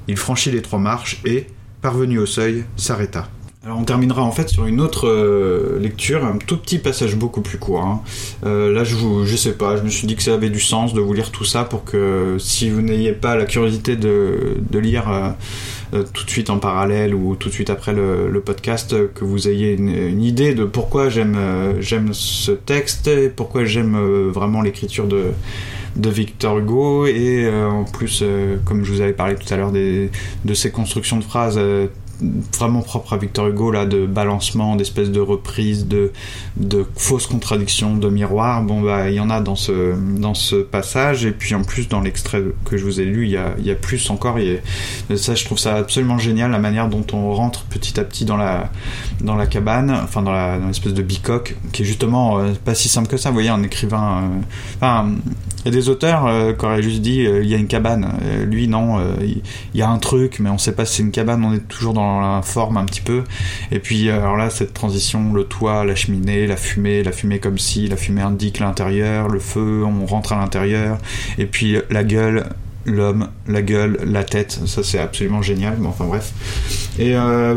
Il 0.08 0.16
franchit 0.16 0.50
les 0.50 0.62
trois 0.62 0.80
marches 0.80 1.20
et, 1.24 1.46
parvenu 1.82 2.18
au 2.18 2.26
seuil, 2.26 2.64
s'arrêta. 2.76 3.28
Alors 3.66 3.80
on 3.80 3.84
terminera 3.84 4.22
en 4.22 4.30
fait 4.30 4.48
sur 4.48 4.66
une 4.66 4.80
autre 4.80 5.08
euh, 5.08 5.80
lecture, 5.80 6.24
un 6.24 6.38
tout 6.38 6.56
petit 6.56 6.78
passage 6.78 7.16
beaucoup 7.16 7.40
plus 7.40 7.58
court. 7.58 7.80
hein. 7.80 8.00
Euh, 8.44 8.72
là 8.72 8.84
je 8.84 8.94
vous, 8.94 9.26
je 9.26 9.34
sais 9.34 9.54
pas, 9.54 9.76
je 9.76 9.82
me 9.82 9.88
suis 9.88 10.06
dit 10.06 10.14
que 10.14 10.22
ça 10.22 10.34
avait 10.34 10.50
du 10.50 10.60
sens 10.60 10.94
de 10.94 11.00
vous 11.00 11.12
lire 11.12 11.32
tout 11.32 11.44
ça 11.44 11.64
pour 11.64 11.82
que 11.82 12.36
si 12.38 12.70
vous 12.70 12.80
n'ayez 12.80 13.10
pas 13.10 13.34
la 13.34 13.44
curiosité 13.44 13.96
de, 13.96 14.58
de 14.70 14.78
lire 14.78 15.36
euh, 15.92 16.04
tout 16.14 16.24
de 16.24 16.30
suite 16.30 16.48
en 16.48 16.58
parallèle 16.58 17.12
ou 17.12 17.34
tout 17.34 17.48
de 17.48 17.54
suite 17.54 17.68
après 17.68 17.92
le, 17.92 18.40
podcast, 18.40 18.94
que 19.14 19.24
vous 19.24 19.48
ayez 19.48 19.72
une, 19.72 20.22
idée 20.22 20.54
de 20.54 20.62
pourquoi 20.62 21.08
j'aime 21.08 21.36
j'aime 21.80 22.10
ce 22.12 22.52
texte 22.52 23.10
pourquoi 23.34 23.64
j'aime 23.64 23.96
vraiment 24.28 24.62
l'écriture 24.62 25.08
de 25.08 25.32
de 25.96 26.10
Victor 26.10 26.58
Hugo 26.58 27.06
et 27.06 27.50
en 27.50 27.82
plus 27.82 28.22
comme 28.64 28.84
je 28.84 28.92
vous 28.92 29.00
avais 29.00 29.12
parlé 29.12 29.34
tout 29.34 29.52
à 29.52 29.56
l'heure 29.56 29.72
de 29.72 30.54
ces 30.54 30.70
constructions 30.70 31.16
de 31.16 31.24
phrases 31.24 31.58
vraiment 32.56 32.80
propres 32.80 33.12
à 33.12 33.16
Victor 33.18 33.48
Hugo 33.48 33.70
là 33.70 33.84
de 33.84 34.06
balancement 34.06 34.76
d'espèces 34.76 35.10
de 35.10 35.20
reprises 35.20 35.86
de 35.86 36.12
de 36.56 36.86
fausses 36.96 37.26
contradictions 37.26 37.96
de 37.96 38.08
miroirs. 38.08 38.62
Bon 38.62 38.80
bah 38.80 39.10
il 39.10 39.16
y 39.16 39.20
en 39.20 39.28
a 39.30 39.40
dans 39.40 39.56
ce 39.56 39.94
dans 40.18 40.34
ce 40.34 40.56
passage. 40.56 41.26
Et 41.26 41.32
puis 41.32 41.54
en 41.54 41.62
plus 41.62 41.88
dans 41.88 42.00
l'extrait 42.00 42.42
que 42.64 42.76
je 42.76 42.84
vous 42.84 43.00
ai 43.00 43.04
lu 43.04 43.24
il 43.24 43.30
y 43.30 43.36
a, 43.36 43.54
il 43.58 43.66
y 43.66 43.70
a 43.70 43.74
plus 43.74 44.08
encore. 44.10 44.38
Il 44.38 44.60
a- 45.10 45.16
ça 45.16 45.34
je 45.34 45.44
trouve 45.44 45.58
ça 45.58 45.74
absolument 45.76 46.18
génial 46.18 46.50
la 46.50 46.58
manière 46.58 46.88
dont 46.88 47.04
on 47.12 47.32
rentre 47.34 47.64
petit 47.64 48.00
à 48.00 48.04
petit 48.04 48.24
dans 48.24 48.36
la 48.36 48.70
dans 49.20 49.36
la 49.36 49.46
cabane 49.46 49.90
enfin 49.90 50.22
dans 50.22 50.32
l'espèce 50.66 50.94
de 50.94 51.02
bicoque 51.02 51.56
qui 51.72 51.82
est 51.82 51.84
justement 51.84 52.38
euh, 52.38 52.52
pas 52.64 52.74
si 52.74 52.88
simple 52.88 53.08
que 53.08 53.16
ça. 53.16 53.28
Vous 53.30 53.34
voyez 53.34 53.50
un 53.50 53.62
écrivain 53.62 54.22
euh, 54.22 54.40
enfin 54.76 55.10
il 55.66 55.74
y 55.74 55.76
a 55.76 55.80
des 55.80 55.88
auteurs 55.88 56.26
euh, 56.26 56.52
qui 56.52 56.64
auraient 56.64 56.80
juste 56.80 57.02
dit 57.02 57.26
euh, 57.26 57.42
il 57.42 57.48
y 57.48 57.54
a 57.54 57.56
une 57.56 57.66
cabane. 57.66 58.12
Euh, 58.22 58.44
lui 58.44 58.68
non, 58.68 59.00
il 59.20 59.42
y 59.74 59.82
a 59.82 59.88
un 59.88 59.98
truc, 59.98 60.38
mais 60.38 60.48
on 60.48 60.58
sait 60.58 60.72
pas 60.72 60.84
si 60.84 60.98
c'est 60.98 61.02
une 61.02 61.10
cabane. 61.10 61.44
On 61.44 61.52
est 61.52 61.66
toujours 61.66 61.92
dans 61.92 62.20
la 62.20 62.40
forme 62.42 62.76
un 62.76 62.84
petit 62.84 63.00
peu. 63.00 63.24
Et 63.72 63.80
puis 63.80 64.08
alors 64.08 64.36
là 64.36 64.48
cette 64.48 64.74
transition, 64.74 65.32
le 65.32 65.42
toit, 65.42 65.84
la 65.84 65.96
cheminée, 65.96 66.46
la 66.46 66.56
fumée, 66.56 67.02
la 67.02 67.10
fumée 67.10 67.40
comme 67.40 67.58
si, 67.58 67.88
la 67.88 67.96
fumée 67.96 68.22
indique 68.22 68.60
l'intérieur, 68.60 69.26
le 69.26 69.40
feu, 69.40 69.84
on 69.84 70.06
rentre 70.06 70.34
à 70.34 70.36
l'intérieur. 70.36 70.98
Et 71.36 71.46
puis 71.46 71.78
la 71.90 72.04
gueule, 72.04 72.44
l'homme, 72.86 73.28
la 73.46 73.62
gueule, 73.62 73.98
la 74.04 74.24
tête. 74.24 74.60
Ça 74.66 74.82
c'est 74.82 74.98
absolument 74.98 75.42
génial. 75.42 75.76
Mais 75.78 75.88
enfin 75.88 76.06
bref. 76.06 76.32
Et 76.98 77.14
euh, 77.14 77.56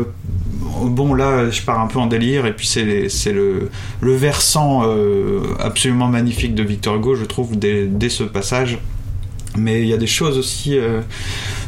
bon 0.82 1.14
là 1.14 1.50
je 1.50 1.62
pars 1.62 1.80
un 1.80 1.86
peu 1.86 1.98
en 1.98 2.06
délire 2.06 2.46
et 2.46 2.54
puis 2.54 2.66
c'est 2.66 3.32
le 3.32 3.70
le 4.00 4.14
versant 4.14 4.82
euh, 4.84 5.42
absolument 5.58 6.08
magnifique 6.08 6.54
de 6.54 6.62
Victor 6.62 6.96
Hugo, 6.96 7.14
je 7.14 7.24
trouve, 7.24 7.58
dès, 7.58 7.86
dès 7.86 8.08
ce 8.08 8.24
passage. 8.24 8.78
Mais 9.56 9.80
il 9.82 9.88
y 9.88 9.92
a 9.92 9.96
des 9.96 10.06
choses 10.06 10.38
aussi, 10.38 10.78
euh, 10.78 11.00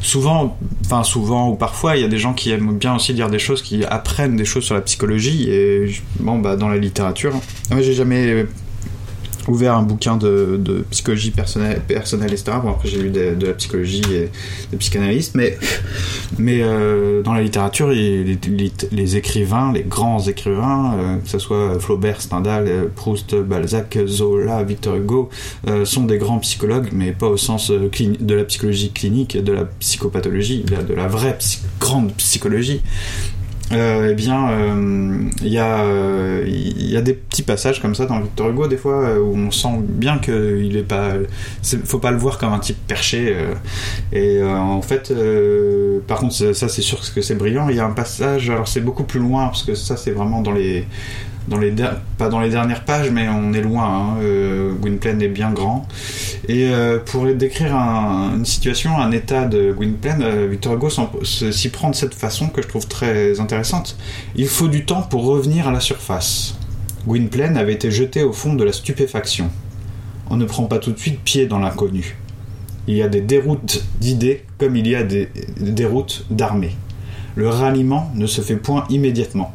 souvent, 0.00 0.56
enfin 0.84 1.02
souvent 1.02 1.48
ou 1.50 1.56
parfois, 1.56 1.96
il 1.96 2.02
y 2.02 2.04
a 2.04 2.08
des 2.08 2.18
gens 2.18 2.32
qui 2.32 2.52
aiment 2.52 2.78
bien 2.78 2.94
aussi 2.94 3.12
dire 3.12 3.28
des 3.28 3.40
choses, 3.40 3.60
qui 3.60 3.84
apprennent 3.84 4.36
des 4.36 4.44
choses 4.44 4.62
sur 4.62 4.76
la 4.76 4.82
psychologie. 4.82 5.50
Et 5.50 5.92
bon, 6.20 6.38
bah 6.38 6.54
dans 6.54 6.68
la 6.68 6.76
littérature, 6.78 7.32
moi 7.70 7.82
j'ai 7.82 7.92
jamais 7.92 8.46
ouvert 9.48 9.76
un 9.76 9.82
bouquin 9.82 10.16
de, 10.16 10.84
psychologie 10.90 11.30
personnelle, 11.30 11.80
personnelle, 11.86 12.32
etc. 12.32 12.52
Bon 12.62 12.70
après 12.70 12.88
j'ai 12.88 13.02
lu 13.02 13.10
de, 13.10 13.46
la 13.46 13.54
psychologie 13.54 14.02
et 14.12 14.30
des 14.70 14.76
psychanalystes, 14.76 15.34
mais 15.34 15.58
mais 16.38 16.60
euh, 16.62 17.22
dans 17.22 17.34
la 17.34 17.42
littérature, 17.42 17.88
les, 17.88 19.16
écrivains, 19.16 19.72
les 19.72 19.82
grands 19.82 20.20
écrivains, 20.20 20.94
euh, 20.98 21.16
que 21.18 21.28
ce 21.28 21.38
soit 21.38 21.78
Flaubert, 21.78 22.20
Stendhal, 22.20 22.64
euh, 22.68 22.84
Proust, 22.94 23.34
Balzac, 23.34 23.98
Zola, 24.06 24.62
Victor 24.62 24.96
Hugo, 24.96 25.30
sont 25.84 26.04
des 26.04 26.18
grands 26.18 26.38
psychologues, 26.38 26.88
mais 26.92 27.12
pas 27.12 27.28
au 27.28 27.36
sens 27.36 27.70
de 27.70 28.34
la 28.34 28.44
psychologie 28.44 28.90
clinique, 28.92 29.42
de 29.42 29.52
la 29.52 29.64
psychopathologie, 29.64 30.64
de 30.64 30.72
la, 30.72 30.82
de 30.82 30.94
la 30.94 31.08
vraie 31.08 31.36
psy- 31.38 31.60
grande 31.80 32.12
psychologie. 32.14 32.82
Euh, 33.72 34.08
eh 34.10 34.14
bien, 34.14 34.50
euh, 34.50 35.22
il 35.40 35.48
y, 35.48 35.56
a, 35.58 35.82
euh, 35.84 36.44
y 36.46 36.94
a 36.96 37.00
des 37.00 37.14
petits 37.14 37.42
passages 37.42 37.80
comme 37.80 37.94
ça 37.94 38.04
dans 38.04 38.20
Victor 38.20 38.50
Hugo, 38.50 38.66
des 38.66 38.76
fois, 38.76 39.00
euh, 39.02 39.18
où 39.18 39.34
on 39.34 39.50
sent 39.50 39.78
bien 39.80 40.18
qu'il 40.18 40.76
est 40.76 40.82
pas. 40.82 41.12
c'est- 41.62 41.82
Faut 41.86 41.98
pas 41.98 42.10
le 42.10 42.18
voir 42.18 42.36
comme 42.36 42.52
un 42.52 42.58
type 42.58 42.76
perché. 42.86 43.34
euh, 43.34 43.54
et 44.12 44.42
euh, 44.42 44.54
en 44.58 44.82
fait, 44.82 45.10
euh, 45.10 46.00
par 46.06 46.18
contre, 46.20 46.34
ça, 46.34 46.68
c'est 46.68 46.82
sûr 46.82 47.00
que 47.14 47.22
c'est 47.22 47.34
brillant. 47.34 47.68
Il 47.70 47.76
y 47.76 47.80
a 47.80 47.86
un 47.86 47.92
passage, 47.92 48.50
alors 48.50 48.68
c'est 48.68 48.80
beaucoup 48.82 49.04
plus 49.04 49.20
loin, 49.20 49.46
parce 49.46 49.62
que 49.62 49.74
ça, 49.74 49.96
c'est 49.96 50.10
vraiment 50.12 50.42
dans 50.42 50.52
les. 50.52 50.86
Pas 52.18 52.28
dans 52.28 52.40
les 52.40 52.50
dernières 52.50 52.84
pages, 52.84 53.10
mais 53.10 53.28
on 53.28 53.52
est 53.52 53.60
loin. 53.60 53.84
Hein. 53.84 54.16
Euh, 54.22 54.72
Gwynplaine 54.74 55.20
est 55.22 55.28
bien 55.28 55.50
grand. 55.50 55.86
Et 56.48 56.68
euh, 56.72 56.98
pour 57.04 57.26
décrire 57.26 57.74
un- 57.76 58.36
une 58.36 58.44
situation, 58.44 58.96
un 58.98 59.10
état 59.10 59.44
de 59.44 59.72
Gwynplaine, 59.72 60.22
euh, 60.22 60.46
Victor 60.50 60.74
Hugo 60.74 60.88
s'y 61.24 61.68
prend 61.70 61.90
de 61.90 61.94
cette 61.94 62.14
façon 62.14 62.48
que 62.48 62.62
je 62.62 62.68
trouve 62.68 62.86
très 62.86 63.40
intéressante. 63.40 63.96
Il 64.36 64.46
faut 64.46 64.68
du 64.68 64.84
temps 64.84 65.02
pour 65.02 65.24
revenir 65.24 65.66
à 65.68 65.72
la 65.72 65.80
surface. 65.80 66.56
Gwynplaine 67.06 67.56
avait 67.56 67.72
été 67.74 67.90
jeté 67.90 68.22
au 68.22 68.32
fond 68.32 68.54
de 68.54 68.62
la 68.62 68.72
stupéfaction. 68.72 69.50
On 70.30 70.36
ne 70.36 70.44
prend 70.44 70.64
pas 70.64 70.78
tout 70.78 70.92
de 70.92 70.98
suite 70.98 71.20
pied 71.20 71.46
dans 71.46 71.58
l'inconnu. 71.58 72.16
Il 72.86 72.94
y 72.96 73.02
a 73.02 73.08
des 73.08 73.20
déroutes 73.20 73.84
d'idées 74.00 74.44
comme 74.58 74.76
il 74.76 74.86
y 74.86 74.94
a 74.94 75.02
des 75.02 75.28
déroutes 75.60 76.24
d'armées. 76.30 76.76
Le 77.34 77.48
ralliement 77.48 78.10
ne 78.14 78.26
se 78.26 78.40
fait 78.40 78.56
point 78.56 78.84
immédiatement. 78.90 79.52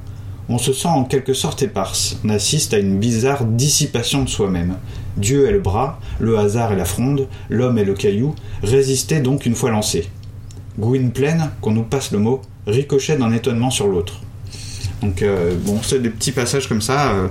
On 0.49 0.57
se 0.57 0.71
sent 0.71 0.87
en 0.87 1.03
quelque 1.03 1.33
sorte 1.33 1.61
éparse, 1.61 2.17
on 2.23 2.29
assiste 2.29 2.73
à 2.73 2.79
une 2.79 2.99
bizarre 2.99 3.43
dissipation 3.43 4.23
de 4.23 4.29
soi-même. 4.29 4.77
Dieu 5.17 5.47
est 5.47 5.51
le 5.51 5.59
bras, 5.59 5.99
le 6.19 6.37
hasard 6.37 6.71
est 6.71 6.77
la 6.77 6.85
fronde, 6.85 7.27
l'homme 7.49 7.77
est 7.77 7.83
le 7.83 7.93
caillou, 7.93 8.33
résister 8.63 9.19
donc 9.19 9.45
une 9.45 9.55
fois 9.55 9.71
lancé. 9.71 10.07
Gwynplaine, 10.79 11.51
qu'on 11.59 11.71
nous 11.71 11.83
passe 11.83 12.11
le 12.11 12.19
mot, 12.19 12.41
ricochet 12.65 13.17
d'un 13.17 13.33
étonnement 13.33 13.71
sur 13.71 13.87
l'autre. 13.87 14.21
Donc 15.01 15.21
euh, 15.21 15.55
bon, 15.65 15.79
c'est 15.81 15.99
des 16.01 16.09
petits 16.09 16.31
passages 16.31 16.67
comme 16.67 16.81
ça. 16.81 17.11
euh, 17.11 17.27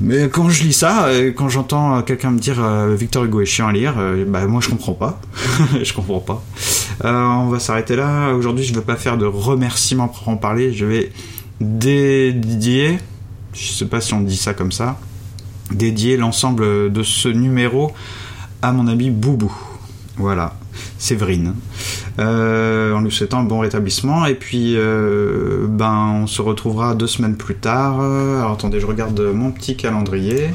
mais 0.00 0.28
quand 0.28 0.48
je 0.48 0.64
lis 0.64 0.72
ça, 0.72 1.06
euh, 1.06 1.32
quand 1.32 1.48
j'entends 1.48 2.02
quelqu'un 2.02 2.30
me 2.30 2.38
dire 2.38 2.60
Victor 2.88 3.24
Hugo 3.24 3.42
est 3.42 3.46
chiant 3.46 3.68
à 3.68 3.72
lire, 3.72 3.94
bah 4.26 4.46
moi 4.46 4.60
je 4.62 4.68
comprends 4.68 4.94
pas. 4.94 5.20
je 5.82 5.92
comprends 5.92 6.20
pas. 6.20 6.42
On 7.04 7.48
va 7.48 7.58
s'arrêter 7.60 7.94
là. 7.94 8.32
Aujourd'hui, 8.32 8.64
je 8.64 8.72
ne 8.72 8.78
vais 8.78 8.84
pas 8.84 8.96
faire 8.96 9.18
de 9.18 9.26
remerciements 9.26 10.08
pour 10.08 10.28
en 10.28 10.36
parler. 10.36 10.72
Je 10.72 10.86
vais 10.86 11.12
dédier, 11.60 12.98
je 13.52 13.72
sais 13.72 13.86
pas 13.86 14.00
si 14.00 14.14
on 14.14 14.20
dit 14.20 14.36
ça 14.36 14.54
comme 14.54 14.72
ça, 14.72 14.98
dédier 15.70 16.16
l'ensemble 16.16 16.92
de 16.92 17.02
ce 17.02 17.28
numéro 17.28 17.92
à 18.62 18.72
mon 18.72 18.86
ami 18.86 19.10
Boubou. 19.10 19.54
Voilà, 20.16 20.54
Séverine. 20.98 21.54
Euh, 22.20 22.94
en 22.94 23.00
lui 23.00 23.10
souhaitant 23.10 23.40
un 23.40 23.44
bon 23.44 23.60
rétablissement. 23.60 24.26
Et 24.26 24.34
puis, 24.34 24.74
euh, 24.76 25.66
ben, 25.68 26.20
on 26.22 26.26
se 26.26 26.40
retrouvera 26.40 26.94
deux 26.94 27.08
semaines 27.08 27.36
plus 27.36 27.56
tard. 27.56 28.00
Alors 28.00 28.52
attendez, 28.52 28.78
je 28.80 28.86
regarde 28.86 29.20
mon 29.20 29.50
petit 29.50 29.76
calendrier. 29.76 30.50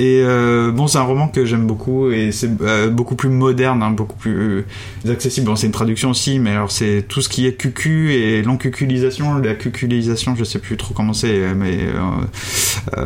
Et 0.00 0.22
euh, 0.24 0.72
bon, 0.72 0.86
c'est 0.86 0.96
un 0.96 1.02
roman 1.02 1.28
que 1.28 1.44
j'aime 1.44 1.66
beaucoup 1.66 2.10
et 2.10 2.32
c'est 2.32 2.48
euh, 2.62 2.88
beaucoup 2.88 3.16
plus 3.16 3.28
moderne, 3.28 3.82
hein, 3.82 3.90
beaucoup 3.90 4.16
plus 4.16 4.64
accessible. 5.06 5.46
Bon, 5.46 5.56
c'est 5.56 5.66
une 5.66 5.74
traduction 5.74 6.08
aussi, 6.08 6.38
mais 6.38 6.52
alors 6.52 6.70
c'est 6.70 7.04
tout 7.06 7.20
ce 7.20 7.28
qui 7.28 7.46
est 7.46 7.52
QQ 7.52 8.14
et 8.14 8.42
l'encuculisation, 8.42 9.36
la 9.36 9.54
cuculisation, 9.54 10.34
je 10.36 10.44
sais 10.44 10.58
plus 10.58 10.78
trop 10.78 10.94
comment 10.94 11.12
c'est, 11.12 11.54
mais 11.54 11.80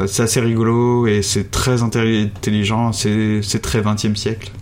c'est 0.07 0.23
assez 0.23 0.39
rigolo 0.39 1.09
et 1.09 1.23
c'est 1.23 1.51
très 1.51 1.83
intelligent, 1.83 2.93
c'est 2.93 3.61
très 3.61 3.81
20e 3.81 4.15
siècle. 4.15 4.53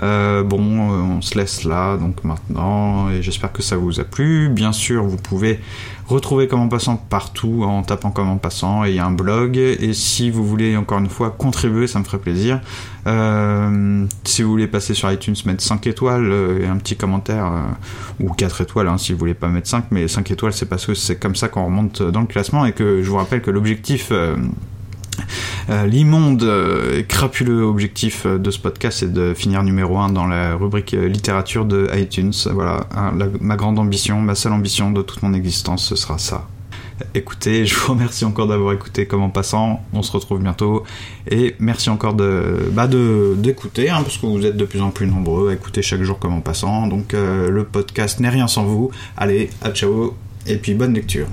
bon, 0.00 0.58
on 0.58 1.22
se 1.22 1.38
laisse 1.38 1.62
là 1.62 1.96
donc 1.96 2.24
maintenant 2.24 3.08
et 3.08 3.22
j'espère 3.22 3.52
que 3.52 3.62
ça 3.62 3.76
vous 3.76 4.00
a 4.00 4.04
plu. 4.04 4.48
Bien 4.48 4.72
sûr, 4.72 5.04
vous 5.04 5.16
pouvez 5.16 5.60
Retrouvez 6.08 6.48
Comment 6.48 6.68
Passant 6.68 6.96
partout 6.96 7.64
en 7.64 7.82
tapant 7.82 8.10
Comment 8.10 8.38
Passant 8.38 8.82
et 8.86 8.90
il 8.90 8.94
y 8.96 8.98
a 8.98 9.04
un 9.04 9.12
blog. 9.12 9.58
Et 9.58 9.92
si 9.92 10.30
vous 10.30 10.42
voulez 10.42 10.74
encore 10.74 11.00
une 11.00 11.10
fois 11.10 11.30
contribuer, 11.30 11.86
ça 11.86 11.98
me 11.98 12.04
ferait 12.04 12.18
plaisir. 12.18 12.62
Euh, 13.06 14.06
si 14.24 14.42
vous 14.42 14.48
voulez 14.48 14.68
passer 14.68 14.94
sur 14.94 15.12
iTunes, 15.12 15.34
mettre 15.44 15.62
5 15.62 15.86
étoiles 15.86 16.32
euh, 16.32 16.62
et 16.62 16.66
un 16.66 16.78
petit 16.78 16.96
commentaire, 16.96 17.52
euh, 17.52 18.24
ou 18.24 18.32
4 18.32 18.62
étoiles 18.62 18.88
hein, 18.88 18.96
si 18.96 19.12
vous 19.12 19.18
voulez 19.18 19.34
pas 19.34 19.48
mettre 19.48 19.68
5, 19.68 19.84
mais 19.90 20.08
5 20.08 20.30
étoiles 20.30 20.54
c'est 20.54 20.66
parce 20.66 20.86
que 20.86 20.94
c'est 20.94 21.16
comme 21.16 21.36
ça 21.36 21.48
qu'on 21.48 21.66
remonte 21.66 22.02
dans 22.02 22.20
le 22.20 22.26
classement 22.26 22.64
et 22.64 22.72
que 22.72 23.02
je 23.02 23.10
vous 23.10 23.16
rappelle 23.16 23.42
que 23.42 23.50
l'objectif 23.50 24.10
euh, 25.70 25.86
l'immonde 25.86 26.42
et 26.96 27.04
crapuleux 27.04 27.62
objectif 27.62 28.26
de 28.26 28.50
ce 28.50 28.58
podcast, 28.58 28.98
c'est 29.00 29.12
de 29.12 29.34
finir 29.34 29.62
numéro 29.62 29.98
1 29.98 30.10
dans 30.10 30.26
la 30.26 30.54
rubrique 30.54 30.92
littérature 30.92 31.64
de 31.64 31.88
iTunes. 31.94 32.32
Voilà, 32.52 32.86
hein, 32.94 33.12
ma 33.40 33.56
grande 33.56 33.78
ambition, 33.78 34.20
ma 34.20 34.34
seule 34.34 34.52
ambition 34.52 34.90
de 34.90 35.02
toute 35.02 35.22
mon 35.22 35.34
existence, 35.34 35.84
ce 35.84 35.96
sera 35.96 36.18
ça. 36.18 36.46
Écoutez, 37.14 37.64
je 37.66 37.74
vous 37.74 37.92
remercie 37.92 38.24
encore 38.24 38.46
d'avoir 38.46 38.72
écouté 38.72 39.06
comme 39.06 39.22
en 39.22 39.30
passant. 39.30 39.82
On 39.92 40.02
se 40.02 40.12
retrouve 40.12 40.40
bientôt. 40.42 40.84
Et 41.30 41.54
merci 41.58 41.90
encore 41.90 42.14
de 42.14 42.70
bah 42.72 42.88
d'écouter, 42.88 43.90
hein, 43.90 44.02
parce 44.02 44.18
que 44.18 44.26
vous 44.26 44.44
êtes 44.44 44.56
de 44.56 44.64
plus 44.64 44.80
en 44.80 44.90
plus 44.90 45.06
nombreux 45.06 45.50
à 45.50 45.54
écouter 45.54 45.82
chaque 45.82 46.02
jour 46.02 46.18
comme 46.18 46.34
en 46.34 46.40
passant. 46.40 46.86
Donc 46.86 47.14
euh, 47.14 47.50
le 47.50 47.64
podcast 47.64 48.20
n'est 48.20 48.30
rien 48.30 48.48
sans 48.48 48.64
vous. 48.64 48.90
Allez, 49.16 49.50
à 49.62 49.70
ciao, 49.70 50.14
et 50.46 50.56
puis 50.56 50.74
bonne 50.74 50.94
lecture. 50.94 51.28